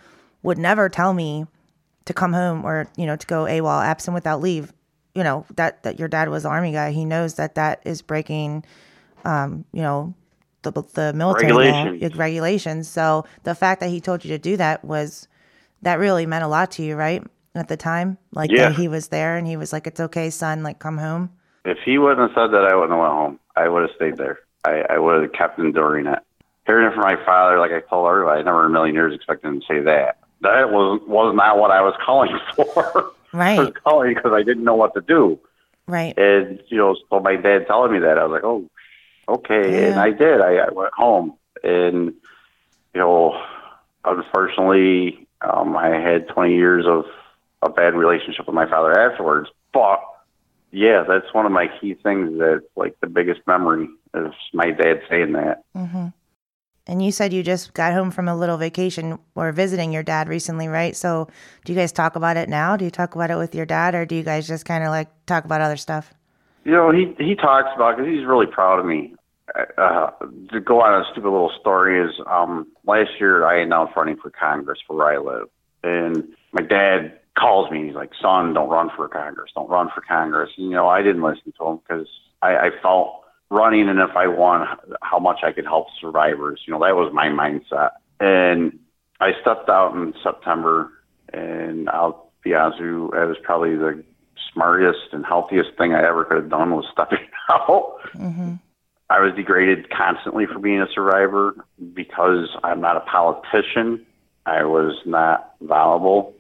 would 0.43 0.57
never 0.57 0.89
tell 0.89 1.13
me 1.13 1.47
to 2.05 2.13
come 2.13 2.33
home 2.33 2.63
or 2.63 2.87
you 2.95 3.05
know 3.05 3.15
to 3.15 3.27
go 3.27 3.43
AWOL, 3.43 3.83
absent 3.83 4.13
without 4.13 4.41
leave. 4.41 4.71
You 5.13 5.23
know 5.23 5.45
that 5.55 5.83
that 5.83 5.99
your 5.99 6.07
dad 6.07 6.29
was 6.29 6.45
an 6.45 6.51
army 6.51 6.71
guy. 6.71 6.91
He 6.91 7.05
knows 7.05 7.35
that 7.35 7.55
that 7.55 7.81
is 7.85 8.01
breaking, 8.01 8.65
um, 9.23 9.65
you 9.71 9.81
know, 9.81 10.13
the 10.61 10.71
the 10.71 11.13
military 11.13 11.51
regulations. 11.51 12.13
Law, 12.13 12.19
regulations. 12.19 12.87
So 12.87 13.25
the 13.43 13.55
fact 13.55 13.79
that 13.81 13.89
he 13.89 14.01
told 14.01 14.25
you 14.25 14.29
to 14.29 14.37
do 14.37 14.57
that 14.57 14.83
was 14.83 15.27
that 15.81 15.99
really 15.99 16.25
meant 16.25 16.43
a 16.43 16.47
lot 16.47 16.71
to 16.71 16.83
you, 16.83 16.95
right? 16.95 17.23
At 17.53 17.69
the 17.69 17.77
time, 17.77 18.17
like 18.33 18.51
yeah. 18.51 18.73
he 18.73 18.89
was 18.89 19.07
there 19.07 19.37
and 19.37 19.47
he 19.47 19.55
was 19.55 19.71
like, 19.71 19.87
"It's 19.87 20.01
okay, 20.01 20.29
son. 20.29 20.61
Like 20.61 20.79
come 20.79 20.97
home." 20.97 21.29
If 21.63 21.77
he 21.85 21.97
wouldn't 21.97 22.19
have 22.19 22.31
said 22.35 22.53
that, 22.53 22.65
I 22.65 22.75
wouldn't 22.75 22.91
have 22.91 22.99
went 22.99 23.13
home. 23.13 23.39
I 23.55 23.69
would 23.69 23.83
have 23.83 23.95
stayed 23.95 24.17
there. 24.17 24.39
I, 24.65 24.83
I 24.89 24.99
would 24.99 25.21
have 25.21 25.31
kept 25.31 25.57
enduring 25.57 26.05
it. 26.05 26.19
Hearing 26.67 26.87
it 26.87 26.93
from 26.93 27.03
my 27.03 27.15
father, 27.25 27.57
like 27.57 27.71
I 27.71 27.79
told 27.79 28.09
everybody, 28.09 28.41
I 28.41 28.43
never 28.43 28.65
in 28.65 28.71
a 28.71 28.73
million 28.73 28.93
years 28.93 29.15
expected 29.15 29.47
him 29.47 29.61
to 29.61 29.65
say 29.65 29.79
that 29.81 30.17
that 30.41 30.69
was 30.71 31.01
was 31.07 31.35
not 31.35 31.57
what 31.57 31.71
I 31.71 31.81
was 31.81 31.93
calling 32.05 32.37
for. 32.55 33.11
Right. 33.33 33.59
I 33.59 33.63
was 33.63 33.73
calling 33.83 34.13
because 34.13 34.33
I 34.33 34.43
didn't 34.43 34.63
know 34.63 34.75
what 34.75 34.93
to 34.93 35.01
do. 35.01 35.39
Right. 35.87 36.17
And 36.17 36.61
you 36.67 36.77
know, 36.77 36.95
so 37.09 37.19
my 37.19 37.35
dad 37.35 37.67
telling 37.67 37.93
me 37.93 37.99
that 37.99 38.17
I 38.17 38.25
was 38.25 38.31
like, 38.31 38.43
oh, 38.43 38.69
okay, 39.27 39.71
yeah. 39.71 39.87
and 39.89 39.99
I 39.99 40.11
did. 40.11 40.41
I, 40.41 40.55
I 40.57 40.71
went 40.71 40.93
home, 40.93 41.33
and 41.63 42.13
you 42.93 42.99
know, 43.01 43.39
unfortunately, 44.03 45.27
um, 45.41 45.75
I 45.75 45.89
had 45.89 46.27
20 46.29 46.55
years 46.55 46.85
of 46.87 47.05
a 47.61 47.69
bad 47.69 47.93
relationship 47.93 48.47
with 48.47 48.55
my 48.55 48.69
father 48.69 48.97
afterwards. 48.99 49.49
But 49.73 50.01
yeah, 50.71 51.03
that's 51.07 51.31
one 51.33 51.45
of 51.45 51.51
my 51.51 51.67
key 51.79 51.93
things. 51.93 52.37
That 52.39 52.63
like 52.75 52.99
the 53.01 53.07
biggest 53.07 53.41
memory 53.45 53.87
is 54.13 54.33
my 54.53 54.71
dad 54.71 55.01
saying 55.09 55.33
that. 55.33 55.63
Mm-hmm. 55.75 56.07
And 56.87 57.03
you 57.03 57.11
said 57.11 57.33
you 57.33 57.41
just 57.41 57.73
got 57.73 57.93
home 57.93 58.11
from 58.11 58.27
a 58.27 58.35
little 58.35 58.57
vacation 58.57 59.17
or 59.33 59.51
visiting 59.51 59.91
your 59.91 60.03
dad 60.03 60.27
recently, 60.27 60.67
right? 60.67 60.95
So 60.95 61.27
do 61.63 61.73
you 61.73 61.79
guys 61.79 61.91
talk 61.91 62.15
about 62.15 62.37
it 62.37 62.47
now? 62.47 62.77
Do 62.77 62.85
you 62.85 62.91
talk 62.91 63.15
about 63.15 63.31
it 63.31 63.37
with 63.37 63.55
your 63.55 63.65
dad, 63.65 63.95
or 63.95 64.05
do 64.05 64.15
you 64.15 64.23
guys 64.23 64.47
just 64.47 64.65
kind 64.65 64.83
of 64.83 64.91
like 64.91 65.07
talk 65.25 65.45
about 65.45 65.61
other 65.61 65.77
stuff? 65.77 66.13
You 66.63 66.71
know, 66.71 66.91
he 66.91 67.15
he 67.17 67.35
talks 67.35 67.69
about 67.75 67.97
because 67.97 68.11
he's 68.11 68.25
really 68.25 68.45
proud 68.45 68.79
of 68.79 68.85
me. 68.85 69.15
Uh, 69.77 70.09
to 70.51 70.59
go 70.59 70.81
on 70.81 71.01
a 71.01 71.05
stupid 71.11 71.29
little 71.29 71.51
story 71.59 72.03
is 72.03 72.13
um, 72.27 72.67
last 72.85 73.11
year 73.19 73.45
I 73.45 73.61
announced 73.61 73.95
running 73.95 74.17
for 74.17 74.29
Congress 74.29 74.79
for 74.85 74.97
where 74.97 75.07
I 75.07 75.17
live, 75.17 75.47
and 75.83 76.23
my 76.51 76.61
dad 76.61 77.19
calls 77.37 77.71
me. 77.71 77.85
He's 77.85 77.95
like, 77.95 78.11
"Son, 78.21 78.53
don't 78.53 78.69
run 78.69 78.89
for 78.95 79.07
Congress. 79.07 79.51
Don't 79.55 79.69
run 79.69 79.89
for 79.93 80.01
Congress." 80.01 80.51
And, 80.57 80.67
you 80.67 80.73
know, 80.75 80.87
I 80.87 81.01
didn't 81.01 81.21
listen 81.21 81.53
to 81.57 81.65
him 81.65 81.77
because 81.87 82.07
I, 82.41 82.57
I 82.57 82.69
felt 82.81 83.24
running 83.49 83.89
and 83.89 83.99
if 83.99 84.15
I 84.15 84.27
won, 84.27 84.65
how 85.01 85.19
much 85.19 85.39
I 85.43 85.51
could 85.51 85.65
help 85.65 85.87
survivors. 85.99 86.61
You 86.65 86.73
know, 86.73 86.79
that 86.79 86.95
was 86.95 87.11
my 87.13 87.27
mindset. 87.27 87.91
And 88.19 88.79
I 89.19 89.31
stepped 89.41 89.69
out 89.69 89.95
in 89.95 90.13
September, 90.23 90.91
and 91.31 91.89
I'll 91.89 92.31
be 92.43 92.53
honest 92.53 92.79
with 92.79 92.89
you, 92.89 93.05
it 93.05 93.27
was 93.27 93.37
probably 93.43 93.75
the 93.75 94.03
smartest 94.53 95.13
and 95.13 95.25
healthiest 95.25 95.69
thing 95.77 95.93
I 95.93 96.05
ever 96.07 96.25
could 96.25 96.37
have 96.37 96.49
done 96.49 96.71
was 96.71 96.85
stepping 96.91 97.19
out. 97.51 97.97
Mm-hmm. 98.15 98.55
I 99.09 99.19
was 99.19 99.35
degraded 99.35 99.89
constantly 99.91 100.45
for 100.47 100.59
being 100.59 100.81
a 100.81 100.87
survivor 100.93 101.53
because 101.93 102.49
I'm 102.63 102.81
not 102.81 102.97
a 102.97 103.01
politician. 103.01 104.05
I 104.45 104.63
was 104.63 104.95
not 105.05 105.53
valuable. 105.61 106.33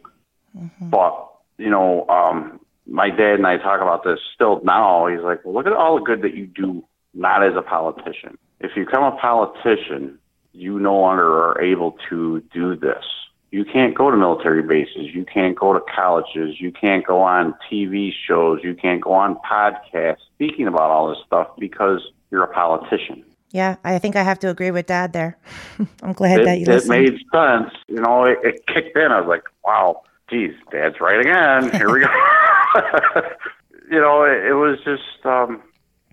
Mm-hmm. 0.57 0.89
But, 0.89 1.31
you 1.57 1.69
know, 1.69 2.07
um, 2.07 2.59
my 2.87 3.09
dad 3.09 3.35
and 3.35 3.45
I 3.45 3.57
talk 3.57 3.81
about 3.81 4.03
this 4.03 4.19
still 4.33 4.61
now. 4.63 5.07
He's 5.07 5.21
like, 5.21 5.45
well, 5.45 5.53
look 5.53 5.67
at 5.67 5.73
all 5.73 5.99
the 5.99 6.05
good 6.05 6.23
that 6.23 6.35
you 6.35 6.47
do 6.47 6.83
not 7.15 7.43
as 7.43 7.55
a 7.55 7.61
politician. 7.61 8.37
If 8.59 8.71
you 8.75 8.85
become 8.85 9.03
a 9.03 9.17
politician, 9.17 10.19
you 10.53 10.79
no 10.79 10.95
longer 10.95 11.27
are 11.27 11.61
able 11.61 11.97
to 12.09 12.41
do 12.53 12.75
this. 12.75 13.03
you 13.51 13.63
can't 13.63 13.95
go 13.95 14.11
to 14.11 14.17
military 14.17 14.61
bases, 14.61 15.13
you 15.13 15.23
can't 15.23 15.55
go 15.57 15.71
to 15.71 15.79
colleges, 15.95 16.59
you 16.59 16.71
can't 16.73 17.05
go 17.05 17.21
on 17.21 17.53
TV 17.71 18.11
shows, 18.27 18.59
you 18.63 18.75
can't 18.75 19.01
go 19.01 19.13
on 19.13 19.37
podcasts 19.49 20.17
speaking 20.33 20.67
about 20.67 20.91
all 20.91 21.07
this 21.09 21.19
stuff 21.25 21.47
because 21.57 22.01
you're 22.31 22.43
a 22.43 22.53
politician. 22.53 23.23
Yeah, 23.51 23.77
I 23.85 23.99
think 23.99 24.17
I 24.17 24.23
have 24.23 24.39
to 24.39 24.49
agree 24.49 24.71
with 24.71 24.87
Dad 24.87 25.13
there. 25.13 25.37
I'm 26.03 26.11
glad 26.11 26.41
it, 26.41 26.45
that 26.45 26.59
you 26.59 26.63
it 26.63 26.69
listened. 26.69 26.89
made 26.89 27.19
sense. 27.33 27.71
You 27.87 28.01
know, 28.01 28.25
it, 28.25 28.39
it 28.43 28.67
kicked 28.67 28.97
in. 28.97 29.11
I 29.11 29.21
was 29.21 29.29
like, 29.29 29.43
wow, 29.63 30.01
geez, 30.29 30.53
Dad's 30.71 30.99
right 30.99 31.21
again. 31.21 31.71
Here 31.71 31.89
we 31.89 32.01
go. 32.01 32.07
you 33.89 34.01
know, 34.01 34.23
it, 34.23 34.43
it 34.47 34.55
was 34.55 34.79
just 34.83 35.25
um, 35.25 35.61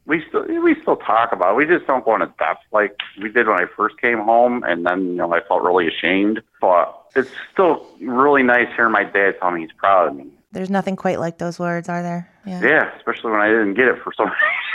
we 0.07 0.23
still 0.29 0.45
we 0.63 0.75
still 0.83 0.97
talk 0.97 1.33
about. 1.33 1.53
it. 1.53 1.57
We 1.57 1.67
just 1.67 1.87
don't 1.87 2.05
go 2.05 2.15
into 2.15 2.27
depth 2.39 2.63
like 2.73 2.97
we 3.21 3.31
did 3.31 3.47
when 3.47 3.59
I 3.61 3.67
first 3.77 4.01
came 4.01 4.19
home, 4.19 4.65
and 4.65 4.85
then 4.85 5.07
you 5.07 5.15
know 5.15 5.33
I 5.33 5.41
felt 5.47 5.63
really 5.63 5.87
ashamed. 5.87 6.43
But 6.61 6.95
it's 7.15 7.31
still 7.53 7.87
really 8.01 8.43
nice 8.43 8.69
hearing 8.75 8.93
my 8.93 9.05
dad 9.05 9.37
tell 9.41 9.53
me 9.53 9.63
he's 9.63 9.73
proud 9.73 10.09
of 10.09 10.17
me. 10.17 10.27
There's 10.53 10.71
nothing 10.71 10.97
quite 10.97 11.19
like 11.19 11.39
those 11.39 11.59
words, 11.59 11.89
are 11.89 12.03
there? 12.03 12.31
Yeah. 12.47 12.61
Yeah, 12.63 12.91
especially 12.97 13.31
when 13.33 13.41
I 13.41 13.49
didn't 13.49 13.75
get 13.75 13.89
it 13.89 13.99
for 14.03 14.13
some. 14.15 14.31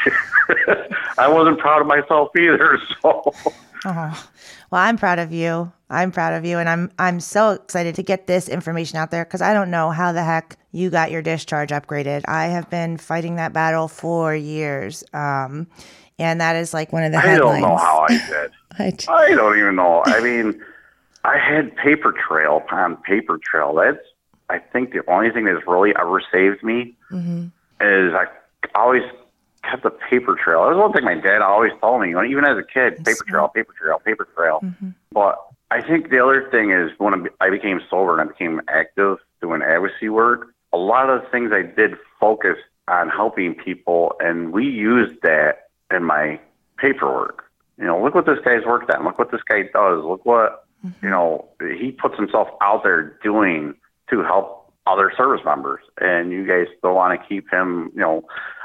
Reason. 0.06 0.94
I 1.18 1.28
wasn't 1.28 1.60
proud 1.60 1.82
of 1.82 1.88
myself 1.88 2.30
either. 2.38 2.80
So. 3.02 3.34
Oh, 3.86 4.28
well, 4.72 4.82
I'm 4.82 4.98
proud 4.98 5.20
of 5.20 5.32
you. 5.32 5.72
I'm 5.88 6.12
proud 6.12 6.34
of 6.34 6.44
you, 6.46 6.58
and 6.58 6.68
I'm 6.68 6.92
I'm 6.98 7.20
so 7.20 7.52
excited 7.52 7.94
to 7.96 8.04
get 8.04 8.26
this 8.26 8.50
information 8.50 8.98
out 8.98 9.12
there 9.12 9.24
because 9.24 9.40
I 9.42 9.54
don't 9.54 9.70
know 9.70 9.92
how 9.92 10.12
the 10.12 10.24
heck 10.24 10.58
you 10.72 10.90
got 10.90 11.12
your 11.12 11.22
discharge 11.22 11.70
upgraded. 11.70 12.24
I 12.28 12.46
have 12.48 12.70
been 12.72 12.98
fighting 12.98 13.36
that 13.36 13.54
battle 13.54 13.88
for 13.88 14.34
years, 14.36 15.04
um, 15.14 15.68
and 16.18 16.42
that 16.42 16.56
is 16.56 16.74
like 16.74 16.92
one 16.92 17.04
of 17.04 17.12
the 17.12 17.20
I 17.20 17.22
headlines. 17.22 17.62
don't 17.62 17.70
know 17.70 17.78
how 17.78 18.08
I 18.10 18.18
did. 18.28 18.52
I 18.80 18.90
d- 18.90 19.06
I 19.08 19.36
don't 19.36 19.58
even 19.60 19.76
know. 19.76 20.02
I 20.08 20.22
mean, 20.22 20.60
I 21.24 21.38
had 21.38 21.76
paper 21.78 22.14
trail 22.28 22.58
upon 22.58 22.98
paper 23.04 23.38
trail. 23.44 23.76
That's 23.76 24.00
I 24.50 24.60
think 24.60 24.92
the 24.92 25.02
only 25.10 25.30
thing 25.32 25.46
that's 25.46 25.66
really 25.68 25.94
ever 26.00 26.22
saved 26.32 26.64
me 26.64 26.96
Mm-hmm. 27.12 27.46
is 27.82 28.14
I 28.14 28.26
always 28.76 29.04
kept 29.64 29.86
a 29.86 29.92
paper 29.92 30.36
trail. 30.36 30.64
That 30.64 30.76
was 30.76 30.78
one 30.78 30.94
thing 30.94 31.04
my 31.04 31.16
dad 31.16 31.42
always 31.42 31.72
told 31.82 32.02
me, 32.02 32.10
even 32.10 32.46
as 32.46 32.58
a 32.58 32.64
kid, 32.64 33.04
paper 33.04 33.24
trail, 33.28 33.48
paper 33.48 33.74
trail, 33.74 34.00
paper 34.00 34.28
trail. 34.36 34.60
Mm-hmm. 34.64 34.90
But 35.12 35.38
I 35.72 35.82
think 35.82 36.10
the 36.10 36.24
other 36.24 36.50
thing 36.50 36.72
is 36.72 36.92
when 36.98 37.28
I 37.42 37.50
became 37.50 37.82
sober 37.90 38.20
and 38.20 38.30
I 38.30 38.32
became 38.32 38.62
active 38.68 39.18
doing 39.42 39.62
advocacy 39.62 40.10
work, 40.10 40.54
a 40.74 40.78
lot 40.78 41.10
of 41.10 41.22
the 41.22 41.30
things 41.30 41.52
I 41.54 41.62
did 41.64 41.96
focused 42.20 42.64
on 42.88 43.10
helping 43.10 43.54
people, 43.54 44.14
and 44.20 44.54
we 44.54 44.66
used 44.66 45.22
that 45.24 45.70
in 45.92 46.04
my 46.04 46.40
paperwork. 46.78 47.44
You 47.78 47.86
know, 47.86 48.02
look 48.02 48.16
what 48.16 48.26
this 48.26 48.40
guy's 48.44 48.66
worked 48.66 48.90
on. 48.92 49.04
Look 49.04 49.20
what 49.20 49.32
this 49.32 49.42
guy 49.48 49.64
does. 49.74 50.04
Look 50.04 50.26
what, 50.26 50.66
you 51.02 51.10
know, 51.10 51.48
he 51.78 51.92
puts 51.92 52.16
himself 52.16 52.48
out 52.62 52.84
there 52.84 53.18
doing 53.24 53.76
to 54.10 54.24
help 54.24 54.72
other 54.86 55.12
service 55.18 55.42
members. 55.44 55.82
And 56.00 56.32
you 56.32 56.48
guys 56.48 56.68
still 56.78 56.96
want 56.96 57.20
to 57.20 57.28
keep 57.28 57.52
him, 57.52 57.92
you 57.94 58.02
know, 58.02 58.24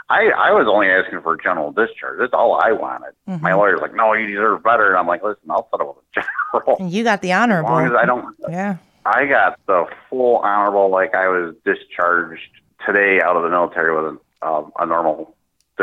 I, 0.08 0.30
I 0.36 0.50
was 0.52 0.66
only 0.68 0.88
asking 0.88 1.22
for 1.22 1.34
a 1.34 1.42
general 1.42 1.72
discharge. 1.72 2.18
That's 2.18 2.34
all 2.34 2.60
I 2.62 2.72
wanted. 2.72 3.14
My 3.40 3.54
lawyer's 3.54 3.80
like, 3.80 3.94
no, 3.94 4.12
you 4.12 4.26
deserve 4.26 4.62
better. 4.62 4.90
And 4.90 4.98
I'm 4.98 5.06
like, 5.06 5.22
listen, 5.22 5.50
I'll 5.50 5.68
settle 5.70 5.96
with 6.14 6.24
a 6.24 6.26
general. 6.52 6.76
and 6.78 6.92
you 6.92 7.02
got 7.02 7.22
the 7.22 7.32
honorable. 7.32 7.70
As 7.70 7.72
long 7.72 7.86
as 7.86 7.92
I 7.94 8.04
don't, 8.04 8.36
yeah. 8.50 8.76
I 9.06 9.26
got 9.26 9.58
the 9.66 9.86
full 10.10 10.36
honorable, 10.38 10.90
like 10.90 11.14
I 11.14 11.28
was 11.28 11.54
discharged 11.64 12.50
today 12.86 13.20
out 13.24 13.36
of 13.36 13.42
the 13.42 13.48
military 13.48 13.94
with 13.94 14.16
a, 14.42 14.46
uh, 14.46 14.68
a 14.78 14.86
normal 14.86 15.34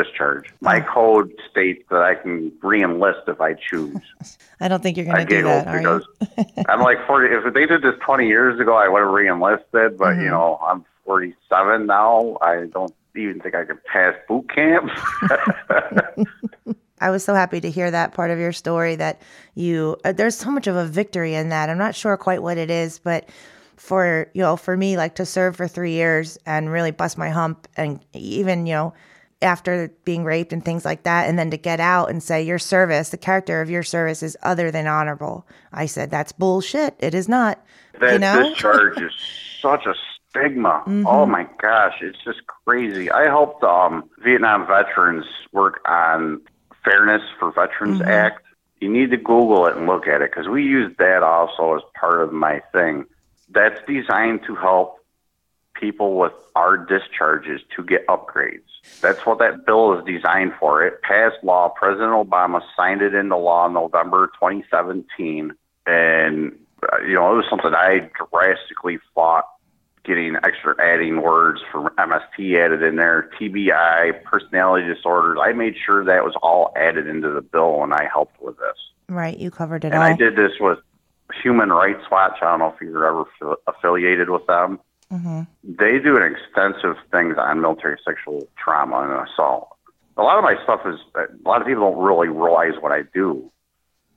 discharge. 0.03 0.45
My 0.61 0.79
code 0.81 1.31
states 1.49 1.83
that 1.89 2.01
I 2.01 2.15
can 2.15 2.51
re-enlist 2.61 3.19
if 3.27 3.39
I 3.41 3.53
choose. 3.53 3.97
I 4.61 4.67
don't 4.67 4.83
think 4.83 4.97
you're 4.97 5.05
going 5.05 5.25
to 5.25 5.25
do 5.25 5.43
that, 5.43 5.67
are 5.67 5.81
you? 5.81 6.03
I'm 6.69 6.81
like 6.81 6.97
40. 7.07 7.33
If 7.47 7.53
they 7.53 7.65
did 7.65 7.81
this 7.81 7.95
20 8.05 8.27
years 8.27 8.59
ago, 8.59 8.75
I 8.75 8.87
would 8.89 9.01
have 9.01 9.11
re-enlisted. 9.11 9.97
But 9.97 10.15
Mm-hmm. 10.15 10.23
you 10.23 10.29
know, 10.29 10.59
I'm 10.65 10.85
47 11.05 11.85
now. 11.85 12.37
I 12.41 12.65
don't 12.71 12.93
even 13.15 13.39
think 13.39 13.55
I 13.55 13.63
could 13.65 13.83
pass 13.85 14.13
boot 14.27 14.49
camp. 14.53 14.89
I 17.01 17.09
was 17.11 17.23
so 17.23 17.33
happy 17.33 17.61
to 17.61 17.71
hear 17.71 17.89
that 17.91 18.13
part 18.13 18.29
of 18.29 18.39
your 18.39 18.51
story 18.51 18.95
that 18.97 19.21
you 19.55 19.95
uh, 20.03 20.11
there's 20.11 20.35
so 20.35 20.51
much 20.51 20.67
of 20.67 20.75
a 20.75 20.85
victory 20.85 21.33
in 21.33 21.49
that. 21.49 21.69
I'm 21.69 21.77
not 21.77 21.95
sure 21.95 22.17
quite 22.17 22.43
what 22.43 22.57
it 22.57 22.69
is, 22.69 22.99
but 22.99 23.29
for 23.77 24.29
you 24.33 24.41
know, 24.41 24.57
for 24.57 24.75
me 24.75 24.97
like 24.97 25.15
to 25.15 25.25
serve 25.25 25.55
for 25.55 25.67
3 25.67 25.91
years 25.93 26.37
and 26.45 26.69
really 26.69 26.91
bust 26.91 27.17
my 27.17 27.29
hump 27.29 27.67
and 27.77 28.03
even, 28.13 28.65
you 28.65 28.73
know, 28.73 28.93
after 29.41 29.87
being 30.03 30.23
raped 30.23 30.51
and 30.51 30.63
things 30.63 30.83
like 30.83 31.03
that 31.03 31.29
and 31.29 31.39
then 31.39 31.49
to 31.51 31.57
get 31.57 31.79
out 31.79 32.09
and 32.09 32.21
say 32.21 32.41
your 32.43 32.59
service, 32.59 33.09
the 33.09 33.17
character 33.17 33.61
of 33.61 33.69
your 33.69 33.83
service 33.83 34.21
is 34.21 34.37
other 34.43 34.69
than 34.71 34.85
honorable. 34.87 35.47
I 35.71 35.85
said 35.85 36.11
that's 36.11 36.31
bullshit. 36.31 36.95
It 36.99 37.13
is 37.13 37.29
not. 37.29 37.63
that 37.99 38.13
you 38.13 38.19
know? 38.19 38.49
discharge 38.49 39.01
is 39.01 39.13
such 39.61 39.85
a 39.85 39.93
stigma. 40.29 40.83
Mm-hmm. 40.85 41.07
Oh 41.07 41.25
my 41.25 41.47
gosh, 41.61 41.95
it's 42.01 42.17
just 42.23 42.41
crazy. 42.65 43.09
I 43.11 43.23
helped 43.25 43.63
um, 43.63 44.09
Vietnam 44.23 44.67
veterans 44.67 45.25
work 45.51 45.79
on 45.87 46.41
Fairness 46.83 47.21
for 47.39 47.51
Veterans 47.51 47.99
Mm-hmm. 47.99 48.09
Act. 48.09 48.45
You 48.81 48.89
need 48.89 49.11
to 49.11 49.17
Google 49.17 49.67
it 49.67 49.75
and 49.75 49.87
look 49.87 50.07
at 50.07 50.21
it 50.21 50.31
because 50.31 50.47
we 50.47 50.63
use 50.63 50.95
that 50.99 51.21
also 51.21 51.75
as 51.75 51.81
part 51.99 52.21
of 52.21 52.31
my 52.31 52.61
thing. 52.71 53.05
That's 53.49 53.79
designed 53.85 54.43
to 54.47 54.55
help 54.55 54.98
people 55.79 56.17
with 56.17 56.33
our 56.55 56.77
discharges 56.77 57.61
to 57.75 57.83
get 57.83 58.05
upgrades. 58.07 58.61
That's 59.01 59.25
what 59.25 59.39
that 59.39 59.65
bill 59.65 59.97
is 59.97 60.05
designed 60.05 60.53
for. 60.59 60.85
It 60.85 61.01
passed 61.01 61.37
law. 61.43 61.69
President 61.69 62.11
Obama 62.11 62.61
signed 62.75 63.01
it 63.01 63.13
into 63.13 63.37
law 63.37 63.67
in 63.67 63.73
November 63.73 64.27
2017. 64.39 65.53
And, 65.85 66.51
uh, 66.91 66.97
you 66.99 67.13
know, 67.15 67.33
it 67.33 67.37
was 67.37 67.45
something 67.49 67.73
I 67.73 68.09
drastically 68.31 68.99
fought 69.13 69.45
getting 70.05 70.35
extra 70.43 70.75
adding 70.81 71.21
words 71.21 71.61
for 71.71 71.91
MST 71.91 72.57
added 72.57 72.81
in 72.81 72.95
there, 72.95 73.29
TBI, 73.39 74.23
personality 74.23 74.87
disorders. 74.87 75.37
I 75.41 75.51
made 75.53 75.75
sure 75.85 76.03
that 76.05 76.23
was 76.23 76.35
all 76.41 76.73
added 76.75 77.07
into 77.07 77.29
the 77.31 77.41
bill 77.41 77.79
when 77.79 77.93
I 77.93 78.07
helped 78.11 78.41
with 78.41 78.57
this. 78.57 78.77
Right, 79.07 79.37
you 79.37 79.51
covered 79.51 79.83
it 79.85 79.87
And 79.93 79.97
all. 79.97 80.03
I 80.03 80.13
did 80.13 80.35
this 80.35 80.53
with 80.59 80.79
Human 81.43 81.69
Rights 81.69 82.09
Watch. 82.09 82.37
I 82.41 82.45
don't 82.45 82.59
know 82.59 82.73
if 82.73 82.81
you're 82.81 83.05
ever 83.05 83.25
affi- 83.41 83.55
affiliated 83.67 84.29
with 84.29 84.45
them. 84.47 84.79
They 85.63 85.99
do 85.99 86.17
an 86.17 86.23
extensive 86.23 86.95
things 87.11 87.35
on 87.37 87.61
military 87.61 87.97
sexual 88.05 88.47
trauma 88.57 89.01
and 89.01 89.27
assault. 89.27 89.69
A 90.17 90.21
lot 90.21 90.37
of 90.37 90.43
my 90.43 90.55
stuff 90.63 90.81
is 90.85 90.99
a 91.15 91.47
lot 91.47 91.61
of 91.61 91.67
people 91.67 91.89
don't 91.89 92.03
really 92.03 92.27
realize 92.27 92.73
what 92.79 92.91
I 92.91 93.03
do, 93.13 93.49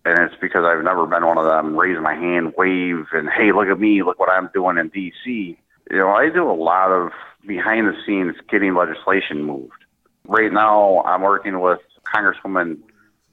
and 0.04 0.18
it's 0.18 0.34
because 0.40 0.64
I've 0.64 0.82
never 0.82 1.06
been 1.06 1.24
one 1.24 1.38
of 1.38 1.44
them 1.44 1.76
raise 1.76 1.98
my 2.00 2.14
hand, 2.14 2.54
wave, 2.58 3.06
and 3.12 3.28
hey, 3.30 3.52
look 3.52 3.68
at 3.68 3.78
me, 3.78 4.02
look 4.02 4.18
what 4.18 4.30
I'm 4.30 4.50
doing 4.52 4.78
in 4.78 4.88
D.C. 4.88 5.56
You 5.90 5.96
know, 5.96 6.10
I 6.10 6.28
do 6.28 6.50
a 6.50 6.52
lot 6.52 6.90
of 6.90 7.12
behind 7.46 7.86
the 7.86 7.94
scenes 8.04 8.34
getting 8.50 8.74
legislation 8.74 9.44
moved. 9.44 9.84
Right 10.26 10.52
now, 10.52 11.02
I'm 11.02 11.22
working 11.22 11.60
with 11.60 11.80
Congresswoman 12.14 12.78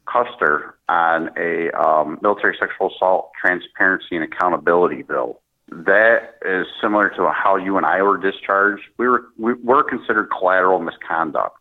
Kuster 0.08 0.74
on 0.88 1.30
a 1.38 1.72
um, 1.72 2.20
military 2.22 2.56
sexual 2.60 2.92
assault 2.94 3.32
transparency 3.40 4.16
and 4.16 4.24
accountability 4.24 5.04
bill. 5.04 5.42
That 5.72 6.36
is 6.44 6.66
similar 6.82 7.10
to 7.10 7.30
how 7.30 7.56
you 7.56 7.78
and 7.78 7.86
I 7.86 8.02
were 8.02 8.18
discharged. 8.18 8.84
We 8.98 9.08
were 9.08 9.26
we 9.38 9.54
were 9.54 9.84
considered 9.84 10.30
collateral 10.32 10.80
misconduct 10.80 11.58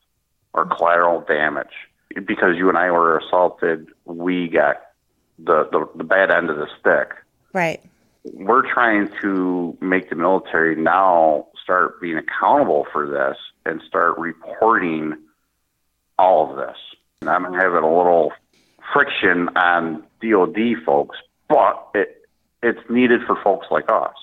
or 0.54 0.66
collateral 0.66 1.20
damage 1.20 1.74
because 2.26 2.56
you 2.56 2.68
and 2.68 2.78
I 2.78 2.90
were 2.90 3.18
assaulted. 3.18 3.88
We 4.04 4.48
got 4.48 4.76
the 5.38 5.68
the, 5.70 5.88
the 5.96 6.04
bad 6.04 6.30
end 6.30 6.50
of 6.50 6.56
the 6.56 6.68
stick 6.80 7.12
right. 7.52 7.80
we're 8.24 8.70
trying 8.72 9.08
to 9.20 9.76
make 9.80 10.10
the 10.10 10.16
military 10.16 10.74
now 10.74 11.46
start 11.62 12.00
being 12.00 12.16
accountable 12.16 12.86
for 12.92 13.06
this 13.06 13.36
and 13.66 13.82
start 13.86 14.18
reporting 14.18 15.16
all 16.18 16.50
of 16.50 16.56
this. 16.56 16.76
And 17.20 17.30
I'm 17.30 17.44
having 17.52 17.82
a 17.82 17.96
little 17.96 18.32
friction 18.92 19.48
on 19.56 20.02
DOD 20.22 20.82
folks, 20.84 21.18
but 21.48 21.88
it 21.94 22.17
it's 22.62 22.80
needed 22.90 23.20
for 23.26 23.36
folks 23.42 23.66
like 23.70 23.90
us. 23.90 24.14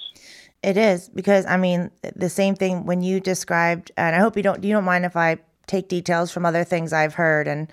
It 0.64 0.78
is 0.78 1.10
because 1.10 1.46
I 1.46 1.58
mean 1.58 1.92
the 2.16 2.30
same 2.30 2.56
thing 2.56 2.86
when 2.86 3.02
you 3.02 3.20
described, 3.20 3.92
and 3.98 4.16
I 4.16 4.20
hope 4.20 4.36
you 4.36 4.44
don't 4.44 4.64
you 4.64 4.74
don't 4.74 4.84
mind 4.84 5.06
if 5.06 5.16
I 5.16 5.38
take 5.68 5.90
details 5.90 6.32
from 6.32 6.46
other 6.46 6.64
things 6.64 6.92
I've 6.94 7.14
heard, 7.16 7.48
and 7.48 7.72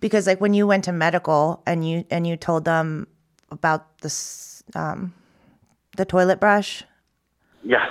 because 0.00 0.26
like 0.26 0.40
when 0.40 0.54
you 0.54 0.66
went 0.66 0.84
to 0.84 0.92
medical 0.92 1.62
and 1.66 1.88
you 1.88 2.04
and 2.10 2.26
you 2.26 2.36
told 2.36 2.64
them 2.64 3.08
about 3.50 3.98
this 4.00 4.62
um, 4.74 5.14
the 5.96 6.04
toilet 6.04 6.38
brush 6.38 6.84
Yes. 7.64 7.88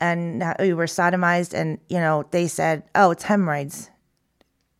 and 0.00 0.42
you 0.60 0.76
were 0.76 0.86
sodomized, 0.86 1.54
and 1.54 1.78
you 1.88 1.98
know 1.98 2.24
they 2.32 2.48
said, 2.48 2.82
oh, 2.96 3.12
it's 3.12 3.22
hemorrhoids. 3.24 3.90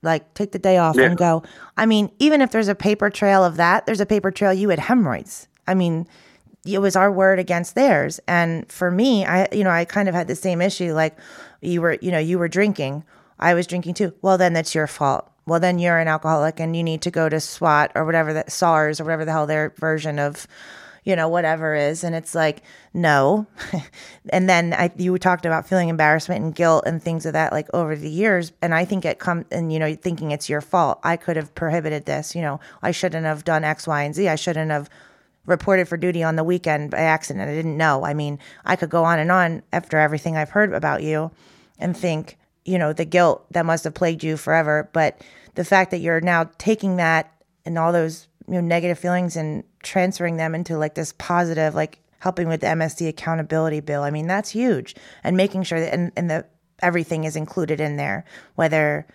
Like 0.02 0.34
take 0.34 0.50
the 0.52 0.58
day 0.58 0.76
off 0.78 0.96
Yeah. 0.96 1.04
and 1.06 1.16
go. 1.16 1.44
I 1.76 1.86
mean, 1.86 2.10
even 2.18 2.40
if 2.42 2.50
there's 2.50 2.68
a 2.68 2.74
paper 2.74 3.10
trail 3.10 3.44
of 3.44 3.56
that, 3.56 3.86
there's 3.86 4.00
a 4.00 4.06
paper 4.06 4.30
trail 4.32 4.52
you 4.52 4.70
had 4.70 4.80
hemorrhoids. 4.80 5.46
I 5.68 5.74
mean, 5.74 6.06
it 6.66 6.78
was 6.78 6.96
our 6.96 7.12
word 7.12 7.38
against 7.38 7.74
theirs. 7.74 8.20
And 8.26 8.70
for 8.70 8.90
me, 8.90 9.24
I 9.24 9.48
you 9.52 9.64
know, 9.64 9.70
I 9.70 9.84
kind 9.84 10.08
of 10.08 10.14
had 10.14 10.28
the 10.28 10.36
same 10.36 10.62
issue. 10.62 10.94
Like 10.94 11.16
you 11.60 11.80
were, 11.80 11.98
you 12.00 12.10
know, 12.10 12.18
you 12.18 12.38
were 12.38 12.48
drinking. 12.48 13.04
I 13.38 13.54
was 13.54 13.66
drinking 13.66 13.94
too. 13.94 14.14
Well, 14.22 14.38
then 14.38 14.52
that's 14.52 14.74
your 14.74 14.86
fault. 14.86 15.30
Well, 15.46 15.60
then 15.60 15.78
you're 15.78 15.98
an 15.98 16.08
alcoholic 16.08 16.58
and 16.58 16.74
you 16.74 16.82
need 16.82 17.02
to 17.02 17.10
go 17.10 17.28
to 17.28 17.40
SWAT 17.40 17.92
or 17.94 18.04
whatever 18.04 18.32
that 18.32 18.50
SARS 18.50 19.00
or 19.00 19.04
whatever 19.04 19.24
the 19.24 19.32
hell 19.32 19.46
their 19.46 19.74
version 19.76 20.18
of, 20.18 20.46
you 21.04 21.14
know, 21.14 21.28
whatever 21.28 21.74
is. 21.74 22.02
And 22.02 22.14
it's 22.14 22.34
like, 22.34 22.62
no. 22.94 23.46
and 24.30 24.48
then 24.48 24.72
I, 24.72 24.90
you 24.96 25.18
talked 25.18 25.44
about 25.44 25.68
feeling 25.68 25.90
embarrassment 25.90 26.42
and 26.42 26.54
guilt 26.54 26.84
and 26.86 27.02
things 27.02 27.26
of 27.26 27.34
that, 27.34 27.52
like 27.52 27.68
over 27.74 27.94
the 27.94 28.08
years. 28.08 28.52
And 28.62 28.74
I 28.74 28.86
think 28.86 29.04
it 29.04 29.18
comes, 29.18 29.44
and, 29.50 29.70
you 29.70 29.78
know, 29.78 29.94
thinking 29.94 30.30
it's 30.30 30.48
your 30.48 30.62
fault. 30.62 30.98
I 31.02 31.18
could 31.18 31.36
have 31.36 31.54
prohibited 31.54 32.06
this. 32.06 32.34
You 32.34 32.40
know, 32.40 32.60
I 32.80 32.92
shouldn't 32.92 33.26
have 33.26 33.44
done 33.44 33.64
X, 33.64 33.86
Y, 33.86 34.02
and 34.02 34.14
Z. 34.14 34.28
I 34.28 34.36
shouldn't 34.36 34.70
have 34.70 34.88
reported 35.46 35.88
for 35.88 35.96
duty 35.96 36.22
on 36.22 36.36
the 36.36 36.44
weekend 36.44 36.90
by 36.90 36.98
accident. 36.98 37.48
I 37.48 37.54
didn't 37.54 37.76
know. 37.76 38.04
I 38.04 38.14
mean, 38.14 38.38
I 38.64 38.76
could 38.76 38.90
go 38.90 39.04
on 39.04 39.18
and 39.18 39.30
on 39.30 39.62
after 39.72 39.98
everything 39.98 40.36
I've 40.36 40.50
heard 40.50 40.72
about 40.72 41.02
you 41.02 41.30
and 41.78 41.96
think, 41.96 42.38
you 42.64 42.78
know, 42.78 42.92
the 42.92 43.04
guilt 43.04 43.44
that 43.52 43.66
must 43.66 43.84
have 43.84 43.94
plagued 43.94 44.24
you 44.24 44.36
forever. 44.36 44.88
But 44.92 45.20
the 45.54 45.64
fact 45.64 45.90
that 45.90 45.98
you're 45.98 46.20
now 46.20 46.50
taking 46.58 46.96
that 46.96 47.32
and 47.64 47.78
all 47.78 47.92
those 47.92 48.28
you 48.46 48.54
know 48.54 48.60
negative 48.60 48.98
feelings 48.98 49.36
and 49.36 49.64
transferring 49.82 50.36
them 50.36 50.54
into 50.54 50.76
like 50.76 50.94
this 50.94 51.14
positive 51.16 51.74
like 51.74 51.98
helping 52.18 52.48
with 52.48 52.62
the 52.62 52.66
MST 52.68 53.06
accountability 53.06 53.80
bill. 53.80 54.02
I 54.02 54.10
mean, 54.10 54.26
that's 54.26 54.50
huge. 54.50 54.96
And 55.22 55.36
making 55.36 55.62
sure 55.64 55.78
that 55.78 55.92
and, 55.92 56.10
and 56.16 56.30
the 56.30 56.46
everything 56.80 57.24
is 57.24 57.36
included 57.36 57.80
in 57.80 57.96
there, 57.96 58.24
whether 58.54 59.06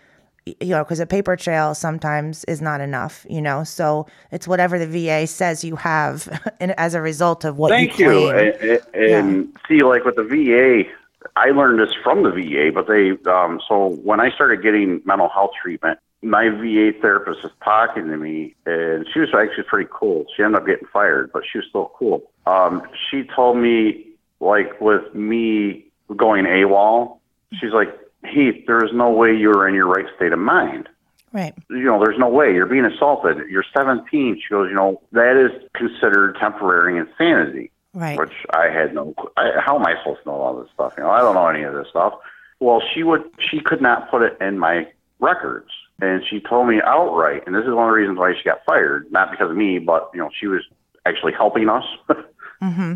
you 0.59 0.69
know, 0.69 0.83
because 0.83 0.99
a 0.99 1.05
paper 1.05 1.35
trail 1.35 1.75
sometimes 1.75 2.43
is 2.45 2.61
not 2.61 2.81
enough, 2.81 3.25
you 3.29 3.41
know. 3.41 3.63
So 3.63 4.07
it's 4.31 4.47
whatever 4.47 4.79
the 4.79 4.87
VA 4.87 5.27
says 5.27 5.63
you 5.63 5.75
have, 5.75 6.27
and 6.59 6.77
as 6.79 6.93
a 6.93 7.01
result 7.01 7.45
of 7.45 7.57
what 7.57 7.69
Thank 7.69 7.99
you 7.99 8.11
you. 8.11 8.29
And, 8.29 8.81
and 8.93 9.57
see, 9.67 9.83
like 9.83 10.05
with 10.05 10.15
the 10.15 10.23
VA, 10.23 10.89
I 11.35 11.51
learned 11.51 11.79
this 11.79 11.93
from 12.03 12.23
the 12.23 12.31
VA, 12.31 12.71
but 12.73 12.87
they, 12.87 13.11
um, 13.29 13.61
so 13.67 13.89
when 14.03 14.19
I 14.19 14.31
started 14.31 14.61
getting 14.61 15.01
mental 15.05 15.29
health 15.29 15.51
treatment, 15.61 15.99
my 16.21 16.49
VA 16.49 16.91
therapist 16.99 17.43
was 17.43 17.51
talking 17.63 18.07
to 18.07 18.17
me, 18.17 18.55
and 18.65 19.07
she 19.13 19.19
was 19.19 19.29
actually 19.33 19.63
pretty 19.63 19.89
cool. 19.91 20.25
She 20.35 20.43
ended 20.43 20.61
up 20.61 20.67
getting 20.67 20.87
fired, 20.91 21.31
but 21.31 21.43
she 21.49 21.59
was 21.59 21.67
still 21.69 21.91
cool. 21.97 22.29
Um, 22.45 22.83
she 23.09 23.23
told 23.23 23.57
me, 23.57 24.05
like, 24.39 24.81
with 24.81 25.13
me 25.13 25.85
going 26.15 26.45
AWOL, 26.45 27.19
she's 27.53 27.71
like, 27.71 27.97
Heath, 28.25 28.63
there's 28.67 28.91
no 28.93 29.09
way 29.09 29.35
you're 29.35 29.67
in 29.67 29.73
your 29.73 29.87
right 29.87 30.05
state 30.15 30.33
of 30.33 30.39
mind. 30.39 30.89
Right. 31.31 31.53
You 31.69 31.83
know, 31.83 32.03
there's 32.03 32.17
no 32.17 32.27
way 32.27 32.53
you're 32.53 32.65
being 32.65 32.85
assaulted. 32.85 33.37
You're 33.49 33.65
17. 33.75 34.41
She 34.41 34.49
goes, 34.49 34.67
you 34.69 34.75
know, 34.75 35.01
that 35.11 35.37
is 35.37 35.51
considered 35.73 36.35
temporary 36.39 36.97
insanity 36.97 37.71
Right. 37.93 38.19
which 38.19 38.33
I 38.51 38.67
had 38.69 38.93
no. 38.93 39.15
I, 39.35 39.59
how 39.59 39.75
am 39.75 39.85
I 39.85 39.95
supposed 39.99 40.21
to 40.23 40.29
know 40.29 40.35
all 40.35 40.61
this 40.61 40.69
stuff? 40.73 40.93
You 40.95 41.03
know, 41.03 41.09
I 41.09 41.21
don't 41.21 41.33
know 41.33 41.47
any 41.47 41.63
of 41.63 41.73
this 41.73 41.87
stuff. 41.89 42.13
Well, 42.59 42.81
she 42.93 43.01
would. 43.01 43.23
She 43.39 43.61
could 43.61 43.81
not 43.81 44.11
put 44.11 44.21
it 44.21 44.37
in 44.39 44.59
my 44.59 44.87
records, 45.19 45.71
and 45.99 46.21
she 46.29 46.39
told 46.39 46.67
me 46.67 46.81
outright. 46.83 47.43
And 47.47 47.55
this 47.55 47.63
is 47.63 47.73
one 47.73 47.89
of 47.89 47.93
the 47.93 47.97
reasons 47.97 48.19
why 48.19 48.35
she 48.35 48.43
got 48.43 48.63
fired, 48.63 49.11
not 49.11 49.31
because 49.31 49.49
of 49.49 49.57
me, 49.57 49.79
but 49.79 50.11
you 50.13 50.19
know, 50.19 50.29
she 50.39 50.45
was 50.45 50.61
actually 51.05 51.33
helping 51.33 51.69
us. 51.69 51.85
Mm-hmm. 52.61 52.95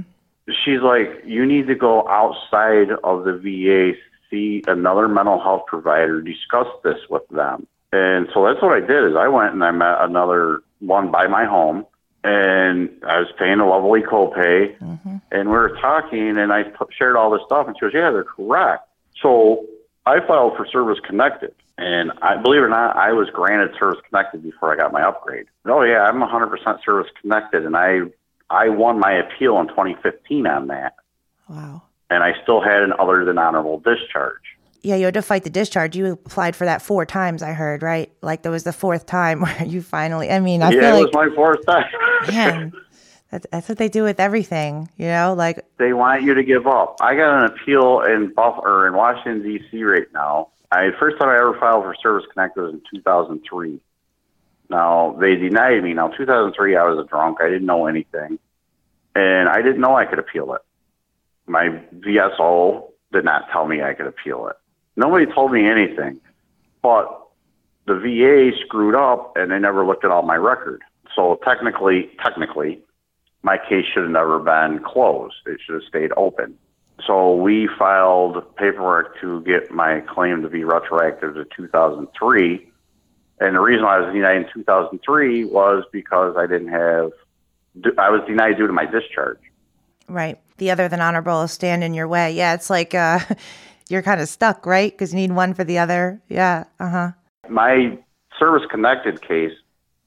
She's 0.65 0.81
like, 0.81 1.23
you 1.25 1.45
need 1.45 1.67
to 1.67 1.75
go 1.75 2.05
outside 2.09 2.89
of 3.01 3.23
the 3.23 3.31
VA, 3.31 3.97
see 4.33 4.63
another 4.67 5.07
mental 5.07 5.39
health 5.39 5.65
provider, 5.67 6.21
discuss 6.21 6.67
this 6.83 6.97
with 7.09 7.27
them. 7.29 7.67
And 7.91 8.27
so 8.33 8.45
that's 8.45 8.61
what 8.61 8.73
I 8.73 8.79
did. 8.79 9.11
Is 9.11 9.15
I 9.15 9.27
went 9.27 9.53
and 9.53 9.63
I 9.63 9.71
met 9.71 10.01
another 10.01 10.63
one 10.79 11.11
by 11.11 11.27
my 11.27 11.45
home, 11.45 11.85
and 12.23 12.89
I 13.07 13.19
was 13.19 13.27
paying 13.37 13.59
a 13.59 13.67
lovely 13.67 14.01
copay, 14.01 14.77
mm-hmm. 14.77 15.17
and 15.31 15.49
we 15.49 15.55
were 15.55 15.77
talking, 15.79 16.37
and 16.37 16.51
I 16.51 16.63
shared 16.97 17.15
all 17.15 17.29
this 17.29 17.41
stuff, 17.45 17.67
and 17.67 17.75
she 17.77 17.81
goes, 17.81 17.93
"Yeah, 17.93 18.09
they're 18.09 18.23
correct." 18.23 18.87
So 19.21 19.65
I 20.05 20.25
filed 20.25 20.57
for 20.57 20.65
Service 20.65 20.99
Connected, 21.05 21.53
and 21.77 22.11
I 22.21 22.41
believe 22.41 22.61
it 22.61 22.65
or 22.65 22.69
not, 22.69 22.97
I 22.97 23.13
was 23.13 23.29
granted 23.29 23.75
Service 23.77 24.01
Connected 24.09 24.41
before 24.41 24.73
I 24.73 24.75
got 24.75 24.91
my 24.91 25.03
upgrade. 25.03 25.45
Oh 25.65 25.83
yeah, 25.83 26.03
I'm 26.03 26.19
100% 26.19 26.83
Service 26.83 27.11
Connected, 27.21 27.65
and 27.65 27.77
I 27.77 28.01
I 28.49 28.69
won 28.69 28.99
my 28.99 29.13
appeal 29.13 29.59
in 29.59 29.67
2015 29.67 30.47
on 30.47 30.67
that, 30.67 30.95
Wow. 31.49 31.83
And 32.09 32.23
I 32.23 32.33
still 32.43 32.61
had 32.61 32.81
an 32.83 32.93
other 32.99 33.25
than 33.25 33.37
honorable 33.37 33.79
discharge. 33.79 34.41
Yeah, 34.81 34.95
you 34.97 35.05
had 35.05 35.13
to 35.13 35.21
fight 35.21 35.45
the 35.45 35.49
discharge. 35.49 35.95
You 35.95 36.11
applied 36.11 36.57
for 36.57 36.65
that 36.65 36.81
four 36.81 37.05
times, 37.05 37.41
I 37.41 37.53
heard, 37.53 37.81
right? 37.81 38.11
Like 38.21 38.41
there 38.41 38.51
was 38.51 38.65
the 38.65 38.73
fourth 38.73 39.05
time 39.05 39.41
where 39.41 39.65
you 39.65 39.81
finally. 39.81 40.29
I 40.29 40.39
mean, 40.39 40.61
I 40.61 40.71
yeah, 40.71 40.81
feel 40.81 40.89
it 40.89 40.93
like 40.93 41.13
was 41.13 41.29
my 41.29 41.35
fourth 41.35 41.65
time. 41.65 41.85
man, 42.27 42.73
that's, 43.31 43.47
that's 43.51 43.69
what 43.69 43.77
they 43.77 43.89
do 43.89 44.03
with 44.03 44.19
everything, 44.19 44.89
you 44.97 45.07
know. 45.07 45.33
Like 45.37 45.65
they 45.77 45.93
want 45.93 46.23
you 46.23 46.33
to 46.33 46.43
give 46.43 46.67
up. 46.67 46.97
I 47.01 47.15
got 47.15 47.39
an 47.39 47.45
appeal 47.45 48.01
in 48.01 48.33
Buff 48.33 48.59
or 48.59 48.87
in 48.87 48.93
Washington 48.93 49.41
D.C. 49.41 49.83
right 49.83 50.11
now. 50.13 50.49
I 50.71 50.89
first 50.99 51.17
time 51.17 51.29
I 51.29 51.37
ever 51.37 51.57
filed 51.59 51.83
for 51.83 51.95
Service 52.01 52.25
Connect 52.33 52.57
was 52.57 52.73
in 52.73 52.81
2003. 52.93 53.79
Now 54.69 55.15
they 55.19 55.35
denied 55.35 55.83
me. 55.83 55.93
Now 55.93 56.09
2003, 56.09 56.75
I 56.75 56.83
was 56.83 57.03
a 57.03 57.07
drunk. 57.07 57.37
I 57.41 57.47
didn't 57.47 57.65
know 57.65 57.87
anything, 57.87 58.37
and 59.15 59.47
I 59.47 59.61
didn't 59.61 59.79
know 59.79 59.95
I 59.95 60.05
could 60.05 60.19
appeal 60.19 60.53
it. 60.55 60.61
My 61.47 61.81
VSO 61.97 62.89
did 63.11 63.25
not 63.25 63.49
tell 63.51 63.67
me 63.67 63.81
I 63.81 63.93
could 63.93 64.07
appeal 64.07 64.47
it. 64.47 64.55
Nobody 64.95 65.25
told 65.25 65.51
me 65.51 65.67
anything, 65.67 66.19
but 66.81 67.27
the 67.85 67.95
VA 67.95 68.57
screwed 68.65 68.95
up 68.95 69.33
and 69.35 69.51
they 69.51 69.59
never 69.59 69.85
looked 69.85 70.05
at 70.05 70.11
all 70.11 70.21
my 70.23 70.35
record. 70.35 70.81
So 71.15 71.39
technically, 71.43 72.09
technically, 72.23 72.79
my 73.41 73.57
case 73.57 73.85
should 73.93 74.03
have 74.03 74.11
never 74.11 74.39
been 74.39 74.79
closed. 74.83 75.35
It 75.45 75.59
should 75.65 75.75
have 75.75 75.83
stayed 75.83 76.11
open. 76.15 76.57
So 77.05 77.35
we 77.35 77.67
filed 77.77 78.55
paperwork 78.55 79.19
to 79.21 79.41
get 79.41 79.71
my 79.71 80.01
claim 80.01 80.41
to 80.43 80.49
be 80.49 80.63
retroactive 80.63 81.33
to 81.35 81.45
2003. 81.55 82.69
And 83.39 83.55
the 83.55 83.59
reason 83.59 83.83
I 83.83 83.99
was 83.99 84.13
denied 84.13 84.37
in 84.37 84.45
2003 84.53 85.45
was 85.45 85.83
because 85.91 86.35
I 86.37 86.47
didn't 86.47 86.69
have, 86.69 87.11
I 87.97 88.09
was 88.09 88.21
denied 88.27 88.57
due 88.57 88.67
to 88.67 88.73
my 88.73 88.85
discharge. 88.85 89.39
right, 90.07 90.39
the 90.57 90.71
other 90.71 90.87
than 90.87 91.01
honorable 91.01 91.39
will 91.39 91.47
stand 91.47 91.83
in 91.83 91.93
your 91.93 92.07
way. 92.07 92.31
Yeah, 92.31 92.53
it's 92.53 92.69
like 92.69 92.93
uh, 92.93 93.19
you're 93.89 94.01
kind 94.01 94.21
of 94.21 94.29
stuck, 94.29 94.65
right? 94.65 94.91
Because 94.91 95.13
you 95.13 95.19
need 95.19 95.31
one 95.31 95.53
for 95.53 95.63
the 95.63 95.77
other. 95.77 96.21
Yeah. 96.29 96.65
Uh 96.79 96.89
huh. 96.89 97.11
My 97.49 97.97
service 98.39 98.63
connected 98.69 99.21
case, 99.21 99.53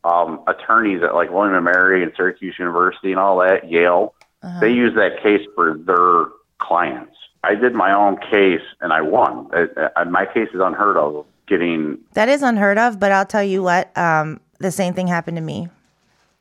um, 0.04 0.40
attorneys 0.46 1.02
at 1.02 1.14
like 1.14 1.30
William 1.30 1.54
and 1.54 1.64
Mary 1.64 2.02
and 2.02 2.12
Syracuse 2.16 2.56
University 2.58 3.10
and 3.10 3.20
all 3.20 3.38
that, 3.38 3.70
Yale, 3.70 4.14
they 4.60 4.70
use 4.70 4.94
that 4.94 5.22
case 5.22 5.46
for 5.54 5.76
their 5.76 6.26
clients. 6.58 7.14
I 7.42 7.54
did 7.54 7.74
my 7.74 7.92
own 7.92 8.16
case 8.30 8.62
and 8.80 8.92
I 8.92 9.02
won. 9.02 9.48
Uh, 9.52 9.88
uh, 9.96 10.04
my 10.04 10.24
case 10.26 10.48
is 10.54 10.60
unheard 10.62 10.96
of. 10.96 11.26
Getting 11.48 11.98
That 12.14 12.28
is 12.28 12.42
unheard 12.42 12.76
of, 12.76 12.98
but 12.98 13.12
I'll 13.12 13.24
tell 13.24 13.44
you 13.44 13.62
what, 13.62 13.96
um, 13.96 14.40
the 14.58 14.72
same 14.72 14.94
thing 14.94 15.06
happened 15.06 15.36
to 15.36 15.40
me. 15.40 15.68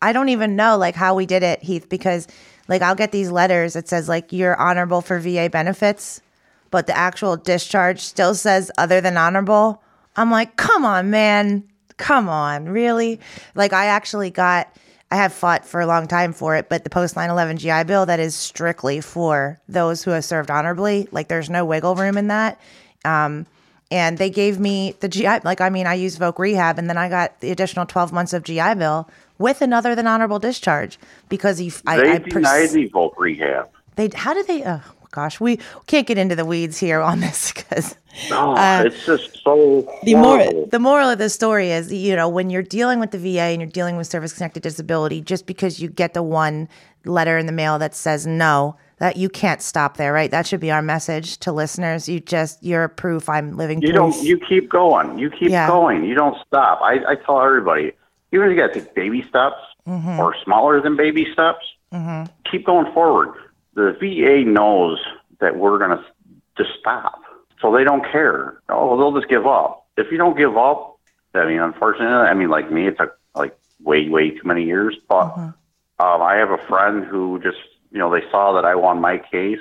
I 0.02 0.14
don't 0.14 0.30
even 0.30 0.56
know 0.56 0.78
like 0.78 0.96
how 0.96 1.14
we 1.14 1.28
did 1.28 1.44
it, 1.44 1.62
Heath, 1.62 1.90
because 1.90 2.28
like 2.68 2.82
I'll 2.82 2.96
get 2.96 3.12
these 3.12 3.32
letters 3.32 3.74
that 3.74 3.88
says 3.88 4.10
like 4.10 4.32
you're 4.32 4.60
honorable 4.60 5.02
for 5.02 5.20
VA 5.20 5.50
benefits, 5.50 6.22
but 6.72 6.88
the 6.88 6.98
actual 6.98 7.38
discharge 7.38 8.00
still 8.00 8.36
says 8.36 8.72
other 8.78 9.02
than 9.02 9.18
honorable. 9.18 9.82
I'm 10.16 10.32
like, 10.32 10.56
come 10.56 10.86
on, 10.86 11.10
man. 11.10 11.64
Come 11.98 12.28
on, 12.28 12.66
really? 12.66 13.20
Like 13.54 13.74
I 13.74 13.86
actually 13.86 14.32
got 14.32 14.76
I 15.12 15.18
have 15.18 15.34
fought 15.34 15.66
for 15.66 15.80
a 15.82 15.88
long 15.88 16.08
time 16.08 16.34
for 16.34 16.56
it, 16.56 16.68
but 16.68 16.84
the 16.84 16.90
post 16.90 17.16
9/11 17.16 17.58
GI 17.58 17.84
Bill 17.86 18.06
that 18.06 18.20
is 18.20 18.36
strictly 18.36 19.02
for 19.02 19.60
those 19.70 20.04
who 20.04 20.12
have 20.12 20.26
served 20.26 20.50
honorably. 20.50 21.08
Like 21.12 21.28
there's 21.28 21.50
no 21.50 21.64
wiggle 21.64 21.96
room 21.96 22.18
in 22.18 22.28
that. 22.28 22.60
Um, 23.06 23.46
and 23.92 24.18
they 24.18 24.30
gave 24.30 24.60
me 24.60 24.96
the 25.00 25.08
GI. 25.08 25.40
Like 25.44 25.62
I 25.62 25.70
mean, 25.70 25.88
I 25.88 25.94
used 25.94 26.20
Voc 26.20 26.40
Rehab, 26.40 26.78
and 26.80 26.90
then 26.90 26.98
I 26.98 27.10
got 27.10 27.40
the 27.42 27.52
additional 27.52 27.86
12 27.86 28.12
months 28.12 28.34
of 28.34 28.44
GI 28.44 28.76
Bill 28.76 29.10
with 29.38 29.62
another 29.62 29.96
than 29.96 30.08
honorable 30.08 30.40
discharge 30.40 30.98
because 31.30 31.62
you. 31.62 31.72
I, 31.86 31.98
they 31.98 32.10
I 32.12 32.18
denied 32.20 32.32
pers- 32.44 32.76
me 32.76 32.90
voc 32.90 33.14
rehab. 33.18 33.70
They 33.96 34.10
how 34.14 34.34
did 34.34 34.48
they? 34.48 34.64
Oh 34.66 34.82
gosh, 35.12 35.40
we 35.40 35.60
can't 35.88 36.06
get 36.08 36.18
into 36.18 36.36
the 36.36 36.46
weeds 36.46 36.78
here 36.78 37.00
on 37.02 37.20
this 37.22 37.52
because 37.56 37.96
No, 38.30 38.54
Uh, 38.56 38.84
it's 38.88 39.06
just 39.06 39.42
so 39.44 39.88
the 40.04 40.14
horrible. 40.14 40.52
moral 40.54 40.66
the 40.68 40.80
moral 40.80 41.10
of 41.10 41.18
the 41.20 41.30
story 41.30 41.72
is 41.72 41.92
you 41.94 42.16
know 42.16 42.28
when 42.28 42.50
you're 42.50 42.62
dealing 42.64 43.00
with 43.00 43.12
the 43.12 43.18
VA 43.20 43.42
and 43.54 43.62
you're 43.62 43.70
dealing 43.70 43.96
with 43.98 44.08
service 44.08 44.34
connected 44.34 44.64
disability 44.64 45.22
just 45.22 45.46
because 45.46 45.80
you 45.82 45.90
get 45.90 46.14
the 46.14 46.24
one 46.24 46.68
letter 47.06 47.38
in 47.38 47.46
the 47.46 47.52
mail 47.54 47.78
that 47.80 47.94
says 47.96 48.26
no 48.28 48.76
that 48.98 49.18
you 49.18 49.28
can't 49.30 49.62
stop 49.62 49.98
there 49.98 50.14
right 50.14 50.32
that 50.32 50.48
should 50.48 50.60
be 50.60 50.72
our 50.72 50.82
message 50.82 51.38
to 51.40 51.52
listeners 51.52 52.08
you 52.08 52.20
just 52.20 52.62
you're 52.64 52.88
proof 52.88 53.28
I'm 53.30 53.58
living 53.58 53.82
You 53.82 53.90
proof 53.94 54.14
don't. 54.16 54.24
You 54.24 54.38
keep 54.38 54.70
going. 54.70 55.18
You 55.18 55.30
keep 55.30 55.50
Yeah. 55.50 55.68
going. 55.68 56.04
You 56.06 56.16
don't 56.16 56.38
stop. 56.48 56.82
I, 56.82 57.00
I 57.08 57.16
tell 57.16 57.42
everybody, 57.42 57.92
even 58.32 58.48
if 58.50 58.56
you 58.56 58.62
got 58.62 58.74
to 58.74 58.82
take 58.82 58.94
baby 58.96 59.22
steps 59.28 59.58
Mm-hmm. 59.88 60.20
or 60.20 60.36
smaller 60.44 60.82
than 60.82 60.96
baby 60.96 61.28
steps, 61.32 61.64
keep 62.50 62.66
going 62.66 62.92
forward. 62.92 63.36
The 63.76 63.92
VA 64.00 64.44
knows 64.50 64.98
that 65.40 65.58
we're 65.58 65.78
going 65.78 65.92
to 65.96 66.04
just 66.58 66.72
stop, 66.80 67.22
so 67.62 67.72
they 67.72 67.84
don't 67.84 68.04
care. 68.12 68.62
Oh, 68.68 68.98
they'll 68.98 69.14
just 69.14 69.30
give 69.30 69.46
up. 69.46 69.86
If 69.96 70.12
you 70.12 70.18
don't 70.18 70.36
give 70.36 70.58
up, 70.58 70.98
I 71.36 71.46
mean, 71.46 71.60
unfortunately, 71.60 72.16
I 72.16 72.34
mean, 72.34 72.50
like 72.50 72.72
me, 72.72 72.88
it 72.88 72.98
took 72.98 73.16
like 73.36 73.56
way, 73.84 74.10
way 74.10 74.32
too 74.32 74.42
many 74.44 74.64
years. 74.64 74.96
But 75.08 75.28
Mm-hmm. 75.36 76.04
um, 76.04 76.22
I 76.24 76.36
have 76.38 76.50
a 76.50 76.58
friend 76.68 77.06
who 77.06 77.40
just, 77.44 77.60
you 77.92 78.00
know, 78.00 78.12
they 78.12 78.24
saw 78.32 78.54
that 78.54 78.66
I 78.66 78.76
won 78.76 79.00
my 79.00 79.18
case 79.18 79.60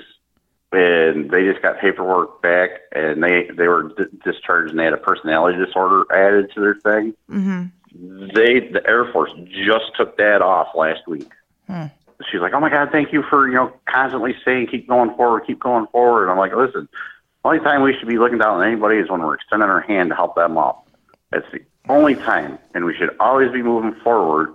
and 0.71 1.29
they 1.29 1.45
just 1.45 1.61
got 1.61 1.79
paperwork 1.79 2.41
back 2.41 2.69
and 2.91 3.23
they 3.23 3.49
they 3.55 3.67
were 3.67 3.93
d- 3.97 4.17
discharged 4.25 4.71
and 4.71 4.79
they 4.79 4.83
had 4.83 4.93
a 4.93 4.97
personality 4.97 5.57
disorder 5.63 6.03
added 6.13 6.51
to 6.53 6.59
their 6.59 6.75
thing 6.75 7.13
hmm 7.29 7.65
they 8.35 8.59
the 8.59 8.81
air 8.85 9.09
force 9.13 9.31
just 9.49 9.85
took 9.95 10.17
that 10.17 10.41
off 10.41 10.67
last 10.75 11.07
week 11.07 11.31
Hmm. 11.67 11.85
she's 12.29 12.41
like, 12.41 12.53
"Oh 12.53 12.59
my 12.59 12.69
God, 12.69 12.89
thank 12.91 13.11
you 13.11 13.23
for 13.23 13.47
you 13.47 13.55
know 13.55 13.71
constantly 13.89 14.35
saying 14.45 14.67
keep 14.67 14.87
going 14.87 15.15
forward, 15.15 15.43
keep 15.47 15.59
going 15.59 15.87
forward." 15.87 16.23
And 16.23 16.31
I'm 16.31 16.37
like, 16.37 16.53
"Listen, 16.53 16.87
the 17.43 17.49
only 17.49 17.59
time 17.59 17.81
we 17.81 17.95
should 17.97 18.07
be 18.07 18.17
looking 18.19 18.37
down 18.37 18.59
on 18.59 18.67
anybody 18.67 18.97
is 18.97 19.09
when 19.09 19.21
we're 19.21 19.35
extending 19.35 19.69
our 19.69 19.81
hand 19.81 20.09
to 20.09 20.15
help 20.15 20.35
them 20.35 20.57
up. 20.57 20.87
It's 21.31 21.47
the 21.51 21.61
only 21.89 22.15
time, 22.15 22.59
and 22.73 22.85
we 22.85 22.95
should 22.95 23.15
always 23.19 23.51
be 23.51 23.63
moving 23.63 23.95
forward 24.03 24.53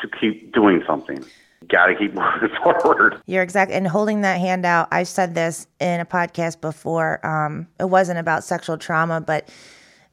to 0.00 0.08
keep 0.20 0.52
doing 0.52 0.82
something. 0.86 1.24
Got 1.68 1.86
to 1.86 1.94
keep 1.94 2.14
moving 2.14 2.56
forward." 2.62 3.20
You're 3.26 3.42
exact 3.42 3.70
and 3.70 3.86
holding 3.86 4.22
that 4.22 4.40
hand 4.40 4.64
out. 4.64 4.88
I 4.90 5.02
said 5.02 5.34
this 5.34 5.66
in 5.80 6.00
a 6.00 6.06
podcast 6.06 6.60
before. 6.60 7.24
Um, 7.26 7.68
it 7.78 7.88
wasn't 7.88 8.18
about 8.18 8.44
sexual 8.44 8.78
trauma, 8.78 9.20
but 9.20 9.48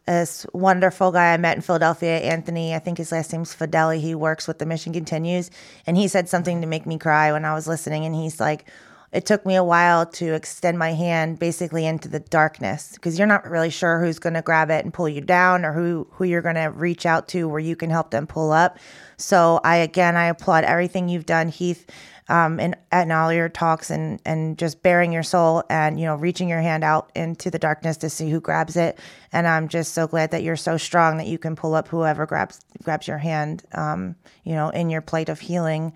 this 0.08 0.46
wonderful 0.54 1.12
guy 1.12 1.34
I 1.34 1.38
met 1.38 1.58
in 1.58 1.62
Philadelphia, 1.62 2.20
Anthony, 2.20 2.74
I 2.74 2.80
think 2.80 2.98
his 2.98 3.12
last 3.12 3.34
name's 3.34 3.54
Fideli. 3.54 4.00
He 4.00 4.16
works 4.16 4.48
with 4.48 4.58
the 4.58 4.66
Mission 4.66 4.94
Continues. 4.94 5.52
And 5.86 5.98
he 5.98 6.08
said 6.08 6.30
something 6.30 6.62
to 6.62 6.68
make 6.68 6.86
me 6.86 6.98
cry 6.98 7.32
when 7.34 7.44
I 7.44 7.54
was 7.54 7.68
listening. 7.68 8.06
And 8.06 8.16
he's 8.16 8.40
like, 8.40 8.70
it 9.12 9.26
took 9.26 9.46
me 9.46 9.56
a 9.56 9.64
while 9.64 10.06
to 10.06 10.34
extend 10.34 10.78
my 10.78 10.94
hand 10.94 11.40
basically 11.40 11.86
into 11.86 12.10
the 12.10 12.20
darkness 12.20 12.92
because 12.94 13.18
you're 13.18 13.28
not 13.28 13.50
really 13.50 13.70
sure 13.70 14.00
who's 14.00 14.20
going 14.20 14.34
to 14.34 14.42
grab 14.42 14.70
it 14.70 14.84
and 14.84 14.94
pull 14.94 15.08
you 15.08 15.22
down 15.22 15.64
or 15.64 15.74
who, 15.74 16.08
who 16.12 16.26
you're 16.26 16.42
going 16.42 16.56
to 16.56 16.68
reach 16.68 17.06
out 17.06 17.28
to 17.30 17.48
where 17.48 17.60
you 17.60 17.76
can 17.76 17.90
help 17.90 18.12
them 18.12 18.28
pull 18.28 18.52
up. 18.52 18.78
So 19.18 19.62
I, 19.64 19.78
again, 19.78 20.16
I 20.16 20.26
applaud 20.26 20.66
everything 20.66 21.10
you've 21.10 21.26
done, 21.26 21.48
Heath 21.50 21.90
um, 22.30 22.60
and, 22.60 22.76
and 22.92 23.12
all 23.12 23.32
your 23.32 23.50
talks 23.50 23.90
and, 23.90 24.22
and 24.26 24.58
just 24.58 24.84
bearing 24.84 25.14
your 25.14 25.24
soul 25.24 25.64
and, 25.70 26.00
you 26.00 26.06
know, 26.06 26.16
reaching 26.16 26.50
your 26.50 26.62
hand 26.62 26.84
out 26.84 27.10
into 27.16 27.50
the 27.50 27.60
darkness 27.60 27.98
to 27.98 28.10
see 28.10 28.30
who 28.30 28.42
grabs 28.42 28.76
it. 28.76 29.00
And 29.32 29.48
I'm 29.48 29.70
just 29.70 29.94
so 29.94 30.08
glad 30.08 30.32
that 30.32 30.44
you're 30.44 30.58
so 30.58 30.78
strong 30.78 31.18
that 31.18 31.28
you 31.28 31.38
can 31.38 31.56
pull 31.56 31.74
up 31.74 31.88
whoever 31.88 32.26
grabs, 32.26 32.60
grabs 32.84 33.08
your 33.08 33.18
hand, 33.18 33.64
um, 33.74 34.16
you 34.44 34.54
know, 34.54 34.70
in 34.70 34.90
your 34.90 35.02
plate 35.02 35.30
of 35.30 35.40
healing 35.40 35.94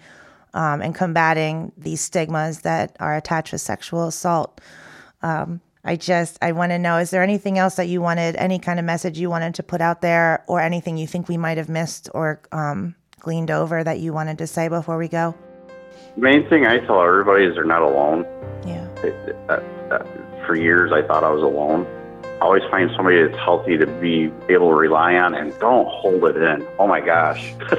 um, 0.54 0.82
and 0.82 0.94
combating 0.94 1.72
these 1.78 2.02
stigmas 2.02 2.62
that 2.62 2.96
are 3.00 3.16
attached 3.16 3.52
with 3.52 3.62
sexual 3.62 4.08
assault. 4.08 4.62
Um, 5.22 5.62
I 5.84 5.96
just, 5.96 6.38
I 6.42 6.52
want 6.52 6.72
to 6.72 6.80
know, 6.80 6.98
is 6.98 7.10
there 7.10 7.24
anything 7.24 7.58
else 7.58 7.76
that 7.76 7.88
you 7.88 8.02
wanted, 8.02 8.36
any 8.36 8.60
kind 8.60 8.80
of 8.80 8.86
message 8.86 9.18
you 9.18 9.30
wanted 9.30 9.56
to 9.56 9.64
put 9.64 9.82
out 9.82 10.02
there 10.02 10.44
or 10.48 10.60
anything 10.60 10.98
you 10.98 11.08
think 11.08 11.28
we 11.28 11.38
might 11.38 11.58
have 11.58 11.70
missed 11.70 12.10
or 12.14 12.42
um, 12.52 12.96
gleaned 13.20 13.50
over 13.50 13.84
that 13.84 14.00
you 14.00 14.14
wanted 14.14 14.38
to 14.38 14.48
say 14.48 14.68
before 14.68 14.98
we 14.98 15.08
go? 15.08 15.36
main 16.18 16.48
thing 16.50 16.66
I 16.66 16.80
tell 16.80 17.02
everybody 17.02 17.46
is 17.46 17.56
they're 17.56 17.64
not 17.64 17.82
alone. 17.82 18.26
Yeah. 18.66 18.88
It, 19.04 19.36
uh, 19.50 19.54
uh, 19.94 20.06
for 20.46 20.56
years, 20.56 20.92
I 20.92 21.06
thought 21.06 21.24
I 21.24 21.30
was 21.30 21.44
alone. 21.44 21.88
I 22.24 22.46
Always 22.46 22.64
find 22.72 22.90
somebody 22.96 23.24
that's 23.24 23.38
healthy 23.38 23.78
to 23.78 23.86
be 23.86 24.32
able 24.50 24.70
to 24.70 24.76
rely 24.76 25.16
on, 25.16 25.36
and 25.36 25.58
don't 25.60 25.88
hold 25.88 26.24
it 26.26 26.38
in. 26.38 26.68
Oh 26.80 26.88
my 26.88 27.00
gosh, 27.00 27.54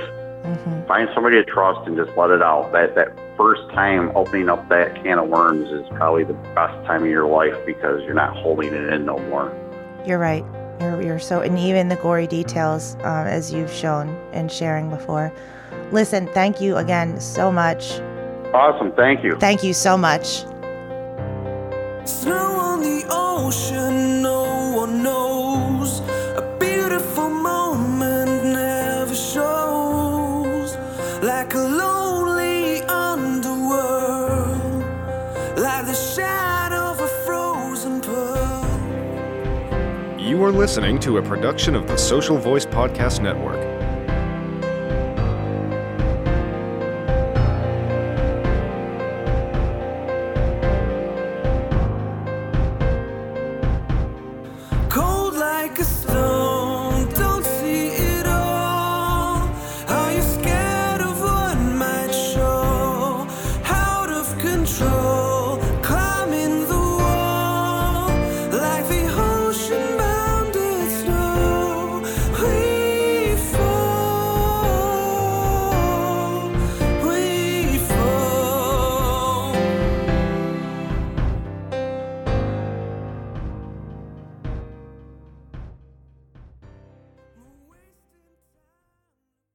mm-hmm. 0.43 0.87
find 0.87 1.09
somebody 1.15 1.37
to 1.37 1.45
trust 1.45 1.87
and 1.87 1.97
just 1.97 2.17
let 2.17 2.31
it 2.31 2.43
out. 2.43 2.73
That 2.73 2.95
that 2.95 3.17
first 3.37 3.63
time 3.71 4.13
opening 4.15 4.49
up 4.49 4.69
that 4.69 4.95
can 5.03 5.19
of 5.19 5.29
worms 5.29 5.71
is 5.71 5.87
probably 5.97 6.25
the 6.25 6.35
best 6.55 6.75
time 6.87 7.03
of 7.03 7.09
your 7.09 7.27
life 7.27 7.57
because 7.67 8.03
you're 8.05 8.15
not 8.15 8.37
holding 8.37 8.73
it 8.73 8.93
in 8.93 9.07
no 9.07 9.19
more. 9.19 9.53
You're 10.07 10.19
right. 10.19 10.45
You're, 10.81 11.01
you're 11.01 11.19
so, 11.19 11.41
and 11.41 11.59
even 11.59 11.89
the 11.89 11.97
gory 11.97 12.27
details, 12.27 12.97
um, 12.97 13.27
as 13.27 13.53
you've 13.53 13.73
shown 13.73 14.09
and 14.33 14.51
sharing 14.51 14.91
before. 14.91 15.33
Listen, 15.93 16.27
thank 16.29 16.61
you 16.61 16.77
again 16.77 17.21
so 17.21 17.53
much. 17.53 18.01
Awesome. 18.53 18.93
Thank 18.93 19.23
you. 19.23 19.37
Thank 19.37 19.63
you 19.63 19.73
so 19.73 19.97
much. 19.97 20.45
Snow 22.05 22.35
on 22.35 22.81
the 22.81 23.05
ocean, 23.11 24.23
no 24.23 24.75
one 24.77 25.03
knows. 25.03 25.52
Listening 40.63 40.97
to 40.97 41.17
a 41.17 41.23
production 41.23 41.75
of 41.75 41.89
the 41.89 41.97
Social 41.97 42.39
Voice 42.39 42.65
Podcast 42.65 43.21
Network. 43.21 43.72